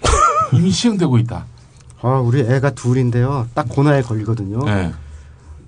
이미 0.52 0.70
시행되고 0.70 1.18
있다. 1.18 1.46
아, 2.02 2.08
우리 2.20 2.40
애가 2.40 2.70
둘인데요. 2.70 3.48
딱 3.54 3.68
고나에 3.68 4.02
걸리거든요. 4.02 4.64
네. 4.64 4.92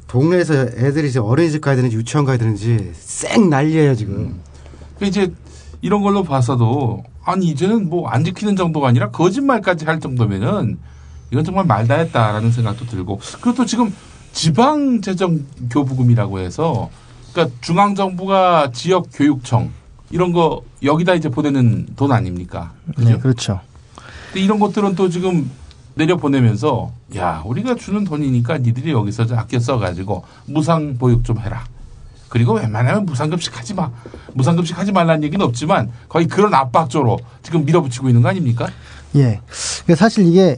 동네에서 0.06 0.54
애들이 0.54 1.08
이제 1.08 1.18
어린이집 1.18 1.60
가야 1.60 1.76
되는지 1.76 1.96
유치원 1.96 2.24
가야 2.24 2.36
되는지 2.38 2.92
쌩 2.94 3.50
난리예요 3.50 3.94
지금. 3.94 4.14
그러니까 4.14 4.36
이제 5.06 5.32
이런 5.80 6.02
걸로 6.02 6.22
봐서도 6.24 7.04
아니 7.24 7.46
이제는 7.46 7.88
뭐 7.88 8.08
안 8.08 8.24
지키는 8.24 8.56
정도가 8.56 8.88
아니라 8.88 9.10
거짓말까지 9.10 9.84
할 9.84 10.00
정도면은 10.00 10.78
이건 11.30 11.44
정말 11.44 11.66
말다했다라는 11.66 12.50
생각도 12.52 12.86
들고 12.86 13.20
그리고 13.40 13.54
또 13.56 13.66
지금 13.66 13.92
지방 14.32 15.00
재정 15.00 15.44
교부금이라고 15.70 16.38
해서 16.38 16.90
그러니까 17.32 17.54
중앙 17.60 17.94
정부가 17.94 18.70
지역 18.72 19.06
교육청 19.12 19.70
이런 20.10 20.32
거 20.32 20.62
여기다 20.82 21.14
이제 21.14 21.28
보내는 21.28 21.88
돈 21.96 22.12
아닙니까? 22.12 22.72
그죠? 22.96 23.08
네, 23.10 23.18
그렇죠. 23.18 23.60
근데 24.28 24.40
이런 24.40 24.58
것들은 24.58 24.94
또 24.94 25.08
지금 25.10 25.50
내려 25.94 26.16
보내면서 26.16 26.92
야 27.16 27.42
우리가 27.44 27.74
주는 27.74 28.04
돈이니까 28.04 28.58
니들이 28.58 28.92
여기서 28.92 29.26
좀 29.26 29.38
아껴 29.38 29.58
써가지고 29.58 30.24
무상 30.46 30.96
보육 30.96 31.24
좀 31.24 31.38
해라. 31.40 31.64
그리고 32.28 32.54
웬만하면 32.54 33.06
무상급식 33.06 33.58
하지 33.58 33.74
마. 33.74 33.90
무상급식 34.34 34.78
하지 34.78 34.92
말라는 34.92 35.22
얘기는 35.24 35.44
없지만 35.44 35.90
거의 36.08 36.26
그런 36.26 36.54
압박조로 36.54 37.18
지금 37.42 37.64
밀어붙이고 37.64 38.08
있는 38.08 38.22
거 38.22 38.28
아닙니까? 38.28 38.68
예. 39.16 39.40
그러니까 39.84 39.94
사실 39.96 40.26
이게 40.26 40.56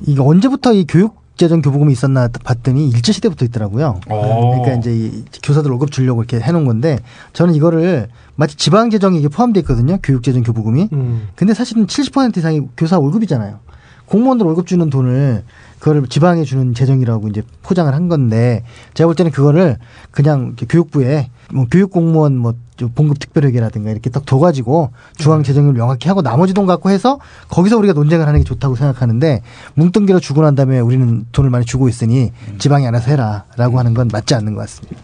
이게 0.00 0.20
언제부터 0.20 0.72
이 0.72 0.84
교육 0.86 1.22
재정 1.36 1.62
교부금이 1.62 1.92
있었나 1.92 2.28
봤더니 2.44 2.88
일제 2.88 3.12
시대부터 3.12 3.44
있더라고요. 3.46 4.00
오. 4.10 4.60
그러니까 4.60 4.74
이제 4.74 4.94
이 4.94 5.24
교사들 5.42 5.70
월급 5.70 5.90
주려고 5.90 6.22
이렇게 6.22 6.38
해놓은 6.38 6.64
건데 6.64 6.98
저는 7.32 7.54
이거를 7.54 8.08
마치 8.36 8.56
지방 8.56 8.90
재정이 8.90 9.18
이게 9.18 9.28
포함되어 9.28 9.62
있거든요. 9.62 9.98
교육 10.02 10.22
재정 10.22 10.42
교부금이. 10.42 10.88
음. 10.92 11.28
근데 11.34 11.54
사실은 11.54 11.86
70% 11.86 12.36
이상이 12.36 12.60
교사 12.76 12.98
월급이잖아요. 12.98 13.60
공무원들 14.06 14.44
월급 14.46 14.66
주는 14.66 14.90
돈을 14.90 15.44
그거를 15.82 16.06
지방에 16.06 16.44
주는 16.44 16.74
재정이라고 16.74 17.26
이제 17.26 17.42
포장을 17.62 17.92
한 17.92 18.06
건데 18.06 18.62
제가 18.94 19.08
볼 19.08 19.16
때는 19.16 19.32
그거를 19.32 19.78
그냥 20.12 20.54
교육부에 20.54 21.28
뭐 21.52 21.66
교육 21.68 21.90
공무원 21.90 22.36
뭐 22.36 22.54
봉급 22.94 23.18
특별회계라든가 23.18 23.90
이렇게 23.90 24.08
딱 24.08 24.24
둬가지고 24.24 24.92
중앙 25.16 25.42
재정을 25.42 25.72
명확히 25.72 26.06
하고 26.06 26.22
나머지 26.22 26.54
돈 26.54 26.66
갖고 26.66 26.90
해서 26.90 27.18
거기서 27.48 27.78
우리가 27.78 27.94
논쟁을 27.94 28.28
하는 28.28 28.38
게 28.38 28.44
좋다고 28.44 28.76
생각하는데 28.76 29.42
뭉뚱기로 29.74 30.20
주고 30.20 30.42
난 30.42 30.54
다음에 30.54 30.78
우리는 30.78 31.26
돈을 31.32 31.50
많이 31.50 31.64
주고 31.64 31.88
있으니 31.88 32.30
지방이 32.58 32.86
알아서 32.86 33.10
해라라고 33.10 33.80
하는 33.80 33.92
건 33.92 34.08
맞지 34.12 34.36
않는 34.36 34.54
것 34.54 34.60
같습니다. 34.60 35.02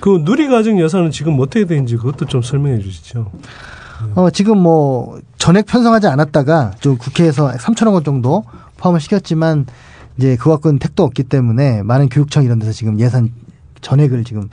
그 0.00 0.22
누리과정 0.24 0.80
예산은 0.80 1.10
지금 1.10 1.38
어떻게 1.40 1.66
되는지 1.66 1.98
그것도 1.98 2.24
좀 2.24 2.40
설명해 2.40 2.80
주시죠. 2.80 3.30
어, 4.14 4.30
지금 4.30 4.58
뭐 4.58 5.20
전액 5.36 5.66
편성하지 5.66 6.06
않았다가 6.06 6.72
좀 6.80 6.96
국회에서 6.96 7.52
3천억 7.52 7.92
원 7.92 8.04
정도 8.04 8.44
포함을 8.78 9.00
시켰지만 9.00 9.66
이제 10.16 10.36
그 10.36 10.48
갖고는 10.48 10.78
택도 10.78 11.04
없기 11.04 11.24
때문에 11.24 11.82
많은 11.82 12.08
교육청 12.08 12.44
이런 12.44 12.58
데서 12.58 12.72
지금 12.72 12.98
예산 12.98 13.30
전액을 13.82 14.24
지금 14.24 14.48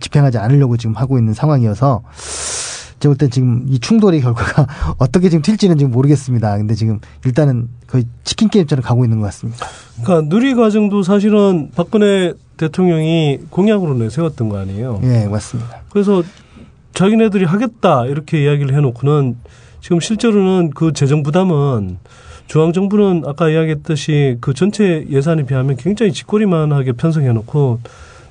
집행하지 0.00 0.38
않으려고 0.38 0.76
지금 0.76 0.94
하고 0.94 1.18
있는 1.18 1.34
상황이어서 1.34 2.02
제가 3.00 3.14
볼땐 3.14 3.30
지금 3.30 3.66
이 3.68 3.78
충돌의 3.78 4.22
결과가 4.22 4.66
어떻게 4.98 5.28
지금 5.28 5.42
튈지는 5.42 5.76
지금 5.76 5.92
모르겠습니다. 5.92 6.56
근데 6.56 6.74
지금 6.74 7.00
일단은 7.24 7.68
거의 7.86 8.06
치킨 8.22 8.48
게임처럼 8.48 8.82
가고 8.82 9.04
있는 9.04 9.20
것 9.20 9.26
같습니다. 9.26 9.66
그러니까 10.02 10.28
누리 10.28 10.54
과정도 10.54 11.02
사실은 11.02 11.70
박근혜 11.74 12.32
대통령이 12.56 13.40
공약으로 13.50 13.94
내세웠던 13.94 14.48
거 14.48 14.58
아니에요. 14.58 15.00
예, 15.02 15.26
맞습니다. 15.26 15.82
그래서 15.90 16.22
자기네들이 16.94 17.44
하겠다 17.44 18.06
이렇게 18.06 18.42
이야기를 18.44 18.74
해놓고는 18.74 19.36
지금 19.80 20.00
실제로는 20.00 20.70
그 20.70 20.92
재정 20.94 21.22
부담은 21.22 21.98
중앙정부는 22.46 23.24
아까 23.26 23.48
이야기했듯이 23.48 24.36
그 24.40 24.54
전체 24.54 25.06
예산에 25.10 25.44
비하면 25.44 25.76
굉장히 25.76 26.12
쥐꼬리만하게 26.12 26.92
편성해놓고 26.92 27.80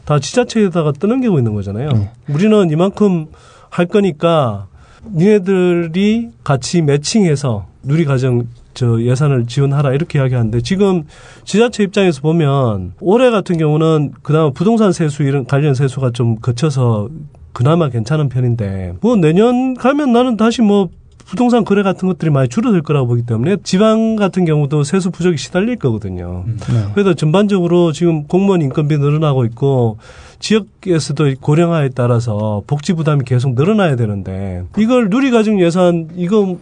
다 0.05 0.19
지자체에다가 0.19 0.91
떠넘기고 0.93 1.37
있는 1.37 1.53
거잖아요. 1.53 1.89
네. 1.89 2.11
우리는 2.29 2.69
이만큼 2.69 3.27
할 3.69 3.85
거니까 3.85 4.67
니네들이 5.13 6.29
같이 6.43 6.81
매칭해서 6.81 7.65
누리가정 7.83 8.47
저 8.73 9.01
예산을 9.01 9.45
지원하라 9.45 9.93
이렇게 9.93 10.19
이야기하는데 10.19 10.61
지금 10.61 11.03
지자체 11.45 11.83
입장에서 11.83 12.21
보면 12.21 12.93
올해 12.99 13.29
같은 13.29 13.57
경우는 13.57 14.13
그나마 14.23 14.49
부동산 14.51 14.91
세수 14.91 15.23
이런 15.23 15.45
관련 15.45 15.75
세수가 15.75 16.11
좀 16.11 16.37
거쳐서 16.37 17.09
그나마 17.51 17.89
괜찮은 17.89 18.29
편인데 18.29 18.95
뭐 19.01 19.15
내년 19.15 19.75
가면 19.75 20.11
나는 20.11 20.37
다시 20.37 20.61
뭐 20.61 20.89
부동산 21.25 21.63
거래 21.63 21.83
같은 21.83 22.07
것들이 22.07 22.31
많이 22.31 22.49
줄어들 22.49 22.81
거라고 22.81 23.07
보기 23.07 23.25
때문에 23.25 23.57
지방 23.63 24.15
같은 24.15 24.45
경우도 24.45 24.83
세수 24.83 25.11
부족이 25.11 25.37
시달릴 25.37 25.77
거거든요. 25.77 26.43
네. 26.47 26.85
그래서 26.93 27.13
전반적으로 27.13 27.91
지금 27.91 28.25
공무원 28.27 28.61
인건비 28.61 28.97
늘어나고 28.97 29.45
있고 29.45 29.97
지역에서도 30.39 31.35
고령화에 31.39 31.89
따라서 31.95 32.61
복지 32.67 32.93
부담이 32.93 33.23
계속 33.25 33.55
늘어나야 33.55 33.95
되는데 33.95 34.63
이걸 34.77 35.09
누리가정 35.09 35.61
예산 35.61 36.09
이거 36.15 36.57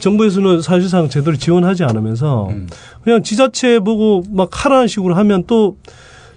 정부에서는 0.00 0.60
사실상 0.60 1.08
제대로 1.08 1.36
지원하지 1.36 1.84
않으면서 1.84 2.48
음. 2.50 2.66
그냥 3.04 3.22
지자체 3.22 3.78
보고 3.78 4.24
막 4.30 4.50
하라는 4.52 4.88
식으로 4.88 5.14
하면 5.14 5.44
또 5.46 5.76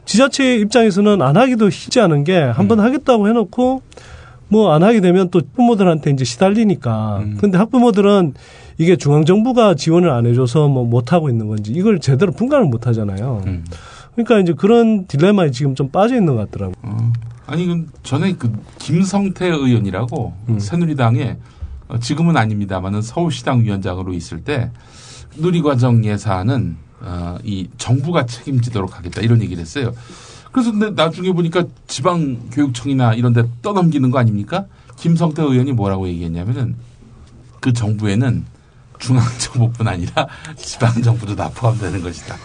지자체 0.05 0.57
입장에서는 0.57 1.21
안 1.23 1.35
하기도 1.35 1.71
쉽지 1.71 1.99
않은 1.99 2.23
게 2.23 2.37
한번 2.37 2.79
하겠다고 2.79 3.27
해놓고 3.27 3.81
뭐 4.47 4.71
안 4.71 4.83
하게 4.83 5.01
되면 5.01 5.29
또 5.29 5.39
학부모들한테 5.39 6.11
이제 6.11 6.23
시달리니까. 6.23 7.19
음. 7.19 7.37
근데 7.39 7.57
학부모들은 7.57 8.33
이게 8.77 8.95
중앙정부가 8.95 9.75
지원을 9.75 10.09
안 10.09 10.25
해줘서 10.25 10.67
뭐 10.67 10.85
못하고 10.85 11.29
있는 11.29 11.47
건지 11.47 11.71
이걸 11.73 11.99
제대로 11.99 12.31
분간을 12.31 12.65
못 12.65 12.87
하잖아요. 12.87 13.41
음. 13.47 13.65
그러니까 14.13 14.39
이제 14.39 14.53
그런 14.53 15.07
딜레마에 15.07 15.51
지금 15.51 15.75
좀 15.75 15.89
빠져 15.89 16.15
있는 16.15 16.35
것 16.35 16.49
같더라고요. 16.51 16.75
어. 16.83 17.13
아니 17.47 17.65
그 17.65 17.85
전에 18.03 18.33
그 18.33 18.51
김성태 18.79 19.47
의원이라고 19.47 20.33
음. 20.49 20.59
새누리당에 20.59 21.37
어, 21.87 21.99
지금은 21.99 22.35
아닙니다만은 22.37 23.01
서울시당 23.01 23.61
위원장으로 23.61 24.13
있을 24.13 24.43
때 24.43 24.71
누리과정 25.37 26.03
예산은 26.05 26.77
어, 27.01 27.37
이 27.43 27.67
정부가 27.77 28.25
책임지도록 28.25 28.97
하겠다 28.97 29.21
이런 29.21 29.41
얘기를 29.41 29.61
했어요. 29.61 29.93
그래서 30.55 30.71
근데 30.71 30.89
나중에 30.91 31.33
보니까 31.33 31.65
지방 31.85 32.39
교육청이나 32.49 33.13
이런 33.13 33.33
데 33.33 33.43
떠넘기는 33.61 34.09
거 34.09 34.19
아닙니까? 34.19 34.63
김성태 34.95 35.41
의원이 35.43 35.73
뭐라고 35.73 36.07
얘기했냐면은 36.07 36.77
그 37.59 37.73
정부에는 37.73 38.45
중앙 38.97 39.21
정부뿐 39.37 39.85
아니라 39.85 40.25
지방 40.55 41.01
정부도 41.01 41.35
다 41.35 41.51
포함되는 41.53 42.01
것이다. 42.01 42.37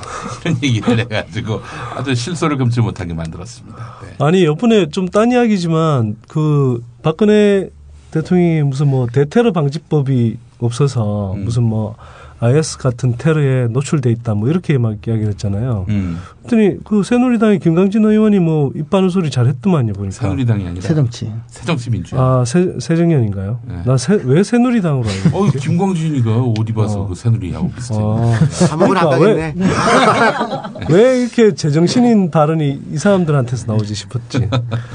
이런 0.45 0.57
얘기를 0.61 0.99
해가지고 0.99 1.61
아주 1.95 2.13
실소를 2.13 2.57
금치 2.57 2.81
못하게 2.81 3.15
만들었습니다. 3.15 3.77
네. 4.03 4.17
아니 4.19 4.43
이번에 4.43 4.89
좀 4.89 5.07
딴 5.07 5.31
이야기지만 5.31 6.17
그 6.27 6.83
박근혜 7.05 7.71
대통령이 8.11 8.65
무슨 8.65 8.89
뭐 8.89 9.07
대테러 9.07 9.53
방지법이 9.53 10.37
없어서 10.59 11.35
음. 11.35 11.45
무슨 11.45 11.63
뭐 11.63 11.95
IS 12.41 12.79
같은 12.79 13.15
테러에 13.19 13.69
노출돼 13.69 14.11
있다 14.11 14.35
뭐 14.35 14.49
이렇게 14.49 14.79
막 14.79 14.97
이야기를 15.07 15.29
했잖아요. 15.33 15.85
음. 15.91 16.19
그랬더니 16.39 16.79
그 16.85 17.03
새누리당의 17.03 17.59
김강진 17.59 18.05
의원이 18.05 18.39
뭐 18.39 18.73
입바는 18.75 19.11
소리 19.11 19.31
잘했더만요 19.31 19.93
보니까. 19.93 20.15
새누리당이 20.15 20.67
아니라 20.67 20.81
새정치. 20.83 21.31
새정치 21.47 21.91
민주연. 21.91 22.23
아 22.23 22.45
새, 22.47 22.75
새정년인가요? 22.79 23.61
네. 23.67 23.83
나왜 23.85 24.43
새누리당으로 24.43 25.07
알고? 25.09 25.39
어, 25.39 25.51
김광진이가 25.51 26.37
옷 26.39 26.69
입어서 26.69 27.03
어. 27.03 27.09
그 27.09 27.15
새누리하고 27.15 27.71
비슷해. 27.73 27.99
아, 27.99 28.77
그러니까 28.77 29.11
가겠네. 29.11 29.55
왜 30.91 31.21
이렇게 31.21 31.55
제정신인 31.55 32.31
발언이 32.31 32.81
이 32.93 32.97
사람들한테서 32.97 33.67
나오지 33.67 33.95
싶었지. 33.95 34.49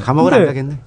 감옥은 0.04 0.32
근데 0.32 0.42
안 0.42 0.48
가겠네. 0.48 0.78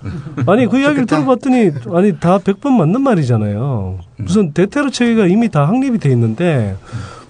아니 0.47 0.67
그 0.67 0.79
이야기를. 0.81 1.07
들어봤더니 1.07 1.71
아니 1.95 2.19
다 2.19 2.39
100번 2.39 2.71
맞는 2.73 3.01
말이잖아요. 3.01 3.99
무슨 4.17 4.53
대테러 4.53 4.91
체계가 4.91 5.27
이미 5.27 5.49
다 5.49 5.67
확립이 5.67 5.99
돼 5.99 6.11
있는데 6.11 6.48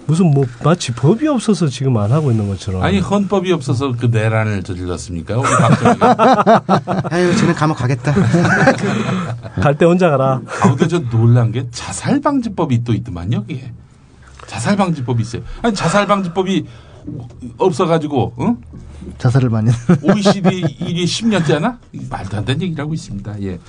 무슨 0.05 0.31
뭐 0.31 0.43
마치 0.63 0.91
법이 0.91 1.27
없어서 1.27 1.67
지금 1.67 1.95
안 1.97 2.11
하고 2.11 2.31
있는 2.31 2.47
것처럼. 2.47 2.81
아니 2.81 2.99
헌법이 2.99 3.51
없어서 3.51 3.91
그 3.91 4.07
내란을 4.07 4.63
저질렀습니까? 4.63 5.37
우리 5.37 5.47
박정희가. 5.47 6.63
아유, 7.11 7.35
쟤는 7.35 7.53
감옥 7.53 7.75
가겠다. 7.77 8.13
갈 9.61 9.75
때 9.77 9.85
혼자 9.85 10.09
가라. 10.09 10.41
아, 10.61 10.69
근데 10.69 10.87
저 10.87 10.99
놀란 10.99 11.51
게 11.51 11.67
자살 11.71 12.19
방지법이 12.21 12.83
또 12.83 12.93
있더만요, 12.93 13.41
그게. 13.41 13.71
자살 14.47 14.75
방지법이 14.75 15.21
있어요. 15.21 15.43
아니, 15.61 15.75
자살 15.75 16.07
방지법이 16.07 16.65
없어가지고, 17.59 18.33
응? 18.39 18.57
자살을 19.19 19.49
많이. 19.49 19.69
OECD 20.01 20.63
이게 20.79 21.03
10년째나? 21.05 21.77
말도 22.09 22.37
안 22.37 22.45
되는 22.45 22.61
얘기를 22.63 22.83
하고 22.83 22.93
있습니다. 22.95 23.41
예. 23.43 23.59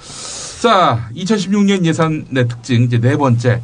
자, 0.63 1.09
2016년 1.15 1.85
예산의 1.85 2.49
특징, 2.49 2.85
이제 2.85 2.99
네 2.99 3.17
번째. 3.17 3.61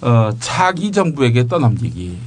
어, 0.00 0.30
차기 0.40 0.92
정부에게 0.92 1.46
떠넘기기. 1.46 2.18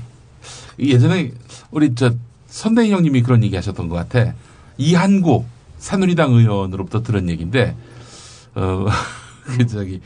예전에 0.79 1.31
우리 1.71 1.95
저 1.95 2.13
선대인 2.47 2.93
형님이 2.93 3.23
그런 3.23 3.43
얘기 3.43 3.55
하셨던 3.55 3.89
것 3.89 3.95
같아. 3.95 4.33
이한구 4.77 5.45
새누리당 5.77 6.33
의원으로부터 6.33 7.01
들은 7.01 7.29
얘기인데, 7.29 7.75
어, 8.55 8.85
그 9.45 9.65
저기, 9.67 10.01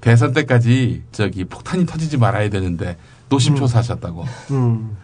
대선 0.00 0.32
때까지 0.32 1.02
저기 1.12 1.44
폭탄이 1.44 1.86
터지지 1.86 2.18
말아야 2.18 2.50
되는데 2.50 2.98
노심초사 3.28 3.78
하셨다고. 3.78 4.24
음. 4.50 4.96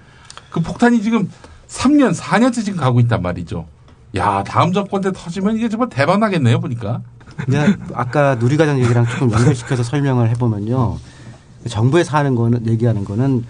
그 0.51 0.61
폭탄이 0.61 1.01
지금 1.03 1.31
3년, 1.69 2.15
4년째 2.15 2.65
지금 2.65 2.79
가고 2.79 3.01
있단 3.01 3.23
말이죠. 3.23 3.67
야, 4.17 4.43
다음 4.45 4.73
정권 4.73 5.01
때 5.01 5.13
터지면 5.13 5.57
이게 5.57 5.69
정말 5.69 5.89
대박 5.89 6.19
나겠네요, 6.19 6.61
보니까. 6.61 7.01
내가 7.47 7.77
아까 7.95 8.35
누리과정 8.35 8.81
얘기랑 8.81 9.07
조금 9.07 9.31
연결시켜서 9.31 9.83
설명을 9.83 10.29
해보면요. 10.31 10.99
정부에서 11.69 12.17
하는 12.17 12.35
거는 12.35 12.67
얘기하는 12.67 13.05
거는 13.05 13.45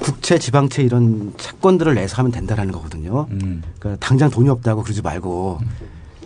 국채, 0.00 0.38
지방채 0.38 0.82
이런 0.82 1.32
채권들을 1.36 1.94
내서 1.94 2.16
하면 2.18 2.30
된다라는 2.30 2.72
거거든요. 2.72 3.26
음. 3.30 3.62
그러니까 3.78 4.06
당장 4.06 4.30
돈이 4.30 4.48
없다고 4.48 4.82
그러지 4.82 5.02
말고. 5.02 5.60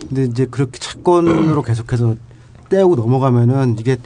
근데 0.07 0.25
이제 0.25 0.45
그렇게 0.45 0.77
채권으로 0.79 1.61
계속해서 1.63 2.15
떼고 2.69 2.95
넘어가면은 2.95 3.77
이게 3.79 3.97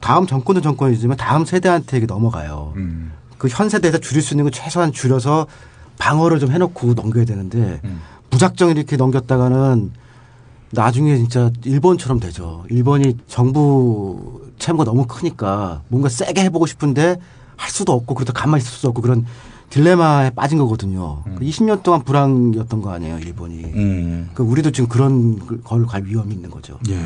다음 0.00 0.26
정권도 0.26 0.60
정권이지만 0.60 1.16
다음 1.16 1.44
세대한테 1.44 1.98
이게 1.98 2.06
넘어가요. 2.06 2.74
음. 2.76 3.12
그현 3.38 3.68
세대에서 3.68 3.98
줄일 3.98 4.22
수 4.22 4.34
있는 4.34 4.44
건 4.44 4.52
최소한 4.52 4.92
줄여서 4.92 5.46
방어를 5.98 6.38
좀 6.38 6.50
해놓고 6.50 6.94
넘겨야 6.94 7.24
되는데 7.24 7.80
음. 7.84 8.00
무작정 8.30 8.70
이렇게 8.70 8.96
넘겼다가는 8.96 9.90
나중에 10.70 11.16
진짜 11.16 11.50
일본처럼 11.64 12.20
되죠. 12.20 12.64
일본이 12.70 13.16
정부 13.26 14.42
채무가 14.58 14.84
너무 14.84 15.06
크니까 15.06 15.82
뭔가 15.88 16.08
세게 16.08 16.42
해보고 16.44 16.66
싶은데 16.66 17.16
할 17.56 17.70
수도 17.70 17.92
없고 17.92 18.14
그러다 18.14 18.32
가만히 18.32 18.62
있을 18.62 18.72
수도 18.72 18.88
없고 18.88 19.02
그런 19.02 19.24
딜레마에 19.70 20.30
빠진 20.30 20.58
거거든요. 20.58 21.22
그 21.24 21.44
20년 21.44 21.82
동안 21.82 22.02
불황이었던 22.02 22.80
거 22.80 22.90
아니에요, 22.90 23.18
일본이. 23.18 23.64
음. 23.64 24.30
그 24.34 24.42
우리도 24.42 24.70
지금 24.70 24.88
그런 24.88 25.38
걸 25.62 25.84
갈 25.86 26.04
위험이 26.04 26.34
있는 26.34 26.50
거죠. 26.50 26.78
예. 26.88 26.98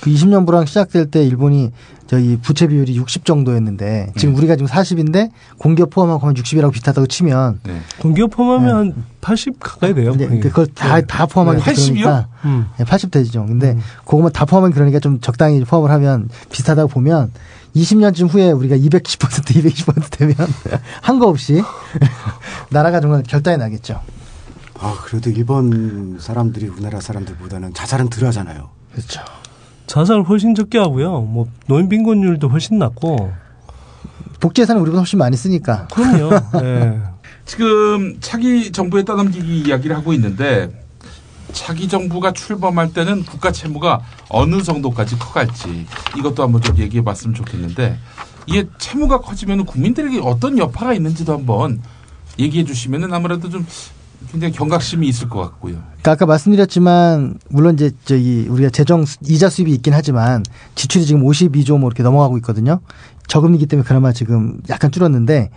그 0.00 0.10
20년 0.10 0.46
불황 0.46 0.66
시작될 0.66 1.10
때 1.10 1.24
일본이 1.24 1.70
저희 2.06 2.38
부채 2.40 2.66
비율이 2.66 2.96
60 2.96 3.24
정도였는데 3.26 4.12
지금 4.16 4.34
우리가 4.34 4.56
지금 4.56 4.66
40인데 4.66 5.30
공기업 5.58 5.90
포함하고 5.90 6.22
하면 6.22 6.34
60이라고 6.34 6.72
비슷하다고 6.72 7.06
치면 7.06 7.60
네. 7.64 7.80
공기업 8.00 8.30
포함하면 8.30 8.94
한80 9.20 9.56
가까이 9.60 9.94
돼요. 9.94 10.14
거의. 10.16 10.40
그걸 10.40 10.66
다, 10.68 11.00
다 11.02 11.26
포함하기 11.26 11.58
네. 11.58 11.64
80 11.64 11.96
이요? 11.96 12.04
그러니까 12.04 12.28
음. 12.46 12.66
네, 12.78 12.84
80 12.84 13.10
되죠. 13.10 13.44
근데 13.44 13.76
그거만 14.06 14.32
다 14.32 14.46
포함하기 14.46 14.74
그러니까 14.74 15.00
좀 15.00 15.20
적당히 15.20 15.62
포함을 15.64 15.90
하면 15.90 16.30
비슷하다고 16.50 16.88
보면 16.88 17.30
20년쯤 17.76 18.32
후에 18.32 18.52
우리가 18.52 18.76
210% 18.76 19.02
220% 19.44 20.10
되면 20.10 20.34
한 21.02 21.18
거 21.18 21.28
없이 21.28 21.62
나라가 22.70 23.00
정말 23.00 23.22
결단이 23.22 23.58
나겠죠. 23.58 24.00
아, 24.80 24.96
그래도 25.04 25.28
일본 25.30 26.18
사람들이 26.20 26.68
우리나라 26.68 27.00
사람들보다는 27.00 27.74
자살은 27.74 28.08
덜 28.08 28.26
하잖아요. 28.28 28.70
그렇죠. 28.92 29.20
자살 29.88 30.20
훨씬 30.22 30.54
적게 30.54 30.78
하고요. 30.78 31.22
뭐 31.22 31.48
노인 31.66 31.88
빈곤율도 31.88 32.48
훨씬 32.48 32.78
낮고. 32.78 33.32
복지 34.38 34.60
예산은 34.60 34.80
우리보다 34.82 35.00
훨씬 35.00 35.18
많이 35.18 35.36
쓰니까. 35.36 35.88
그럼요. 35.88 36.30
예. 36.62 37.00
지금 37.44 38.18
차기 38.20 38.70
정부에 38.70 39.04
떠넘기기 39.04 39.62
이야기를 39.62 39.96
하고 39.96 40.12
있는데 40.12 40.68
차기 41.52 41.88
정부가 41.88 42.32
출범할 42.32 42.92
때는 42.92 43.24
국가 43.24 43.50
채무가 43.50 44.02
어느 44.28 44.62
정도까지 44.62 45.18
커갈지 45.18 45.86
이것도 46.18 46.42
한번 46.42 46.60
좀 46.60 46.76
얘기해 46.76 47.02
봤으면 47.02 47.34
좋겠는데 47.34 47.98
이게 48.46 48.68
채무가 48.76 49.22
커지면 49.22 49.64
국민들에게 49.64 50.20
어떤 50.22 50.58
여파가 50.58 50.92
있는지도 50.92 51.32
한번 51.32 51.82
얘기해 52.38 52.64
주시면은 52.64 53.14
아무래도 53.14 53.48
좀 53.48 53.66
굉장히 54.30 54.52
경각심이 54.54 55.06
있을 55.08 55.28
것 55.28 55.40
같고요. 55.40 55.74
그러니까 55.74 56.12
아까 56.12 56.26
말씀드렸지만 56.26 57.38
물론 57.48 57.74
이제 57.74 57.90
저기 58.04 58.46
우리가 58.48 58.70
재정 58.70 59.04
수- 59.04 59.18
이자 59.22 59.48
수입이 59.48 59.72
있긴 59.74 59.94
하지만 59.94 60.44
지출이 60.74 61.06
지금 61.06 61.22
52조 61.24 61.78
뭐 61.78 61.88
이렇게 61.88 62.02
넘어가고 62.02 62.36
있거든요. 62.38 62.80
저금리기 63.28 63.66
때문에 63.66 63.86
그나마 63.86 64.12
지금 64.12 64.60
약간 64.70 64.90
줄었는데 64.90 65.50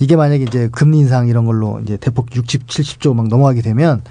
이게 0.00 0.16
만약에 0.16 0.44
이제 0.44 0.68
금리 0.72 0.98
인상 0.98 1.28
이런 1.28 1.44
걸로 1.46 1.80
이제 1.84 1.96
대폭 1.96 2.34
60, 2.34 2.66
70조 2.66 3.14
막 3.14 3.28
넘어가게 3.28 3.60
되면 3.62 4.02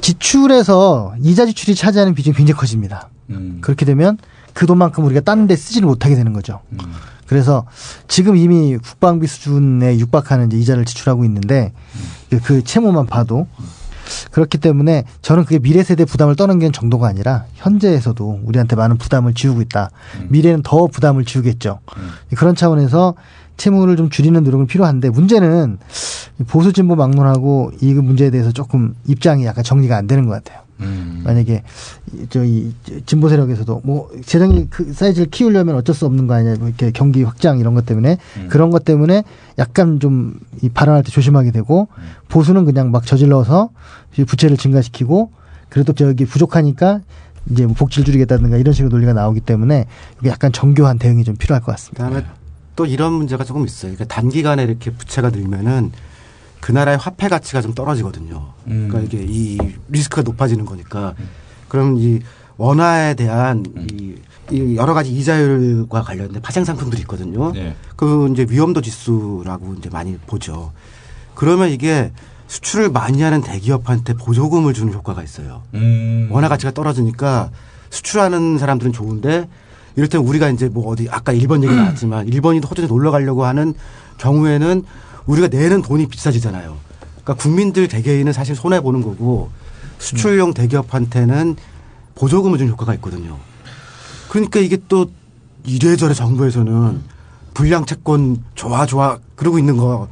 지출에서 0.00 1.14
이자 1.22 1.46
지출이 1.46 1.74
차지하는 1.74 2.14
비중이 2.14 2.34
굉장히 2.36 2.58
커집니다. 2.58 3.08
음. 3.30 3.58
그렇게 3.60 3.84
되면 3.84 4.18
그 4.52 4.66
돈만큼 4.66 5.04
우리가 5.04 5.20
딴데 5.20 5.56
쓰지를 5.56 5.86
못하게 5.88 6.14
되는 6.14 6.32
거죠. 6.32 6.60
음. 6.72 6.78
그래서 7.34 7.64
지금 8.06 8.36
이미 8.36 8.76
국방비 8.78 9.26
수준에 9.26 9.98
육박하는 9.98 10.46
이제 10.46 10.56
이자를 10.56 10.84
지출하고 10.84 11.24
있는데 11.24 11.72
그- 12.30 12.38
그 12.40 12.62
채무만 12.62 13.06
봐도 13.06 13.48
그렇기 14.30 14.58
때문에 14.58 15.02
저는 15.20 15.42
그게 15.44 15.58
미래 15.58 15.82
세대 15.82 16.04
부담을 16.04 16.36
떠넘기는 16.36 16.72
정도가 16.72 17.08
아니라 17.08 17.46
현재에서도 17.54 18.42
우리한테 18.44 18.76
많은 18.76 18.98
부담을 18.98 19.34
지우고 19.34 19.62
있다. 19.62 19.90
미래는 20.28 20.62
더 20.62 20.86
부담을 20.86 21.24
지우겠죠. 21.24 21.80
그런 22.36 22.54
차원에서 22.54 23.14
채무를 23.56 23.96
좀 23.96 24.10
줄이는 24.10 24.44
노력은 24.44 24.68
필요한데 24.68 25.10
문제는 25.10 25.78
이 26.40 26.44
보수 26.44 26.72
진보 26.72 26.94
막론하고 26.94 27.72
이 27.80 27.94
문제에 27.94 28.30
대해서 28.30 28.52
조금 28.52 28.94
입장이 29.08 29.44
약간 29.44 29.64
정리가 29.64 29.96
안 29.96 30.06
되는 30.06 30.26
것 30.26 30.30
같아요. 30.32 30.60
음. 30.80 31.22
만약에 31.24 31.62
이- 32.14 32.26
저희 32.30 32.74
진보 33.06 33.28
세력에서도 33.28 33.82
뭐 33.84 34.10
재정이 34.24 34.66
그 34.70 34.92
사이즈를 34.92 35.28
키우려면 35.30 35.76
어쩔 35.76 35.94
수 35.94 36.04
없는 36.06 36.26
거 36.26 36.34
아니냐 36.34 36.56
뭐 36.58 36.68
이렇게 36.68 36.90
경기 36.90 37.22
확장 37.22 37.58
이런 37.58 37.74
것 37.74 37.86
때문에 37.86 38.18
그런 38.48 38.70
것 38.70 38.84
때문에 38.84 39.22
약간 39.58 40.00
좀 40.00 40.38
이 40.62 40.68
발언할 40.68 41.02
때 41.02 41.10
조심하게 41.10 41.50
되고 41.50 41.88
보수는 42.28 42.64
그냥 42.64 42.90
막 42.90 43.04
저질러서 43.06 43.70
이 44.18 44.24
부채를 44.24 44.56
증가시키고 44.56 45.30
그래도 45.68 45.92
저기 45.92 46.24
부족하니까 46.24 47.00
이제 47.50 47.66
뭐 47.66 47.74
복지를 47.74 48.04
줄이겠다든가 48.06 48.56
이런 48.56 48.72
식으로 48.72 48.90
논리가 48.90 49.12
나오기 49.12 49.40
때문에 49.40 49.86
이게 50.20 50.30
약간 50.30 50.52
정교한 50.52 50.98
대응이 50.98 51.24
좀 51.24 51.36
필요할 51.36 51.62
것 51.62 51.72
같습니다. 51.72 52.04
그다음에 52.08 52.26
또 52.76 52.86
이런 52.86 53.12
문제가 53.12 53.44
조금 53.44 53.64
있어요. 53.66 53.92
그러니까 53.94 54.06
단기간에 54.14 54.62
이렇게 54.62 54.90
부채가 54.90 55.30
늘면은 55.30 55.92
그 56.64 56.72
나라의 56.72 56.96
화폐 56.96 57.28
가치가 57.28 57.60
좀 57.60 57.74
떨어지거든요. 57.74 58.42
음. 58.68 58.88
그러니까 58.88 59.00
이게 59.00 59.26
이 59.28 59.58
리스크가 59.90 60.22
높아지는 60.22 60.64
거니까. 60.64 61.12
그럼 61.68 61.98
이 61.98 62.20
원화에 62.56 63.12
대한 63.12 63.66
이, 63.76 64.14
이 64.50 64.74
여러 64.74 64.94
가지 64.94 65.12
이자율과 65.12 66.00
관련된 66.00 66.40
파생 66.40 66.64
상품들이 66.64 67.02
있거든요. 67.02 67.52
네. 67.52 67.76
그 67.96 68.30
이제 68.32 68.46
위험도 68.48 68.80
지수라고 68.80 69.74
이제 69.74 69.90
많이 69.90 70.16
보죠. 70.16 70.72
그러면 71.34 71.68
이게 71.68 72.12
수출을 72.46 72.88
많이 72.88 73.20
하는 73.20 73.42
대기업한테 73.42 74.14
보조금을 74.14 74.72
주는 74.72 74.90
효과가 74.94 75.22
있어요. 75.22 75.64
음. 75.74 76.30
원화 76.30 76.48
가치가 76.48 76.72
떨어지니까 76.72 77.50
수출하는 77.90 78.56
사람들은 78.56 78.94
좋은데 78.94 79.50
이를테면 79.96 80.26
우리가 80.26 80.48
이제 80.48 80.70
뭐 80.70 80.90
어디 80.90 81.08
아까 81.10 81.32
일본 81.32 81.62
얘기 81.62 81.74
나왔지만 81.76 82.28
일본이 82.28 82.60
호주에 82.60 82.86
놀러 82.86 83.10
가려고 83.10 83.44
하는 83.44 83.74
경우에는 84.16 84.84
우리가 85.26 85.48
내는 85.48 85.82
돈이 85.82 86.06
비싸지잖아요. 86.06 86.76
그러니까 87.22 87.34
국민들 87.34 87.88
개개인은 87.88 88.32
사실 88.32 88.54
손해 88.54 88.80
보는 88.80 89.02
거고 89.02 89.50
수출용 89.98 90.52
대기업한테는 90.54 91.56
보조금을 92.14 92.58
준 92.58 92.68
효과가 92.68 92.94
있거든요. 92.94 93.38
그러니까 94.28 94.60
이게 94.60 94.78
또 94.88 95.10
이래저래 95.64 96.12
정부에서는 96.14 97.00
불량 97.54 97.86
채권 97.86 98.42
좋아 98.54 98.84
좋아 98.84 99.18
그러고 99.36 99.58
있는 99.58 99.76
거 99.76 100.08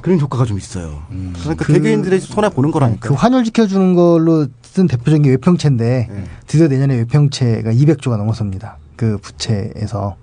그런 0.00 0.18
효과가 0.20 0.44
좀 0.46 0.56
있어요. 0.58 1.02
그러니까 1.10 1.64
그- 1.64 1.72
개개인들의 1.74 2.20
손해 2.20 2.48
보는 2.48 2.70
거라니까. 2.70 3.08
그 3.08 3.14
환율 3.14 3.44
지켜주는 3.44 3.94
걸로 3.94 4.46
쓴 4.62 4.86
대표적인 4.86 5.22
게 5.22 5.30
외평채인데 5.30 6.08
네. 6.10 6.24
드디어 6.46 6.68
내년에 6.68 6.94
외평채가 6.96 7.72
200조가 7.72 8.16
넘어섭니다. 8.16 8.78
그 8.96 9.18
부채에서. 9.20 10.16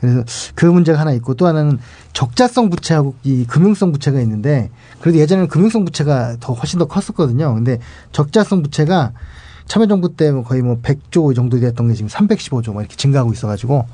그래서 0.00 0.24
그 0.54 0.66
문제가 0.66 1.00
하나 1.00 1.12
있고 1.12 1.34
또 1.34 1.46
하나는 1.46 1.78
적자성 2.12 2.70
부채하고 2.70 3.14
이 3.24 3.44
금융성 3.46 3.92
부채가 3.92 4.20
있는데 4.20 4.70
그래도 5.00 5.18
예전에는 5.18 5.48
금융성 5.48 5.84
부채가 5.84 6.36
더 6.40 6.52
훨씬 6.52 6.78
더 6.78 6.86
컸었거든요. 6.86 7.54
근데 7.54 7.78
적자성 8.12 8.62
부채가 8.62 9.12
참여정부 9.66 10.16
때뭐 10.16 10.44
거의 10.44 10.62
뭐 10.62 10.78
100조 10.82 11.34
정도 11.34 11.58
됐던 11.58 11.88
게 11.88 11.94
지금 11.94 12.08
315조 12.08 12.74
막 12.74 12.80
이렇게 12.82 12.96
증가하고 12.96 13.32
있어가지고 13.32 13.86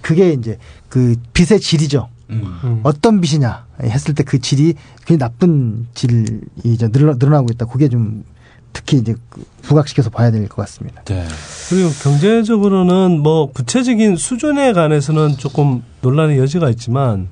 그게 0.00 0.32
이제 0.32 0.58
그 0.88 1.14
빚의 1.32 1.60
질이죠. 1.60 2.08
음. 2.30 2.80
어떤 2.82 3.20
빚이냐 3.20 3.66
했을 3.82 4.14
때 4.14 4.22
그 4.24 4.40
질이 4.40 4.74
굉장히 5.04 5.18
나쁜 5.18 5.86
질이 5.94 6.40
이제 6.64 6.88
늘어, 6.88 7.14
늘어나고 7.14 7.48
있다. 7.52 7.66
그게 7.66 7.88
좀 7.88 8.24
특히 8.72 8.98
이제 8.98 9.14
그 9.28 9.44
부각시켜서 9.62 10.10
봐야 10.10 10.30
될 10.30 10.48
것 10.48 10.56
같습니다. 10.56 11.02
네. 11.04 11.24
그리고 11.68 11.90
경제적으로는 12.02 13.20
뭐 13.20 13.50
구체적인 13.52 14.16
수준에 14.16 14.72
관해서는 14.72 15.36
조금 15.36 15.82
논란의 16.00 16.38
여지가 16.38 16.70
있지만 16.70 17.28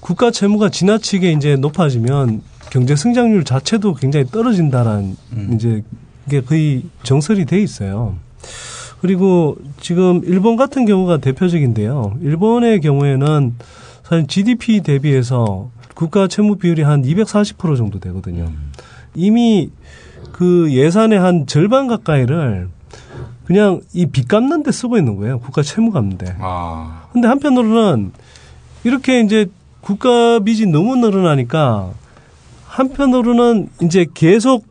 국가 0.00 0.30
채무가 0.30 0.68
지나치게 0.68 1.32
이제 1.32 1.56
높아지면 1.56 2.42
경제 2.70 2.96
성장률 2.96 3.44
자체도 3.44 3.94
굉장히 3.94 4.26
떨어진다라는 4.26 5.16
음. 5.32 5.50
이제 5.54 5.82
이게 6.26 6.40
거의 6.40 6.84
정설이 7.02 7.44
돼 7.46 7.60
있어요. 7.62 8.16
그리고 9.00 9.56
지금 9.80 10.22
일본 10.24 10.56
같은 10.56 10.86
경우가 10.86 11.18
대표적인데요. 11.18 12.16
일본의 12.22 12.80
경우에는 12.80 13.54
사실 14.04 14.26
GDP 14.28 14.80
대비해서 14.80 15.70
국가 15.94 16.28
채무 16.28 16.56
비율이 16.56 16.82
한 16.82 17.02
240% 17.02 17.76
정도 17.76 17.98
되거든요. 17.98 18.50
이미 19.14 19.70
그 20.32 20.72
예산의 20.72 21.18
한 21.20 21.46
절반 21.46 21.86
가까이를 21.86 22.68
그냥 23.44 23.80
이 23.92 24.06
빚 24.06 24.28
갚는 24.28 24.62
데 24.62 24.72
쓰고 24.72 24.96
있는 24.98 25.16
거예요. 25.16 25.38
국가 25.40 25.62
채무 25.62 25.90
갚는 25.92 26.18
데. 26.18 26.34
아. 26.40 27.04
근데 27.12 27.28
한편으로는 27.28 28.12
이렇게 28.84 29.20
이제 29.20 29.46
국가 29.80 30.38
빚이 30.40 30.66
너무 30.66 30.96
늘어나니까 30.96 31.90
한편으로는 32.66 33.68
이제 33.82 34.06
계속 34.14 34.64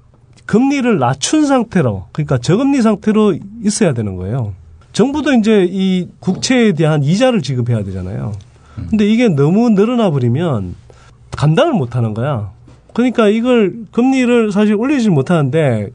금리를 0.45 0.97
낮춘 0.99 1.45
상태로 1.45 2.07
그러니까 2.12 2.38
저금리 2.38 2.82
상태로 2.82 3.36
있어야 3.64 3.93
되는 3.93 4.16
거예요. 4.16 4.53
정부도 4.93 5.34
이제 5.34 5.66
이 5.70 6.07
국채에 6.20 6.74
대한 6.74 7.03
이자를 7.03 7.41
지급해야 7.41 7.84
되잖아요. 7.84 8.34
근데 8.89 9.05
이게 9.05 9.30
너무 9.30 9.70
늘어나 9.70 10.09
버리면 10.09 10.76
감당을 11.38 11.74
못 11.74 11.95
하는 11.95 12.14
거야. 12.14 12.51
그러니까 12.93 13.27
이걸 13.27 13.73
금리를 13.91 14.51
사실 14.51 14.75
올리지 14.75 15.09
못하는데 15.09 15.89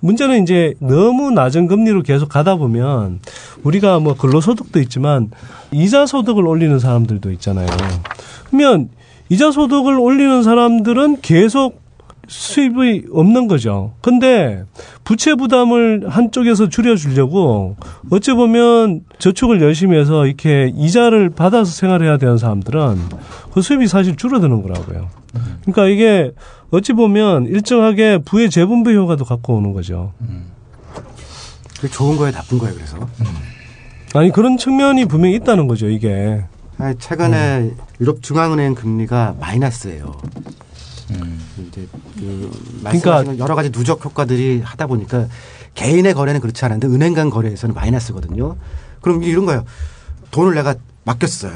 문제는 0.00 0.42
이제 0.42 0.74
너무 0.80 1.30
낮은 1.30 1.66
금리로 1.66 2.02
계속 2.02 2.28
가다 2.28 2.56
보면 2.56 3.20
우리가 3.62 4.00
뭐 4.00 4.14
근로소득도 4.14 4.78
있지만 4.80 5.30
이자 5.72 6.04
소득을 6.04 6.46
올리는 6.46 6.78
사람들도 6.78 7.30
있잖아요. 7.32 7.66
그러면 8.48 8.90
이자 9.30 9.50
소득을 9.50 9.98
올리는 9.98 10.42
사람들은 10.42 11.22
계속 11.22 11.82
수입이 12.28 13.04
없는 13.12 13.48
거죠. 13.48 13.94
근데 14.00 14.64
부채 15.04 15.34
부담을 15.34 16.04
한쪽에서 16.08 16.68
줄여주려고 16.68 17.76
어찌 18.10 18.32
보면 18.32 19.02
저축을 19.18 19.60
열심히 19.62 19.98
해서 19.98 20.26
이렇게 20.26 20.72
이자를 20.74 21.30
받아서 21.30 21.70
생활해야 21.70 22.18
되는 22.18 22.38
사람들은 22.38 22.98
그 23.52 23.62
수입이 23.62 23.86
사실 23.86 24.16
줄어드는 24.16 24.62
거라고요. 24.62 25.23
그러니까 25.62 25.86
이게 25.88 26.32
어찌 26.70 26.92
보면 26.92 27.46
일정하게 27.46 28.18
부의 28.24 28.50
재분배 28.50 28.94
효과도 28.94 29.24
갖고 29.24 29.56
오는 29.56 29.72
거죠. 29.72 30.12
그게 31.76 31.88
좋은 31.88 32.16
거예요, 32.16 32.32
나쁜 32.32 32.58
거예요, 32.58 32.74
그래서. 32.74 32.98
아니 34.14 34.30
그런 34.30 34.56
측면이 34.56 35.06
분명히 35.06 35.34
있다는 35.36 35.66
거죠. 35.68 35.88
이게 35.88 36.44
아니, 36.78 36.96
최근에 36.98 37.72
유럽 38.00 38.22
중앙은행 38.22 38.74
금리가 38.74 39.36
마이너스예요. 39.40 40.16
이제 41.68 41.86
그 42.18 42.50
그러니까- 42.82 43.38
여러 43.38 43.54
가지 43.54 43.70
누적 43.70 44.04
효과들이 44.04 44.60
하다 44.64 44.86
보니까 44.86 45.26
개인의 45.74 46.14
거래는 46.14 46.40
그렇지 46.40 46.64
않은데 46.64 46.86
은행 46.86 47.14
간 47.14 47.30
거래에서는 47.30 47.74
마이너스거든요. 47.74 48.56
그럼 49.00 49.22
이런 49.22 49.44
거예요. 49.44 49.64
돈을 50.30 50.54
내가 50.54 50.74
맡겼어요. 51.04 51.52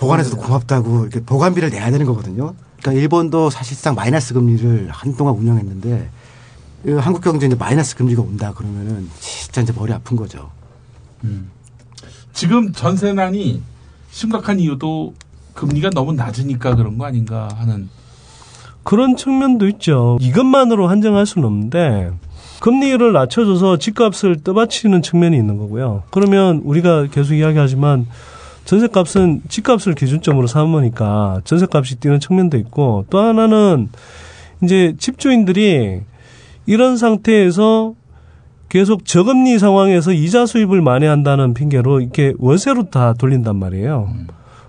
보관해서도 0.00 0.38
고맙다고 0.38 1.02
이렇게 1.02 1.20
보관비를 1.20 1.68
내야 1.68 1.90
되는 1.90 2.06
거거든요. 2.06 2.54
그러니까 2.78 3.00
일본도 3.00 3.50
사실상 3.50 3.94
마이너스 3.94 4.32
금리를 4.32 4.88
한동안 4.90 5.34
운영했는데 5.34 6.10
이 6.86 6.90
한국 6.92 7.22
경제 7.22 7.46
이제 7.46 7.54
마이너스 7.54 7.94
금리가 7.96 8.22
온다 8.22 8.54
그러면은 8.56 9.08
진짜 9.20 9.60
이제 9.60 9.74
머리 9.76 9.92
아픈 9.92 10.16
거죠. 10.16 10.50
지금 12.32 12.72
전세난이 12.72 13.62
심각한 14.10 14.58
이유도 14.58 15.12
금리가 15.52 15.90
너무 15.90 16.14
낮으니까 16.14 16.74
그런 16.76 16.96
거 16.96 17.04
아닌가 17.04 17.48
하는. 17.58 17.90
그런 18.82 19.18
측면도 19.18 19.68
있죠. 19.68 20.16
이것만으로 20.22 20.88
한정할 20.88 21.26
수는 21.26 21.46
없는데 21.46 22.10
금리를 22.60 23.12
낮춰줘서 23.12 23.76
집값을 23.76 24.42
떠받치는 24.42 25.02
측면이 25.02 25.36
있는 25.36 25.58
거고요. 25.58 26.04
그러면 26.10 26.62
우리가 26.64 27.08
계속 27.08 27.34
이야기하지만 27.34 28.06
전세값은 28.64 29.42
집값을 29.48 29.94
기준점으로 29.94 30.46
삼으니까 30.46 31.40
전세값이 31.44 31.96
뛰는 31.96 32.20
측면도 32.20 32.56
있고 32.58 33.04
또 33.10 33.18
하나는 33.18 33.88
이제 34.62 34.94
집주인들이 34.98 36.02
이런 36.66 36.96
상태에서 36.96 37.94
계속 38.68 39.04
저금리 39.04 39.58
상황에서 39.58 40.12
이자 40.12 40.46
수입을 40.46 40.80
만회한다는 40.80 41.54
핑계로 41.54 42.00
이렇게 42.00 42.34
월세로 42.38 42.90
다 42.90 43.14
돌린단 43.14 43.56
말이에요. 43.56 44.14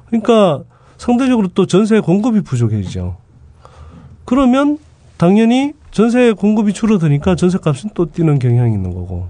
그러니까 0.08 0.64
상대적으로 0.98 1.50
또 1.54 1.68
전세 1.68 2.00
공급이 2.00 2.42
부족해지죠. 2.42 3.18
그러면 4.26 4.80
당연히 5.18 5.74
전세 5.92 6.32
공급이 6.32 6.74
줄어드니까 6.74 7.36
전세 7.36 7.60
값은 7.60 7.92
또 7.94 8.12
뛰는 8.12 8.40
경향이 8.40 8.74
있는 8.74 8.94
거고. 8.94 9.30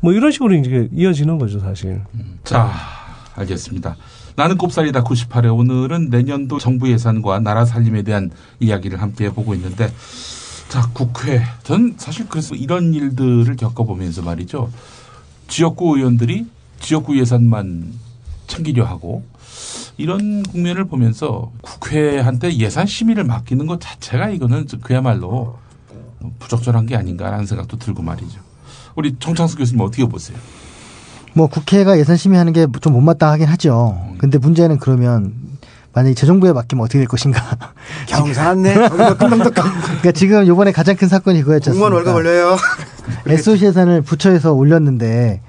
뭐 0.00 0.12
이런 0.12 0.30
식으로 0.30 0.54
이제 0.54 0.88
이어지는 0.92 1.38
거죠, 1.38 1.60
사실. 1.60 2.02
자, 2.44 2.70
알겠습니다. 3.40 3.96
나는 4.36 4.56
꼽살이다 4.56 5.02
98회 5.04 5.56
오늘은 5.56 6.10
내년도 6.10 6.58
정부 6.58 6.90
예산과 6.90 7.40
나라 7.40 7.64
살림에 7.64 8.02
대한 8.02 8.30
이야기를 8.60 9.00
함께 9.00 9.26
해보고 9.26 9.54
있는데 9.54 9.92
자 10.68 10.88
국회 10.92 11.42
전 11.62 11.94
사실 11.96 12.28
그래서 12.28 12.54
이런 12.54 12.94
일들을 12.94 13.56
겪어보면서 13.56 14.22
말이죠 14.22 14.70
지역구 15.48 15.96
의원들이 15.96 16.46
지역구 16.78 17.18
예산만 17.18 17.92
챙기려 18.46 18.84
하고 18.84 19.24
이런 19.96 20.42
국면을 20.44 20.84
보면서 20.84 21.52
국회한테 21.60 22.56
예산 22.56 22.86
심의를 22.86 23.24
맡기는 23.24 23.66
것 23.66 23.80
자체가 23.80 24.30
이거는 24.30 24.66
그야말로 24.80 25.58
부적절한 26.38 26.86
게 26.86 26.96
아닌가라는 26.96 27.46
생각도 27.46 27.78
들고 27.78 28.02
말이죠. 28.02 28.40
우리 28.94 29.14
정창수 29.18 29.56
교수님 29.56 29.80
어떻게 29.80 30.04
보세요? 30.04 30.38
뭐 31.34 31.46
국회가 31.46 31.98
예산 31.98 32.16
심의하는 32.16 32.52
게 32.52 32.66
좀 32.80 32.92
못마땅 32.94 33.30
하긴 33.32 33.46
하죠. 33.48 34.14
근데 34.18 34.38
문제는 34.38 34.78
그러면 34.78 35.32
만약에 35.92 36.14
재정부에 36.14 36.52
맡기면 36.52 36.84
어떻게 36.84 36.98
될 36.98 37.08
것인가. 37.08 37.40
경사났네. 38.06 38.74
그러니까 38.74 40.12
지금 40.14 40.46
요번에 40.46 40.72
가장 40.72 40.96
큰 40.96 41.08
사건이 41.08 41.42
그거였죠. 41.42 41.70
공무원 41.72 41.92
월급 41.94 42.14
올려요. 42.14 42.56
SOC 43.26 43.66
예산을 43.66 44.02
부처에서 44.02 44.52
올렸는데 44.52 45.40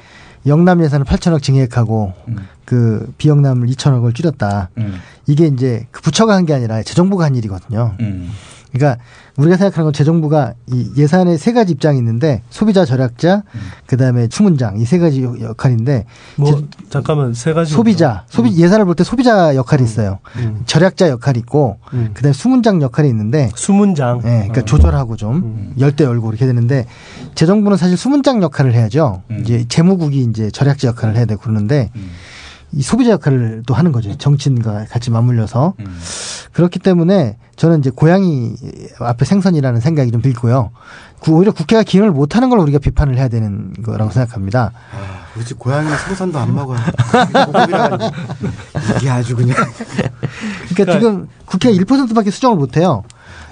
영남 0.48 0.84
예산을 0.84 1.06
8천억 1.06 1.44
증액하고 1.44 2.14
음. 2.30 2.38
그 2.66 3.12
비영남을 3.20 3.68
2천억을 3.68 4.16
줄였다. 4.16 4.70
음. 4.78 5.00
이게 5.28 5.46
이제 5.46 5.86
그 5.92 6.02
부처가 6.02 6.34
한 6.36 6.46
게 6.46 6.54
아니라 6.56 6.82
재정부가 6.82 7.26
한 7.26 7.36
일이거든요. 7.36 7.94
음. 8.00 8.32
그러니까 8.74 9.02
우리가 9.38 9.58
생각하는 9.58 9.86
건 9.86 9.94
재정부가 9.94 10.54
이 10.68 10.92
예산에 10.98 11.38
세 11.38 11.52
가지 11.54 11.74
입장이 11.74 11.98
있는데 11.98 12.42
소비자 12.50 12.86
절약자 12.86 13.44
음. 13.54 13.60
그다음에 13.88 14.28
추문장 14.28 14.80
이 14.80 14.86
세 14.86 14.98
가지 15.00 15.24
역할인데 15.24 16.06
뭐 16.36 16.52
제, 16.54 16.66
잠깐만 16.90 17.34
세 17.34 17.54
가지 17.54 17.72
소비자 17.74 18.26
소비 18.28 18.50
음. 18.50 18.56
예산을 18.58 18.86
볼 18.86 18.96
때 18.96 19.04
소비자 19.06 19.56
역할이 19.56 19.84
음. 19.84 19.86
있어요. 19.86 20.20
음. 20.38 20.62
절약자 20.66 21.10
역할이 21.10 21.40
있고 21.40 21.80
음. 21.94 22.12
그다음에 22.14 22.34
수문장 22.34 22.82
역할이 22.82 23.08
있는데 23.10 23.50
수문장 23.56 24.22
예, 24.26 24.28
네, 24.28 24.38
그러니까 24.40 24.62
아. 24.62 24.66
조절하고 24.66 25.16
좀 25.16 25.36
음. 25.36 25.74
열대 25.80 26.04
열고 26.04 26.30
이렇게 26.30 26.46
되는데 26.46 26.86
재정부는 27.36 27.78
사실 27.78 27.96
수문장 27.98 28.42
역할을 28.44 28.74
해야죠. 28.74 29.24
이제 29.42 29.66
재무국이 29.70 30.22
이제 30.24 30.52
절약자 30.52 30.90
역할을 30.90 31.16
해야 31.16 31.26
되고 31.26 31.42
그러는데 31.42 31.90
이 32.74 32.82
소비자 32.82 33.12
역할을 33.12 33.64
또 33.68 33.74
하는 33.74 33.92
거죠. 33.92 34.16
정치인과 34.18 34.86
같이 34.90 35.12
맞물려서. 35.12 35.74
음. 35.80 36.00
그렇기 36.54 36.80
때문에 36.80 37.38
저는 37.58 37.80
이제 37.80 37.90
고양이 37.90 38.56
앞에 39.00 39.26
생선이라는 39.26 39.82
생각이 39.82 40.12
좀 40.12 40.22
들고요. 40.22 40.72
오히려 41.30 41.52
국회가 41.52 41.84
기능을 41.84 42.12
못하는 42.12 42.50
걸 42.50 42.60
우리가 42.60 42.80
비판을 42.80 43.18
해야 43.18 43.28
되는 43.28 43.74
거라고 43.84 44.12
생각합니다. 44.12 44.72
아, 44.74 45.34
그렇지 45.34 45.54
고양이 45.56 45.88
생선도 46.08 46.40
안 46.40 46.56
먹어요. 46.56 46.80
이게 48.98 49.10
아주 49.10 49.36
그냥. 49.36 49.56
그러니까 50.74 50.98
지금 50.98 51.28
국회가 51.46 51.76
1%밖에 51.78 52.32
수정을 52.32 52.58
못해요. 52.58 53.04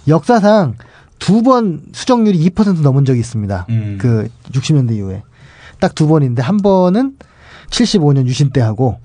역사상 0.08 0.76
두 1.20 1.42
번 1.44 1.82
수정률이 1.92 2.50
2% 2.52 2.82
넘은 2.82 3.04
적이 3.06 3.20
있습니다. 3.20 3.66
음. 3.70 3.98
그 4.00 4.30
60년대 4.54 4.94
이후에 4.96 5.24
딱 5.80 5.94
두 5.96 6.08
번인데 6.08 6.42
한 6.42 6.58
번은 6.58 7.18
75년 7.70 8.26
유신 8.26 8.50
때 8.52 8.62
하고 8.62 9.00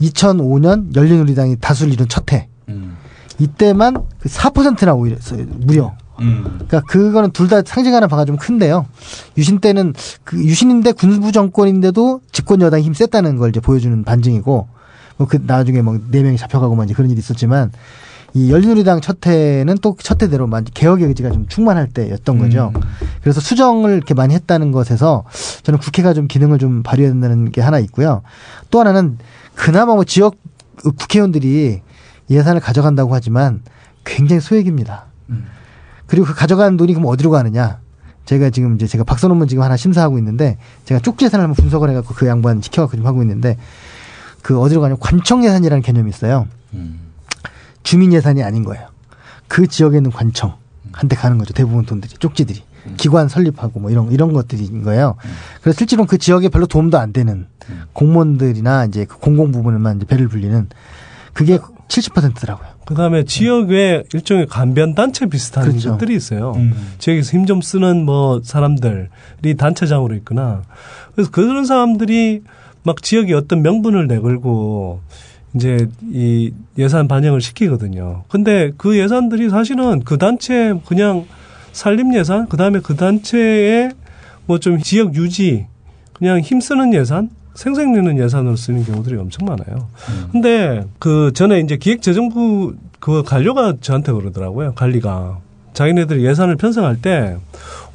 2005년 0.00 0.94
열린우리당이 0.94 1.56
다수를 1.60 1.92
이룬 1.92 2.08
첫 2.08 2.32
해. 2.32 2.48
음. 2.68 2.96
이때만 3.38 3.96
그 4.18 4.28
4%나 4.28 4.94
오히려 4.94 5.16
무려. 5.60 5.94
음. 6.20 6.42
그러니까 6.44 6.80
그거는 6.82 7.30
둘 7.32 7.48
다 7.48 7.62
상징하는 7.64 8.08
바가 8.08 8.24
좀 8.24 8.36
큰데요. 8.36 8.86
유신 9.36 9.58
때는 9.60 9.94
그 10.24 10.36
유신인데 10.42 10.92
군부 10.92 11.32
정권인데도 11.32 12.20
집권 12.30 12.60
여당이 12.60 12.84
힘 12.84 12.94
셌다는 12.94 13.36
걸 13.36 13.50
이제 13.50 13.60
보여주는 13.60 14.04
반증이고 14.04 14.68
뭐 15.18 15.28
그 15.28 15.38
나중에 15.44 15.82
뭐네 15.82 16.22
명이 16.22 16.36
잡혀가고 16.36 16.74
막 16.74 16.84
이제 16.84 16.94
그런 16.94 17.10
일이 17.10 17.18
있었지만 17.18 17.70
이 18.34 18.50
열린우리당 18.50 19.00
첫 19.02 19.26
해는 19.26 19.76
또 19.78 19.94
첫 19.98 20.22
해대로 20.22 20.48
개혁의 20.72 21.06
의지가 21.08 21.30
좀 21.30 21.46
충만할 21.48 21.88
때였던 21.88 22.38
거죠. 22.38 22.72
음. 22.74 22.80
그래서 23.22 23.40
수정을 23.40 23.94
이렇게 23.96 24.14
많이 24.14 24.34
했다는 24.34 24.72
것에서 24.72 25.24
저는 25.62 25.78
국회가 25.80 26.14
좀 26.14 26.28
기능을 26.28 26.58
좀 26.58 26.82
발휘해야 26.82 27.12
된다는 27.12 27.50
게 27.50 27.60
하나 27.60 27.78
있고요. 27.80 28.22
또 28.70 28.80
하나는 28.80 29.18
그나마 29.54 29.94
뭐 29.94 30.04
지역 30.04 30.36
국회의원들이 30.76 31.82
예산을 32.30 32.60
가져간다고 32.60 33.14
하지만 33.14 33.62
굉장히 34.04 34.40
소액입니다. 34.40 35.06
음. 35.30 35.46
그리고 36.06 36.26
그 36.26 36.34
가져가는 36.34 36.76
돈이 36.76 36.94
그럼 36.94 37.06
어디로 37.06 37.30
가느냐? 37.30 37.80
제가 38.24 38.50
지금 38.50 38.74
이제 38.76 38.86
제가 38.86 39.04
박사 39.04 39.28
논문 39.28 39.48
지금 39.48 39.62
하나 39.62 39.76
심사하고 39.76 40.18
있는데 40.18 40.58
제가 40.84 41.00
쪽지 41.00 41.24
예산을 41.26 41.44
한번 41.44 41.56
분석을 41.56 41.90
해갖고 41.90 42.14
그 42.14 42.26
양반 42.26 42.60
시켜갖고 42.60 42.96
좀 42.96 43.06
하고 43.06 43.22
있는데 43.22 43.56
그 44.42 44.60
어디로 44.60 44.80
가냐 44.80 44.96
관청 45.00 45.44
예산이라는 45.44 45.82
개념이 45.82 46.10
있어요. 46.10 46.46
음. 46.74 47.00
주민 47.82 48.12
예산이 48.12 48.42
아닌 48.42 48.64
거예요. 48.64 48.88
그 49.48 49.66
지역에 49.66 49.98
있는 49.98 50.10
관청한테 50.10 51.16
가는 51.16 51.38
거죠. 51.38 51.52
대부분 51.52 51.84
돈들이 51.84 52.14
쪽지들이 52.18 52.60
음. 52.60 52.71
기관 52.96 53.28
설립하고 53.28 53.80
뭐 53.80 53.90
이런 53.90 54.10
이런 54.12 54.32
것들인 54.32 54.82
거예요. 54.82 55.16
음. 55.24 55.30
그래서 55.60 55.76
실제로 55.78 56.04
그 56.06 56.18
지역에 56.18 56.48
별로 56.48 56.66
도움도 56.66 56.98
안 56.98 57.12
되는 57.12 57.46
음. 57.68 57.82
공무원들이나 57.92 58.86
이제 58.86 59.04
그 59.04 59.18
공공 59.18 59.52
부분에만 59.52 59.96
이제 59.96 60.06
배를 60.06 60.28
불리는 60.28 60.68
그게 61.32 61.58
70%더라고요. 61.88 62.68
그다음에 62.86 63.24
지역에 63.24 64.04
일종의 64.12 64.46
간변 64.46 64.94
단체 64.94 65.26
비슷한 65.26 65.64
그렇죠. 65.64 65.92
것들이 65.92 66.14
있어요. 66.16 66.52
음. 66.56 66.74
지역에서 66.98 67.32
힘 67.32 67.46
좀 67.46 67.60
쓰는 67.60 68.04
뭐 68.04 68.40
사람들이 68.42 69.56
단체장으로 69.56 70.14
있거나 70.16 70.62
그래서 71.14 71.30
그런 71.30 71.64
사람들이 71.64 72.42
막 72.82 73.02
지역에 73.02 73.34
어떤 73.34 73.62
명분을 73.62 74.08
내걸고 74.08 75.00
이제 75.54 75.86
이 76.10 76.52
예산 76.78 77.08
반영을 77.08 77.40
시키거든요. 77.40 78.24
근데 78.28 78.72
그 78.76 78.98
예산들이 78.98 79.50
사실은 79.50 80.02
그 80.02 80.16
단체 80.18 80.74
그냥 80.86 81.26
산림 81.72 82.14
예산, 82.14 82.48
그 82.48 82.56
다음에 82.56 82.80
그 82.80 82.96
단체의 82.96 83.92
뭐 84.46 84.58
좀 84.58 84.78
지역 84.80 85.14
유지, 85.14 85.66
그냥 86.12 86.40
힘쓰는 86.40 86.94
예산, 86.94 87.30
생생내는 87.54 88.18
예산으로 88.18 88.56
쓰는 88.56 88.84
경우들이 88.84 89.16
엄청 89.18 89.46
많아요. 89.46 89.88
음. 90.08 90.28
근데 90.32 90.84
그 90.98 91.32
전에 91.34 91.60
이제 91.60 91.76
기획재정부 91.76 92.74
그 92.98 93.22
관료가 93.22 93.74
저한테 93.80 94.12
그러더라고요. 94.12 94.72
관리가. 94.74 95.38
자기네들이 95.74 96.24
예산을 96.24 96.56
편성할 96.56 97.00
때 97.00 97.36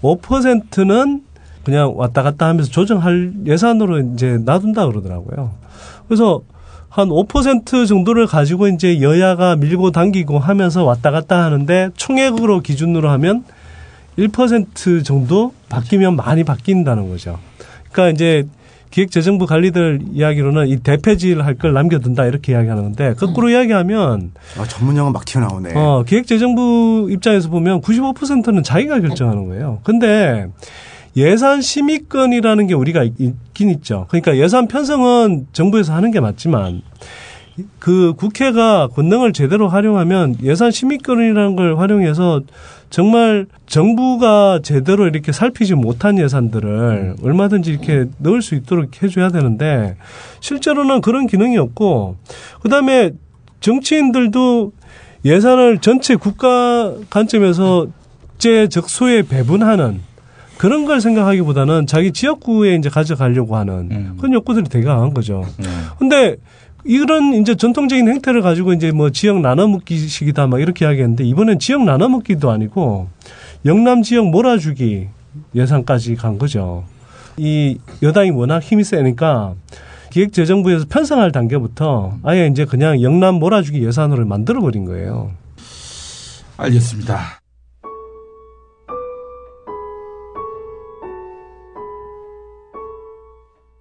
5%는 0.02 1.22
그냥 1.64 1.94
왔다 1.96 2.24
갔다 2.24 2.48
하면서 2.48 2.70
조정할 2.72 3.34
예산으로 3.46 4.00
이제 4.00 4.38
놔둔다 4.44 4.88
그러더라고요. 4.88 5.52
그래서 6.08 6.42
한 6.90 7.10
5% 7.10 7.88
정도를 7.88 8.26
가지고 8.26 8.68
이제 8.68 9.02
여야가 9.02 9.56
밀고 9.58 9.92
당기고 9.92 10.40
하면서 10.40 10.84
왔다 10.84 11.12
갔다 11.12 11.44
하는데 11.44 11.90
총액으로 11.96 12.62
기준으로 12.62 13.10
하면 13.10 13.44
1% 14.18 15.04
정도 15.06 15.54
바뀌면 15.70 16.16
많이 16.16 16.44
바뀐다는 16.44 17.10
거죠. 17.10 17.40
그러니까 17.92 18.14
이제 18.14 18.48
기획재정부 18.90 19.46
관리들 19.46 20.00
이야기로는 20.14 20.68
이 20.70 20.78
대패질 20.78 21.42
할 21.44 21.56
걸 21.56 21.74
남겨둔다 21.74 22.26
이렇게 22.26 22.54
이야기하는데 22.54 23.16
거꾸로 23.16 23.48
음. 23.48 23.52
이야기하면 23.52 24.32
아, 24.58 24.64
전문 24.66 24.96
용어 24.98 25.12
막 25.12 25.26
튀어나오네. 25.26 25.74
어, 25.76 26.04
기획재정부 26.08 27.08
입장에서 27.12 27.50
보면 27.50 27.82
95%는 27.82 28.64
자기가 28.64 29.00
결정하는 29.02 29.48
거예요. 29.50 29.80
근데 29.84 30.48
예산 31.18 31.62
심의권이라는 31.62 32.68
게 32.68 32.74
우리가 32.76 33.04
있긴 33.04 33.70
있죠. 33.72 34.06
그러니까 34.10 34.38
예산 34.38 34.68
편성은 34.68 35.48
정부에서 35.52 35.94
하는 35.94 36.12
게 36.12 36.20
맞지만 36.20 36.82
그 37.80 38.14
국회가 38.16 38.88
권능을 38.88 39.34
제대로 39.34 39.68
활용하면 39.68 40.38
예산 40.44 40.72
심의권이라는 40.72 41.56
걸 41.56 41.78
활용해서 41.78 42.42
정말 42.90 43.48
정부가 43.66 44.60
제대로 44.64 45.08
이렇게 45.08 45.32
살피지 45.32 45.76
못한 45.76 46.20
예산들을 46.20 47.16
얼마든지 47.22 47.72
이렇게 47.72 48.06
넣을 48.20 48.42
수 48.42 48.56
있도록 48.56 49.02
해줘야 49.02 49.30
되는데 49.30 49.98
실제로는 50.40 51.02
그런 51.02 51.28
기능이 51.28 51.58
없고 51.58 52.18
그다음에 52.62 53.12
정치인들도 53.60 54.72
예산을 55.26 55.80
전체 55.80 56.16
국가 56.16 56.94
관점에서 57.10 57.88
제 58.38 58.68
적소에 58.68 59.24
배분하는 59.24 60.00
그런 60.58 60.86
걸 60.86 61.02
생각하기보다는 61.02 61.86
자기 61.88 62.12
지역구에 62.12 62.76
이제 62.76 62.90
가져가려고 62.90 63.56
하는 63.56 63.90
음. 63.92 64.14
그런 64.18 64.34
욕구들이 64.34 64.70
되게 64.70 64.86
강한 64.86 65.14
거죠. 65.14 65.44
음. 65.60 65.66
근데 66.00 66.38
이런 66.88 67.34
이제 67.34 67.54
전통적인 67.54 68.08
행태를 68.08 68.42
가지고 68.42 68.72
이제 68.72 68.92
뭐 68.92 69.10
지역 69.10 69.42
나눠먹기식이다 69.42 70.48
막 70.48 70.62
이렇게 70.62 70.86
이야기했는데 70.86 71.26
이번엔 71.26 71.60
지역 71.60 71.84
나눠먹기도 71.84 72.50
아니고 72.50 73.10
영남 73.66 74.02
지역 74.02 74.30
몰아주기 74.30 75.10
예산까지 75.54 76.16
간 76.16 76.38
거죠. 76.38 76.86
이 77.36 77.78
여당이 78.02 78.32
워낙 78.32 78.64
힘이 78.64 78.86
세니까 78.86 79.56
기획재정부에서 80.12 80.86
편성할 80.90 81.34
단계부터 81.34 82.20
아예 82.24 82.48
이제 82.48 82.64
그냥 82.64 83.02
영남 83.02 83.36
몰아주기 83.36 83.84
예산으로 83.86 84.26
만들어 84.26 84.62
버린 84.62 84.86
거예요. 84.86 85.32
알겠습니다. 86.56 87.42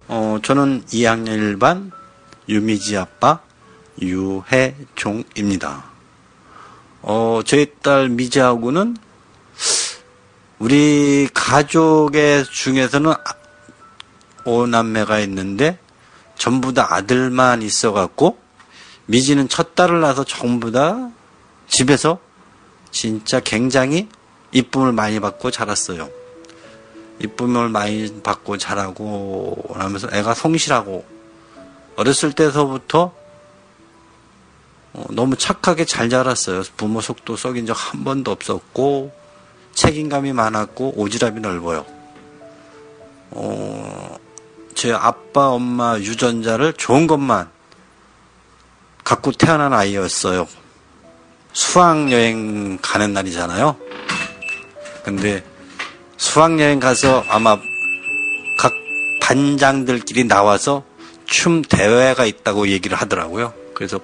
어, 0.09 0.37
저는 0.43 0.83
2학년 0.83 1.57
1반 1.57 1.96
유미지 2.49 2.97
아빠 2.97 3.39
유해종입니다. 4.01 5.85
어, 7.01 7.41
저희 7.45 7.71
딸 7.81 8.09
미지하고는 8.09 8.97
우리 10.59 11.29
가족의 11.33 12.45
중에서는 12.45 13.13
오남매가 14.45 15.19
있는데 15.19 15.77
전부 16.35 16.73
다 16.73 16.87
아들만 16.93 17.61
있어갖고 17.61 18.39
미지는 19.05 19.47
첫 19.47 19.75
딸을 19.75 20.01
낳아서 20.01 20.23
전부 20.23 20.71
다 20.71 21.09
집에서 21.67 22.19
진짜 22.91 23.39
굉장히 23.39 24.07
이쁨을 24.51 24.91
많이 24.91 25.19
받고 25.19 25.51
자랐어요. 25.51 26.09
이쁨을 27.19 27.69
많이 27.69 28.21
받고 28.21 28.57
자라고 28.57 29.63
하면서 29.73 30.07
애가 30.11 30.33
성실하고 30.33 31.16
어렸을 31.97 32.31
때서부터 32.31 33.11
어, 34.93 35.05
너무 35.09 35.35
착하게 35.35 35.85
잘 35.85 36.09
자랐어요. 36.09 36.63
부모 36.77 37.01
속도 37.01 37.35
썩인 37.35 37.65
적 37.65 37.75
한 37.75 38.03
번도 38.03 38.31
없었고 38.31 39.11
책임감이 39.73 40.31
많았고 40.33 40.95
오지랖이 40.95 41.39
넓어요. 41.39 41.85
어, 43.31 44.17
제 44.73 44.93
아빠, 44.93 45.49
엄마 45.49 45.97
유전자를 45.99 46.73
좋은 46.73 47.07
것만 47.07 47.49
갖고 49.03 49.31
태어난 49.31 49.73
아이였어요. 49.73 50.47
수학여행 51.53 52.77
가는 52.81 53.13
날이잖아요. 53.13 53.75
근데 55.03 55.43
수학여행 56.17 56.79
가서 56.79 57.23
아마 57.27 57.57
각 58.59 58.73
반장들끼리 59.21 60.27
나와서 60.27 60.83
춤 61.27 61.61
대회가 61.61 62.25
있다고 62.25 62.69
얘기를 62.69 62.97
하더라고요. 62.97 63.53
그래서 63.73 63.99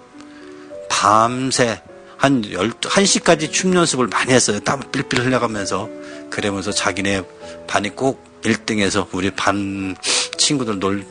밤새 0.90 1.82
한 2.18 2.42
1시까지 2.42 3.52
춤 3.52 3.74
연습을 3.76 4.08
많이 4.08 4.32
했어요. 4.32 4.60
땀 4.62 4.82
삘삘 4.92 5.26
흘려가면서. 5.26 5.90
그러면서 6.30 6.72
자기네 6.72 7.24
반이 7.68 7.90
꼭 7.90 8.42
1등해서 8.44 9.08
우리 9.12 9.32
반 9.32 9.96
친구들 10.38 10.80
놀, 10.80 11.06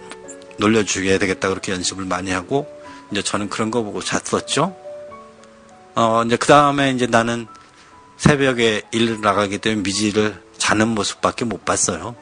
놀려주게 0.58 1.18
되겠다. 1.18 1.48
그렇게 1.48 1.72
연습을 1.72 2.04
많이 2.04 2.30
하고, 2.30 2.66
이제 3.10 3.22
저는 3.22 3.50
그런 3.50 3.70
거 3.70 3.82
보고 3.82 4.00
잤었죠. 4.02 4.74
어, 5.94 6.22
이제 6.24 6.36
그 6.36 6.46
다음에 6.46 6.92
이제 6.92 7.06
나는 7.06 7.46
새벽에 8.16 8.82
일을 8.92 9.20
나가기 9.20 9.58
때문에 9.58 9.82
미지를 9.82 10.40
자는 10.56 10.88
모습밖에 10.88 11.44
못 11.44 11.64
봤어요. 11.64 12.14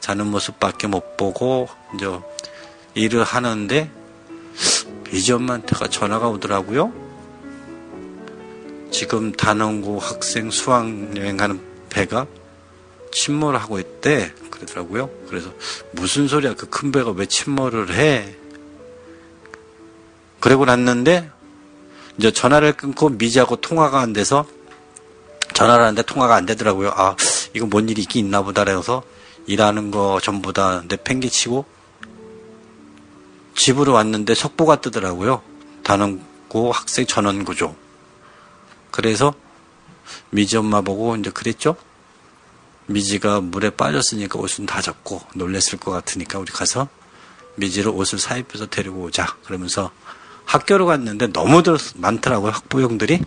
자는 0.00 0.26
모습밖에 0.26 0.86
못 0.86 1.16
보고, 1.16 1.68
이제 1.94 2.06
일을 2.96 3.22
하는데, 3.22 3.90
미지 5.10 5.32
엄마한테가 5.32 5.88
전화가 5.88 6.28
오더라고요. 6.28 6.92
지금 8.90 9.32
단원고 9.32 9.98
학생 9.98 10.50
수학여행 10.50 11.36
가는 11.36 11.60
배가 11.90 12.26
침몰을 13.12 13.60
하고 13.60 13.78
있대. 13.78 14.32
그러더라고요. 14.50 15.10
그래서 15.28 15.52
무슨 15.92 16.26
소리야. 16.26 16.54
그 16.54 16.66
큰 16.68 16.90
배가 16.90 17.10
왜 17.10 17.26
침몰을 17.26 17.94
해? 17.94 18.34
그러고 20.40 20.64
났는데 20.64 21.30
이제 22.18 22.30
전화를 22.30 22.72
끊고 22.72 23.10
미지하고 23.10 23.56
통화가 23.56 24.00
안 24.00 24.12
돼서 24.14 24.46
전화를 25.54 25.84
하는데 25.84 26.02
통화가 26.02 26.34
안 26.34 26.46
되더라고요. 26.46 26.92
아, 26.94 27.16
이거 27.54 27.66
뭔 27.66 27.88
일이 27.88 28.02
있긴 28.02 28.26
있나 28.26 28.42
보다. 28.42 28.64
그래서 28.64 29.02
일하는 29.46 29.90
거 29.90 30.18
전부 30.22 30.52
다 30.52 30.82
내 30.88 30.96
팽개치고 30.96 31.75
집으로 33.56 33.92
왔는데 33.92 34.34
속보가 34.34 34.80
뜨더라고요. 34.80 35.42
단원고 35.82 36.72
학생 36.72 37.06
전원 37.06 37.44
구조. 37.44 37.74
그래서 38.90 39.34
미지 40.30 40.56
엄마 40.56 40.80
보고 40.80 41.16
이제 41.16 41.30
그랬죠. 41.30 41.76
미지가 42.86 43.40
물에 43.40 43.70
빠졌으니까 43.70 44.38
옷은 44.38 44.66
다 44.66 44.80
젖고 44.80 45.20
놀랬을 45.34 45.78
것 45.80 45.90
같으니까 45.90 46.38
우리 46.38 46.52
가서 46.52 46.88
미지를 47.56 47.90
옷을 47.90 48.18
사입해서 48.18 48.66
데리고 48.66 49.02
오자. 49.02 49.26
그러면서 49.44 49.90
학교로 50.44 50.86
갔는데 50.86 51.28
너무들 51.28 51.78
많더라고요. 51.96 52.52
학부형들이. 52.52 53.20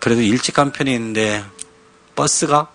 그래도 0.00 0.20
일찍 0.22 0.54
간 0.54 0.72
편이 0.72 0.92
있는데 0.92 1.44
버스가 2.16 2.72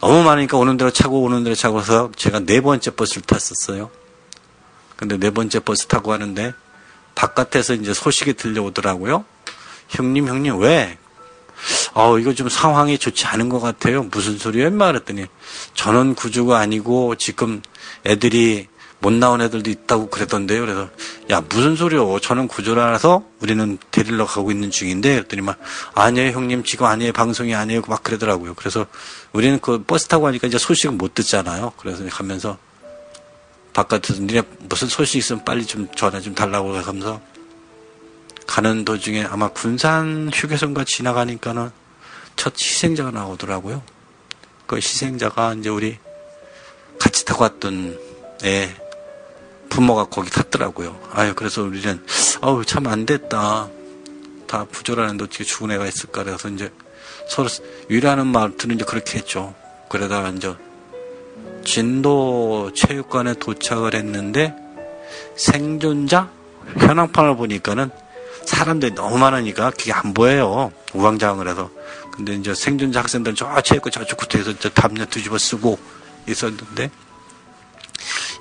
너무 0.00 0.22
많으니까 0.22 0.58
오는 0.58 0.76
대로 0.76 0.90
차고 0.90 1.22
오는 1.22 1.44
대로 1.44 1.54
차고 1.54 1.80
해서 1.80 2.10
제가 2.16 2.40
네 2.40 2.60
번째 2.60 2.90
버스를 2.90 3.22
탔었어요. 3.22 3.90
근데 5.00 5.16
네 5.16 5.30
번째 5.30 5.60
버스 5.60 5.86
타고 5.86 6.10
가는데 6.10 6.52
바깥에서 7.14 7.72
이제 7.72 7.94
소식이 7.94 8.34
들려오더라고요. 8.34 9.24
형님, 9.88 10.28
형님, 10.28 10.58
왜? 10.58 10.98
어, 11.94 12.18
이거 12.18 12.34
좀 12.34 12.50
상황이 12.50 12.98
좋지 12.98 13.24
않은 13.26 13.48
것 13.48 13.60
같아요. 13.60 14.02
무슨 14.02 14.36
소리예요? 14.36 14.68
인마 14.68 14.88
그랬더니 14.88 15.24
전원 15.72 16.14
구조가 16.14 16.58
아니고 16.58 17.14
지금 17.16 17.62
애들이 18.04 18.68
못 18.98 19.14
나온 19.14 19.40
애들도 19.40 19.70
있다고 19.70 20.10
그랬던데요. 20.10 20.60
그래서 20.60 20.90
야 21.30 21.40
무슨 21.48 21.76
소리요? 21.76 22.18
저는 22.20 22.46
구조라서 22.46 23.24
우리는 23.40 23.78
데리러 23.90 24.26
가고 24.26 24.50
있는 24.50 24.70
중인데 24.70 25.14
그랬더니 25.14 25.40
막 25.40 25.58
아니에요 25.94 26.32
형님 26.32 26.62
지금 26.64 26.84
아니에요 26.84 27.12
방송이 27.12 27.54
아니에요 27.54 27.80
막 27.88 28.02
그러더라고요. 28.02 28.52
그래서 28.54 28.84
우리는 29.32 29.58
그 29.60 29.82
버스 29.82 30.08
타고 30.08 30.24
가니까 30.24 30.46
이제 30.46 30.58
소식을 30.58 30.94
못 30.96 31.14
듣잖아요. 31.14 31.72
그래서 31.78 32.04
가면서 32.10 32.58
바깥에서 33.72 34.20
니네 34.20 34.42
무슨 34.60 34.88
소식 34.88 35.18
있으면 35.18 35.44
빨리 35.44 35.64
좀 35.64 35.88
전화 35.94 36.20
좀 36.20 36.34
달라고 36.34 36.76
하면서 36.76 37.20
가는 38.46 38.84
도중에 38.84 39.24
아마 39.24 39.48
군산 39.48 40.30
휴게소인가 40.32 40.84
지나가니까는 40.84 41.70
첫 42.36 42.54
희생자가 42.58 43.10
나오더라고요. 43.10 43.82
그 44.66 44.76
희생자가 44.76 45.54
이제 45.54 45.68
우리 45.68 45.98
같이 46.98 47.24
타고 47.24 47.44
왔던 47.44 47.98
애 48.44 48.74
부모가 49.68 50.06
거기 50.06 50.30
탔더라고요. 50.30 50.98
아유 51.12 51.34
그래서 51.34 51.62
우리는 51.62 52.04
아우 52.40 52.64
참 52.64 52.86
안 52.86 53.06
됐다. 53.06 53.68
다 54.46 54.64
부조라는데 54.64 55.24
어떻게 55.24 55.44
죽은 55.44 55.70
애가 55.70 55.86
있을까 55.86 56.24
그래서 56.24 56.48
이제 56.48 56.72
서로 57.28 57.48
위로하는 57.88 58.26
말들은 58.26 58.74
이제 58.74 58.84
그렇게 58.84 59.18
했죠. 59.18 59.54
그러다가 59.88 60.30
이제 60.30 60.52
진도 61.64 62.70
체육관에 62.74 63.34
도착을 63.34 63.94
했는데 63.94 64.54
생존자 65.36 66.30
현황판을 66.78 67.36
보니까는 67.36 67.90
사람들이 68.44 68.94
너무 68.94 69.18
많으니까 69.18 69.70
그게 69.70 69.92
안 69.92 70.14
보여요. 70.14 70.72
우왕좌왕을 70.94 71.48
해서. 71.48 71.70
근데 72.12 72.34
이제 72.34 72.54
생존자 72.54 73.00
학생들은 73.00 73.34
저 73.36 73.60
체육관 73.60 73.92
저쪽 73.92 74.18
구태에서 74.18 74.58
저 74.58 74.68
담요 74.70 75.04
뒤집어 75.06 75.38
쓰고 75.38 75.78
있었는데 76.28 76.90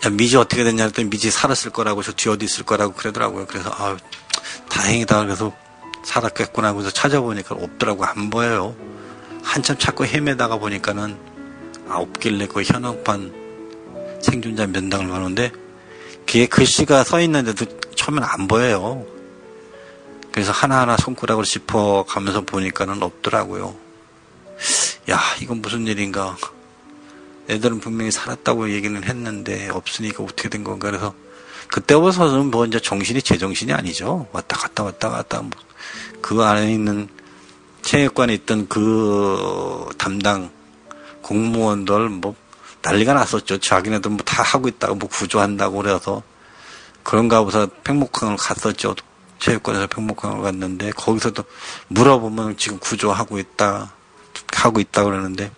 야, 0.06 0.10
미지 0.10 0.38
어떻게 0.38 0.64
됐냐 0.64 0.86
했더니 0.86 1.10
미지 1.10 1.30
살았을 1.30 1.72
거라고 1.72 2.02
저 2.02 2.12
뒤에 2.12 2.34
어디 2.34 2.46
있을 2.46 2.64
거라고 2.64 2.94
그러더라고요. 2.94 3.46
그래서 3.48 3.70
아 3.74 3.98
다행이다. 4.70 5.24
그래서 5.26 5.54
살았겠구나 6.04 6.70
하고서 6.70 6.90
찾아보니까 6.90 7.56
없더라고 7.56 8.06
안 8.06 8.30
보여요. 8.30 8.76
한참 9.44 9.78
찾고 9.78 10.06
헤매다가 10.06 10.58
보니까는 10.58 11.18
아 11.28 11.29
없길래 11.98 12.48
그 12.48 12.62
현황판 12.64 14.20
생존자 14.22 14.68
면당을 14.68 15.08
보는데 15.08 15.52
그게 16.26 16.46
글씨가 16.46 17.04
써 17.04 17.22
있는데도 17.22 17.66
처음엔 17.96 18.24
안 18.24 18.48
보여요. 18.48 19.06
그래서 20.32 20.52
하나하나 20.52 20.96
손가락으로 20.98 21.46
짚어 21.46 22.06
가면서 22.08 22.42
보니까는 22.42 23.02
없더라고요. 23.02 23.76
야, 25.10 25.20
이건 25.42 25.62
무슨 25.62 25.88
일인가. 25.88 26.38
애들은 27.50 27.80
분명히 27.80 28.12
살았다고 28.12 28.72
얘기는 28.72 29.04
했는데 29.04 29.70
없으니까 29.70 30.24
어떻게 30.24 30.50
된 30.50 30.64
건가 30.64 30.88
그래서 30.92 31.16
그때부터는 31.70 32.52
뭐 32.52 32.66
이제 32.66 32.80
정신이 32.80 33.24
제정신이 33.24 33.74
아니죠. 33.74 34.28
왔다 34.32 34.58
갔다 34.58 34.84
왔다 34.84 35.10
갔다 35.10 35.42
뭐 35.42 35.70
그 36.22 36.44
안에 36.44 36.72
있는 36.74 37.08
체육관에 37.82 38.34
있던 38.36 38.68
그 38.68 39.88
담당 39.98 40.52
공무원들 41.22 42.10
뭐 42.10 42.36
난리가 42.82 43.14
났었죠. 43.14 43.60
자기네들 43.60 44.12
뭐 44.12 44.20
다 44.26 44.44
하고 44.44 44.68
있다고 44.68 44.96
뭐 44.96 45.10
구조한다고 45.10 45.78
그래서 45.78 46.24
그런가 47.04 47.44
보다 47.44 47.66
팽목항을 47.84 48.38
갔었죠. 48.38 48.96
체육관에서 49.40 49.88
팽목항을 49.88 50.42
갔는데 50.42 50.92
거기서도 50.92 51.44
물어보면 51.88 52.58
지금 52.58 52.80
구조하고 52.80 53.40
있다 53.40 53.92
하고 54.54 54.80
있다 54.80 55.04
그러는데 55.04 55.52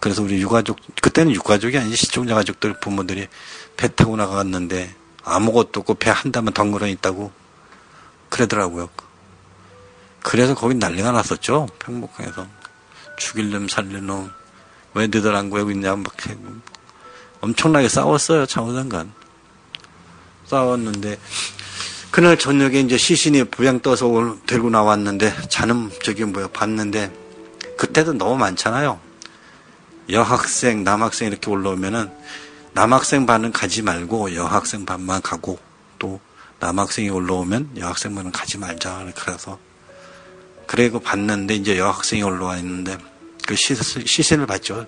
그래서 0.00 0.22
우리 0.22 0.40
유가족 0.40 0.78
그때는 1.02 1.32
유가족이 1.32 1.76
아니지 1.76 1.96
시청자 1.96 2.34
가족들 2.34 2.80
부모들이 2.80 3.28
배 3.76 3.94
타고 3.94 4.16
나갔는데 4.16 4.94
아무것도 5.24 5.80
없고 5.80 5.94
배한 5.94 6.32
담은 6.32 6.52
덩그러 6.52 6.86
있다고 6.86 7.30
그러더라고요. 8.28 8.88
그래서 10.22 10.54
거기 10.54 10.74
난리가 10.74 11.12
났었죠. 11.12 11.68
평목항에서 11.78 12.46
죽일 13.18 13.50
놈 13.50 13.68
살릴 13.68 14.04
놈 14.06 14.30
왜 14.94 15.06
너들 15.06 15.34
안 15.34 15.50
구하고 15.50 15.70
있냐 15.70 15.96
막 15.96 16.14
엄청나게 17.40 17.88
싸웠어요 17.88 18.46
창호장관 18.46 19.12
싸웠는데 20.46 21.18
그날 22.10 22.36
저녁에 22.36 22.80
이제 22.80 22.98
시신이 22.98 23.44
부양 23.44 23.80
떠서 23.80 24.36
들고 24.46 24.70
나왔는데 24.70 25.32
자는 25.48 25.90
저기 26.02 26.24
뭐야 26.24 26.48
봤는데 26.48 27.12
그때도 27.76 28.14
너무 28.14 28.36
많잖아요. 28.36 28.98
여학생, 30.10 30.82
남학생 30.82 31.28
이렇게 31.28 31.48
올라오면은 31.50 32.10
남학생 32.72 33.26
반은 33.26 33.52
가지 33.52 33.82
말고 33.82 34.34
여학생 34.34 34.84
반만 34.84 35.22
가고 35.22 35.58
또 36.00 36.20
남학생이 36.58 37.08
올라오면 37.10 37.76
여학생 37.78 38.14
반은 38.14 38.32
가지 38.32 38.58
말자. 38.58 39.06
그래서 39.14 39.58
그래고 40.66 40.98
봤는데 40.98 41.54
이제 41.54 41.78
여학생이 41.78 42.22
올라와 42.22 42.56
있는데 42.58 42.98
그 43.50 43.56
시신을 43.56 44.46
봤죠. 44.46 44.86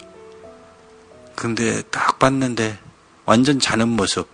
근데 1.35 1.83
딱 1.91 2.21
봤는데 2.21 2.79
완전 3.25 3.59
자는 3.59 3.89
모습 3.89 4.29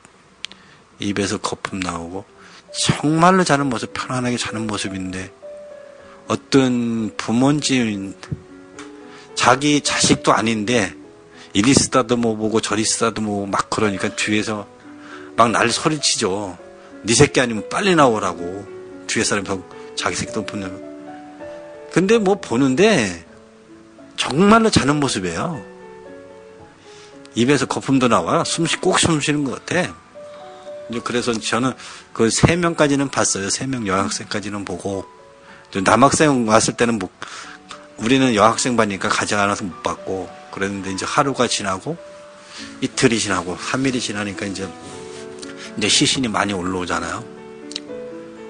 입에서 0.99 1.39
거품 1.39 1.81
나오고 1.81 2.27
정말로 2.79 3.43
자는 3.43 3.71
모습 3.71 3.95
편안하게 3.95 4.37
자는 4.37 4.67
모습인데 4.67 5.33
어떤 6.27 7.17
부모인지 7.17 8.13
자기 9.35 9.81
자식도 9.81 10.35
아닌데 10.35 10.95
이리 11.55 11.73
쓰다듬어 11.73 12.35
보고 12.35 12.61
저리 12.61 12.85
쓰다듬어 12.85 13.27
보고 13.27 13.47
막 13.47 13.71
그러니까 13.71 14.15
뒤에서 14.15 14.69
막 15.37 15.51
날 15.51 15.71
소리치죠. 15.71 16.59
네 17.05 17.15
새끼 17.15 17.41
아니면 17.41 17.67
빨리 17.71 17.95
나오라고 17.95 19.07
뒤에 19.07 19.25
사람이 19.25 19.49
자기 19.97 20.17
새끼도 20.17 20.45
보는. 20.45 21.91
근데 21.93 22.19
뭐 22.19 22.35
보는데 22.35 23.25
정말로 24.19 24.69
자는 24.69 25.01
모습이에요. 25.01 25.65
입에서 27.35 27.67
거품도 27.67 28.09
나와 28.09 28.43
숨쉬 28.45 28.77
꼭숨 28.79 29.21
쉬는 29.21 29.45
것 29.45 29.65
같아. 29.65 29.95
그래서 31.05 31.33
저는 31.33 31.73
그 32.13 32.31
세 32.31 32.57
명까지는 32.57 33.11
봤어요. 33.11 33.49
세 33.51 33.67
명 33.67 33.87
여학생까지는 33.87 34.65
보고 34.65 35.05
남학생 35.85 36.49
왔을 36.49 36.75
때는 36.77 36.99
뭐 36.99 37.09
우리는 37.99 38.35
여학생 38.35 38.77
반이니까 38.77 39.09
가지 39.09 39.35
않아서 39.35 39.65
못 39.65 39.83
봤고 39.83 40.29
그랬는데 40.53 40.93
이제 40.93 41.05
하루가 41.07 41.47
지나고 41.47 41.97
이틀이 42.81 43.19
지나고 43.21 43.57
3일이 43.57 44.01
지나니까 44.01 44.47
이제 44.47 44.69
이제 45.77 45.89
시신이 45.89 46.29
많이 46.29 46.53
올라오잖아요. 46.53 47.25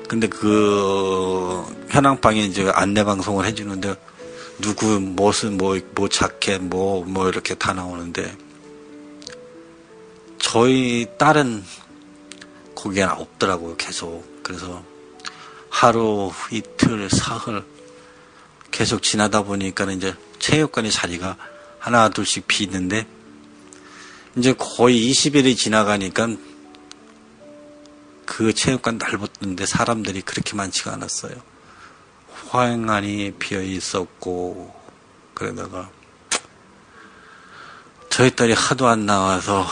근데 0.08 0.28
그 0.28 1.62
현황방에 1.90 2.42
이제 2.44 2.70
안내 2.74 3.04
방송을 3.04 3.44
해주는데 3.44 3.94
누구 4.60 5.00
무슨 5.00 5.56
뭐, 5.56 5.78
뭐 5.94 6.08
자켓 6.08 6.62
뭐, 6.62 7.04
뭐 7.04 7.28
이렇게 7.28 7.54
다 7.54 7.72
나오는데 7.72 8.36
저희 10.38 11.06
딸은 11.18 11.64
거기에 12.74 13.04
없더라고요, 13.04 13.76
계속. 13.76 14.24
그래서 14.42 14.82
하루, 15.68 16.32
이틀, 16.50 17.08
사흘 17.10 17.64
계속 18.70 19.02
지나다 19.02 19.42
보니까 19.42 19.90
이제 19.92 20.14
체육관의 20.38 20.90
자리가 20.90 21.36
하나, 21.78 22.08
둘씩 22.08 22.46
비는데 22.46 23.06
이제 24.36 24.54
거의 24.54 25.10
20일이 25.10 25.56
지나가니까 25.56 26.28
그 28.24 28.52
체육관 28.52 28.98
넓었는데 28.98 29.66
사람들이 29.66 30.22
그렇게 30.22 30.54
많지가 30.54 30.92
않았어요. 30.92 31.34
화행안이 32.48 33.32
비어 33.38 33.62
있었고, 33.62 34.74
그러다가 35.34 35.90
저희 38.10 38.34
딸이 38.34 38.52
하도 38.52 38.88
안 38.88 39.06
나와서 39.06 39.66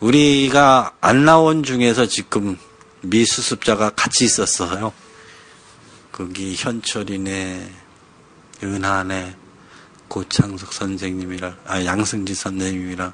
우리가 0.00 0.92
안 1.00 1.24
나온 1.24 1.62
중에서 1.62 2.06
지금 2.06 2.58
미수습자가 3.02 3.90
같이 3.90 4.24
있었어요. 4.24 4.92
거기 6.12 6.54
현철이네, 6.54 7.72
은하네, 8.62 9.36
고창석 10.08 10.72
선생님이랑, 10.72 11.56
아, 11.64 11.84
양승지 11.84 12.34
선생님이랑, 12.34 13.12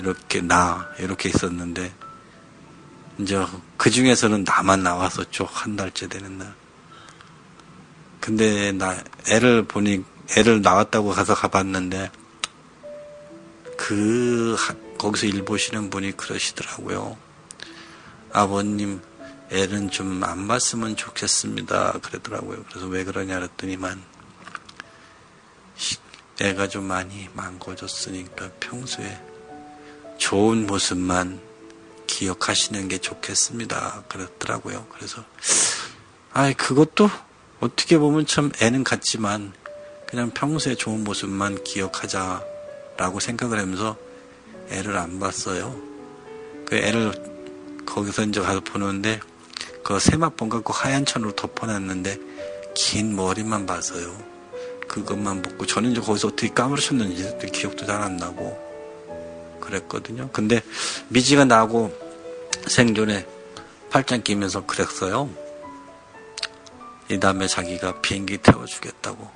이렇게 0.00 0.40
나, 0.40 0.88
이렇게 0.98 1.28
있었는데, 1.28 1.92
이제 3.18 3.44
그 3.76 3.90
중에서는 3.90 4.44
나만 4.44 4.82
나왔었죠. 4.82 5.44
한 5.44 5.76
달째 5.76 6.08
되는 6.08 6.38
날. 6.38 6.61
근데 8.22 8.70
나, 8.70 9.02
애를 9.26 9.64
보니, 9.64 10.04
애를 10.36 10.62
나왔다고 10.62 11.10
가서 11.10 11.34
가봤는데, 11.34 12.08
그, 13.76 14.56
거기서 14.96 15.26
일 15.26 15.44
보시는 15.44 15.90
분이 15.90 16.16
그러시더라고요. 16.16 17.16
아버님, 18.32 19.02
애는 19.50 19.90
좀 19.90 20.22
안 20.22 20.46
봤으면 20.46 20.94
좋겠습니다. 20.94 21.98
그러더라고요. 22.00 22.64
그래서 22.68 22.86
왜 22.86 23.02
그러냐 23.02 23.40
그랬더니만, 23.40 24.00
애가 26.40 26.68
좀 26.68 26.84
많이 26.84 27.28
망고졌으니까 27.34 28.50
평소에 28.60 29.20
좋은 30.18 30.68
모습만 30.68 31.40
기억하시는 32.06 32.86
게 32.86 32.98
좋겠습니다. 32.98 34.04
그랬더라고요. 34.08 34.86
그래서, 34.94 35.24
아 36.32 36.52
그것도 36.52 37.10
어떻게 37.62 37.96
보면 37.96 38.26
참 38.26 38.50
애는 38.60 38.82
같지만, 38.82 39.52
그냥 40.08 40.30
평소에 40.30 40.74
좋은 40.74 41.04
모습만 41.04 41.62
기억하자라고 41.62 43.20
생각을 43.20 43.60
하면서 43.60 43.96
애를 44.68 44.96
안 44.96 45.20
봤어요. 45.20 45.80
그 46.66 46.74
애를 46.74 47.12
거기서 47.86 48.24
이제 48.24 48.40
가서 48.40 48.58
보는데 48.60 49.20
그 49.84 50.00
세마봉 50.00 50.48
갖고 50.48 50.72
하얀 50.72 51.04
천으로 51.04 51.36
덮어놨는데 51.36 52.18
긴 52.74 53.14
머리만 53.14 53.64
봐서요. 53.64 54.12
그것만 54.88 55.42
보고 55.42 55.64
저는 55.64 55.92
이제 55.92 56.00
거기서 56.00 56.28
어떻게 56.28 56.48
까무러쳤는지 56.48 57.48
기억도 57.52 57.86
잘 57.86 58.02
안 58.02 58.16
나고 58.16 58.58
그랬거든요. 59.60 60.30
근데 60.32 60.60
미지가 61.10 61.44
나고 61.44 61.96
생존에 62.66 63.24
팔짱 63.90 64.22
끼면서 64.22 64.66
그랬어요. 64.66 65.30
이 67.12 67.20
다음에 67.20 67.46
자기가 67.46 68.00
비행기 68.00 68.38
태워주겠다고. 68.38 69.30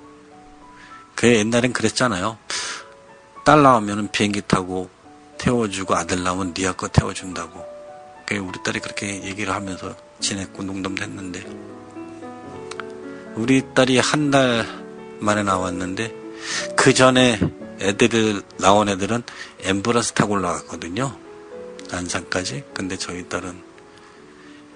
그 1.15 1.35
옛날엔 1.35 1.73
그랬잖아요. 1.73 2.39
딸 3.45 3.63
나오면 3.63 4.11
비행기 4.13 4.43
타고 4.43 4.89
태워주고 5.39 5.95
아들 5.95 6.23
나오면 6.23 6.55
니네 6.57 6.73
거 6.73 6.89
태워준다고. 6.89 7.65
우리 8.33 8.63
딸이 8.65 8.81
그렇게 8.81 9.23
얘기를 9.23 9.55
하면서 9.55 9.95
지냈고 10.21 10.63
농담도 10.63 11.03
했는데 11.03 11.45
우리 13.35 13.63
딸이 13.75 13.99
한 13.99 14.31
달 14.31 14.67
만에 15.21 15.43
나왔는데 15.43 16.15
그 16.77 16.93
전에 16.93 17.39
애들을 17.81 18.43
나온 18.59 18.89
애들은 18.89 19.23
엠브라스 19.61 20.13
타고 20.13 20.35
올라갔거든요. 20.35 21.17
안산까지. 21.93 22.65
근데 22.75 22.97
저희 22.97 23.29
딸은 23.29 23.66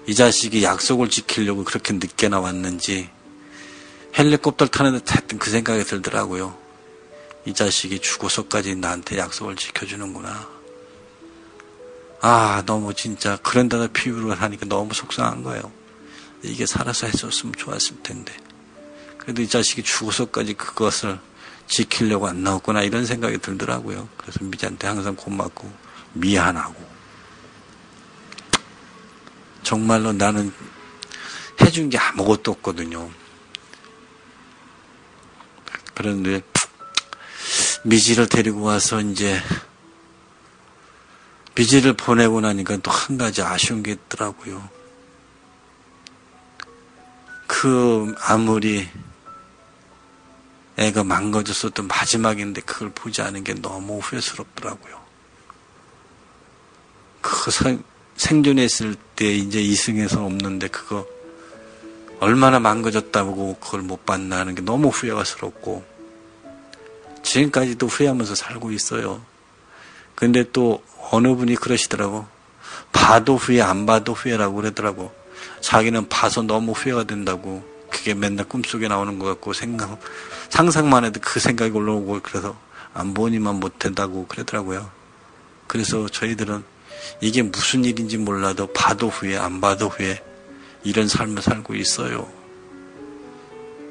이 0.07 0.15
자식이 0.15 0.63
약속을 0.63 1.09
지키려고 1.09 1.63
그렇게 1.63 1.93
늦게 1.93 2.27
나왔는지 2.29 3.09
헬리콥터 4.17 4.67
타는데 4.67 5.03
하여튼 5.07 5.39
그 5.39 5.49
생각이 5.49 5.83
들더라고요. 5.83 6.57
이 7.45 7.53
자식이 7.53 7.99
죽어서까지 7.99 8.75
나한테 8.75 9.17
약속을 9.17 9.55
지켜주는구나. 9.55 10.49
아, 12.21 12.63
너무 12.65 12.93
진짜 12.93 13.37
그런 13.37 13.67
데다 13.67 13.87
비유를 13.87 14.41
하니까 14.41 14.65
너무 14.67 14.93
속상한 14.93 15.43
거예요. 15.43 15.71
이게 16.43 16.65
살아서 16.65 17.07
했었으면 17.07 17.53
좋았을 17.57 18.03
텐데. 18.03 18.33
그래도 19.17 19.41
이 19.41 19.47
자식이 19.47 19.83
죽어서까지 19.83 20.55
그것을 20.55 21.19
지키려고 21.67 22.27
안 22.27 22.43
나왔구나 22.43 22.81
이런 22.81 23.05
생각이 23.05 23.37
들더라고요. 23.37 24.09
그래서 24.17 24.43
미지한테 24.43 24.87
항상 24.87 25.15
고맙고 25.15 25.71
미안하고 26.13 26.90
정말로 29.71 30.11
나는 30.11 30.51
해준 31.61 31.89
게 31.89 31.97
아무것도 31.97 32.51
없거든요. 32.51 33.09
그런데 35.93 36.41
미지를 37.85 38.27
데리고 38.27 38.63
와서 38.63 38.99
이제 38.99 39.41
미지를 41.55 41.93
보내고 41.93 42.41
나니까 42.41 42.75
또 42.83 42.91
한 42.91 43.17
가지 43.17 43.41
아쉬운 43.41 43.81
게 43.81 43.93
있더라고요. 43.93 44.67
그 47.47 48.13
아무리 48.19 48.89
애가 50.75 51.05
망가졌었던 51.05 51.87
마지막인데 51.87 52.59
그걸 52.59 52.91
보지 52.91 53.21
않은 53.21 53.45
게 53.45 53.53
너무 53.53 53.99
후회스럽더라고요. 53.99 55.01
그 57.21 57.51
생존에 58.17 58.65
있 58.65 58.71
을때 59.21 59.35
이제 59.35 59.61
이승에서 59.61 60.25
없는데 60.25 60.67
그거 60.67 61.05
얼마나 62.19 62.59
망가졌다고 62.59 63.57
그걸 63.59 63.81
못 63.81 64.05
봤나 64.05 64.39
하는 64.39 64.55
게 64.55 64.61
너무 64.61 64.89
후회스럽고 64.89 65.85
지금까지도 67.21 67.87
후회하면서 67.87 68.35
살고 68.35 68.71
있어요. 68.71 69.21
근데 70.15 70.51
또 70.51 70.83
어느 71.11 71.35
분이 71.35 71.55
그러시더라고. 71.55 72.25
봐도 72.91 73.37
후회, 73.37 73.61
안 73.61 73.85
봐도 73.85 74.13
후회라고 74.13 74.55
그러더라고. 74.55 75.13
자기는 75.61 76.09
봐서 76.09 76.41
너무 76.41 76.71
후회가 76.71 77.03
된다고. 77.05 77.63
그게 77.89 78.13
맨날 78.13 78.47
꿈속에 78.47 78.87
나오는 78.87 79.19
것 79.19 79.25
같고 79.25 79.53
생각, 79.53 79.99
상상만 80.49 81.05
해도 81.05 81.19
그 81.21 81.39
생각이 81.39 81.71
올라오고 81.71 82.21
그래서 82.23 82.55
안 82.93 83.13
보니만 83.13 83.59
못 83.59 83.77
된다고 83.79 84.25
그러더라고요. 84.27 84.89
그래서 85.67 86.07
저희들은 86.07 86.63
이게 87.19 87.41
무슨 87.41 87.85
일인지 87.85 88.17
몰라도 88.17 88.67
봐도 88.67 89.09
후회, 89.09 89.37
안 89.37 89.61
봐도 89.61 89.89
후회 89.89 90.21
이런 90.83 91.07
삶을 91.07 91.41
살고 91.41 91.75
있어요. 91.75 92.27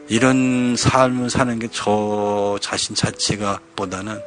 이런 0.09 0.75
삶을 0.77 1.31
사는 1.31 1.59
게 1.59 1.69
저 1.73 2.59
자신 2.61 2.95
자체가 2.97 3.61
보다는 3.77 4.21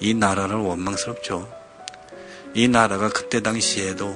이 0.00 0.12
나라를 0.14 0.56
원망스럽죠. 0.56 1.50
이 2.54 2.68
나라가 2.68 3.08
그때 3.08 3.40
당시에도 3.40 4.14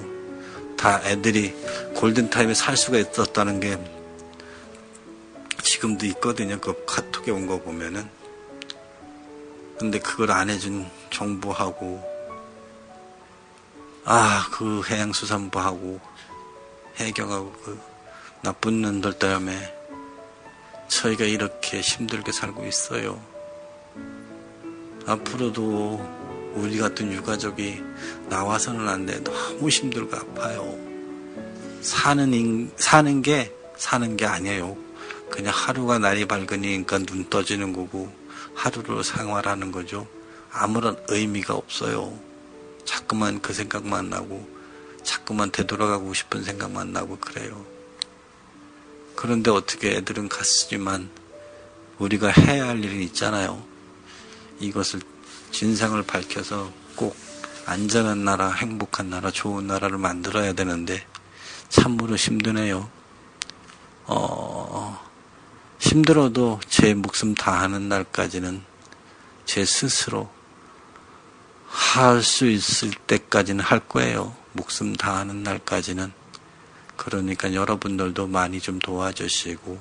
다 0.77 1.01
애들이 1.05 1.55
골든타임에 1.95 2.53
살 2.53 2.77
수가 2.77 2.99
있었다는 2.99 3.61
게 3.61 3.79
지금도 5.63 6.05
있거든요. 6.07 6.61
그 6.61 6.85
카톡에 6.85 7.31
온 7.31 7.47
거 7.47 7.61
보면은. 7.63 8.09
근데 9.79 9.99
그걸 9.99 10.31
안 10.31 10.49
해준 10.51 10.87
정부하고, 11.11 12.03
아, 14.09 14.47
그 14.53 14.83
해양수산부하고, 14.89 15.99
해경하고 16.99 17.53
그 17.65 17.81
나쁜 18.41 18.81
놈들 18.81 19.15
때문에 19.15 19.75
저희가 20.87 21.25
이렇게 21.25 21.81
힘들게 21.81 22.31
살고 22.31 22.65
있어요. 22.67 23.21
앞으로도 25.07 26.53
우리 26.55 26.79
같은 26.79 27.13
유가족이 27.13 27.83
나와서는 28.29 28.89
안 28.89 29.07
돼. 29.07 29.25
너무 29.25 29.69
힘들고 29.69 30.17
아파요. 30.17 30.79
사는, 31.81 32.33
인, 32.33 32.71
사는 32.77 33.23
게, 33.23 33.53
사는 33.77 34.17
게 34.17 34.25
아니에요. 34.25 34.77
그냥 35.33 35.53
하루가 35.53 35.99
날이 35.99 36.27
밝으니까 36.27 36.99
눈 36.99 37.29
떠지는 37.29 37.73
거고, 37.73 38.13
하루로 38.55 39.03
생활하는 39.03 39.73
거죠. 39.73 40.07
아무런 40.53 40.97
의미가 41.09 41.55
없어요. 41.55 42.26
자꾸만 42.87 43.43
그 43.43 43.53
생각만 43.53 44.09
나고, 44.09 44.49
자꾸만 45.03 45.51
되돌아가고 45.51 46.15
싶은 46.15 46.43
생각만 46.43 46.93
나고 46.93 47.19
그래요. 47.19 47.67
그런데 49.15 49.51
어떻게 49.51 49.97
애들은 49.97 50.29
갔으지만 50.29 51.11
우리가 51.99 52.29
해야 52.29 52.69
할 52.69 52.83
일은 52.83 53.03
있잖아요. 53.03 53.63
이것을 54.59 55.01
진상을 55.53 56.03
밝혀서 56.03 56.73
꼭 56.95 57.17
안전한 57.67 58.25
나라, 58.25 58.51
행복한 58.51 59.11
나라, 59.11 59.31
좋은 59.31 59.67
나라를 59.67 59.99
만들어야 59.99 60.53
되는데 60.53 61.07
참으로 61.69 62.15
힘드네요. 62.17 62.89
어, 64.05 65.01
힘들어도 65.79 66.61
제 66.69 66.95
목숨 66.95 67.35
다하는 67.35 67.89
날까지는 67.89 68.63
제 69.47 69.65
스스로 69.65 70.31
할 71.77 72.23
수 72.23 72.47
있을 72.47 72.91
때까지는 73.07 73.63
할 73.63 73.87
거예요. 73.87 74.35
목숨 74.53 74.97
다하는 74.97 75.43
날까지는. 75.43 76.11
그러니까 76.97 77.53
여러분들도 77.53 78.27
많이 78.27 78.61
좀 78.61 78.79
도와주시고 78.79 79.79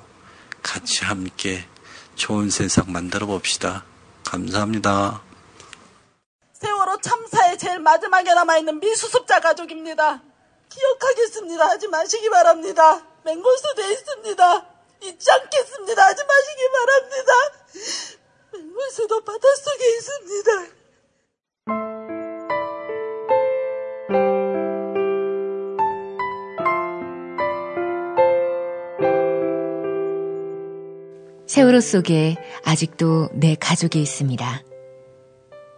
같이 0.62 1.06
함께 1.06 1.66
좋은 2.14 2.50
세상 2.50 2.92
만들어 2.92 3.24
봅시다. 3.26 3.84
감사합니다. 4.26 5.22
세월호 6.52 7.00
참사의 7.00 7.56
제일 7.56 7.78
마지막에 7.78 8.34
남아있는 8.34 8.78
미수습자 8.80 9.40
가족입니다. 9.40 10.22
기억하겠습니다. 10.68 11.66
하지 11.66 11.88
마시기 11.88 12.28
바랍니다. 12.28 13.06
맹골수 13.24 13.74
돼 13.74 13.92
있습니다. 13.92 14.66
잊지 15.02 15.30
않겠습니다. 15.30 16.02
하지 16.02 16.22
마시기 16.24 16.62
바랍니다. 16.72 17.32
맹골수도 18.52 19.24
바닷속에 19.24 19.96
있습니다. 19.96 20.85
세월호 31.56 31.80
속에 31.80 32.36
아직도 32.66 33.30
내 33.32 33.54
가족이 33.54 34.02
있습니다. 34.02 34.62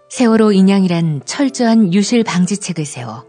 세월호 0.09 0.51
인양이란 0.51 1.23
철저한 1.25 1.95
유실 1.95 2.25
방지책을 2.25 2.85
세워 2.85 3.25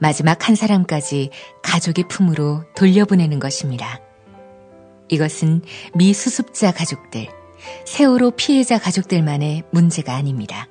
마지막 0.00 0.46
한 0.46 0.54
사람까지 0.54 1.30
가족의 1.62 2.04
품으로 2.08 2.64
돌려보내는 2.76 3.38
것입니다. 3.38 4.02
이것은 5.08 5.62
미수습자 5.94 6.72
가족들, 6.72 7.28
세월호 7.86 8.32
피해자 8.32 8.78
가족들만의 8.78 9.62
문제가 9.70 10.14
아닙니다. 10.14 10.68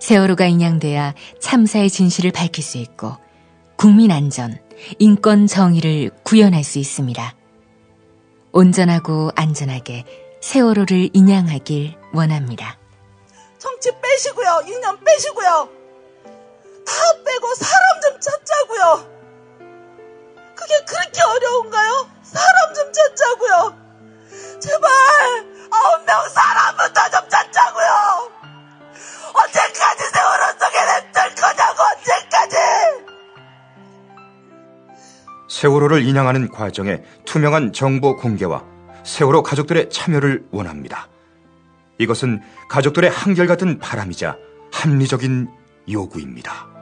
세월호가 0.00 0.46
인양돼야 0.46 1.14
참사의 1.38 1.90
진실을 1.90 2.32
밝힐 2.32 2.64
수 2.64 2.78
있고 2.78 3.12
국민 3.76 4.10
안전, 4.10 4.58
인권 4.98 5.46
정의를 5.46 6.10
구현할 6.24 6.64
수 6.64 6.80
있습니다. 6.80 7.36
온전하고 8.54 9.30
안전하게 9.34 10.04
세월호를 10.40 11.10
인양하길 11.12 11.96
원합니다. 12.12 12.78
정치 13.58 13.90
빼시고요. 14.00 14.62
인연 14.66 14.96
빼시고요. 15.02 15.68
다 16.86 16.92
빼고 17.24 17.54
사람 17.56 18.00
좀 18.00 18.20
찾자고요. 18.20 19.14
그게 20.54 20.84
그렇게 20.86 21.20
어려운가요? 21.20 22.08
사람 22.22 22.74
좀 22.74 22.92
찾자고요. 22.92 23.76
제발 24.60 24.88
아홉 25.72 26.04
명 26.04 26.28
사람부터 26.28 27.10
좀 27.10 27.28
찾자고요. 27.28 28.30
언제까지 29.34 30.04
세월호 30.14 30.46
속에 30.60 30.84
냅둘 30.84 31.34
거냐고 31.42 31.82
언제까지. 31.96 33.13
세월호를 35.48 36.02
인양하는 36.02 36.48
과정에 36.48 37.02
투명한 37.24 37.72
정보 37.72 38.16
공개와 38.16 38.64
세월호 39.04 39.42
가족들의 39.42 39.90
참여를 39.90 40.46
원합니다. 40.50 41.08
이것은 41.98 42.40
가족들의 42.68 43.10
한결같은 43.10 43.78
바람이자 43.78 44.36
합리적인 44.72 45.48
요구입니다. 45.90 46.73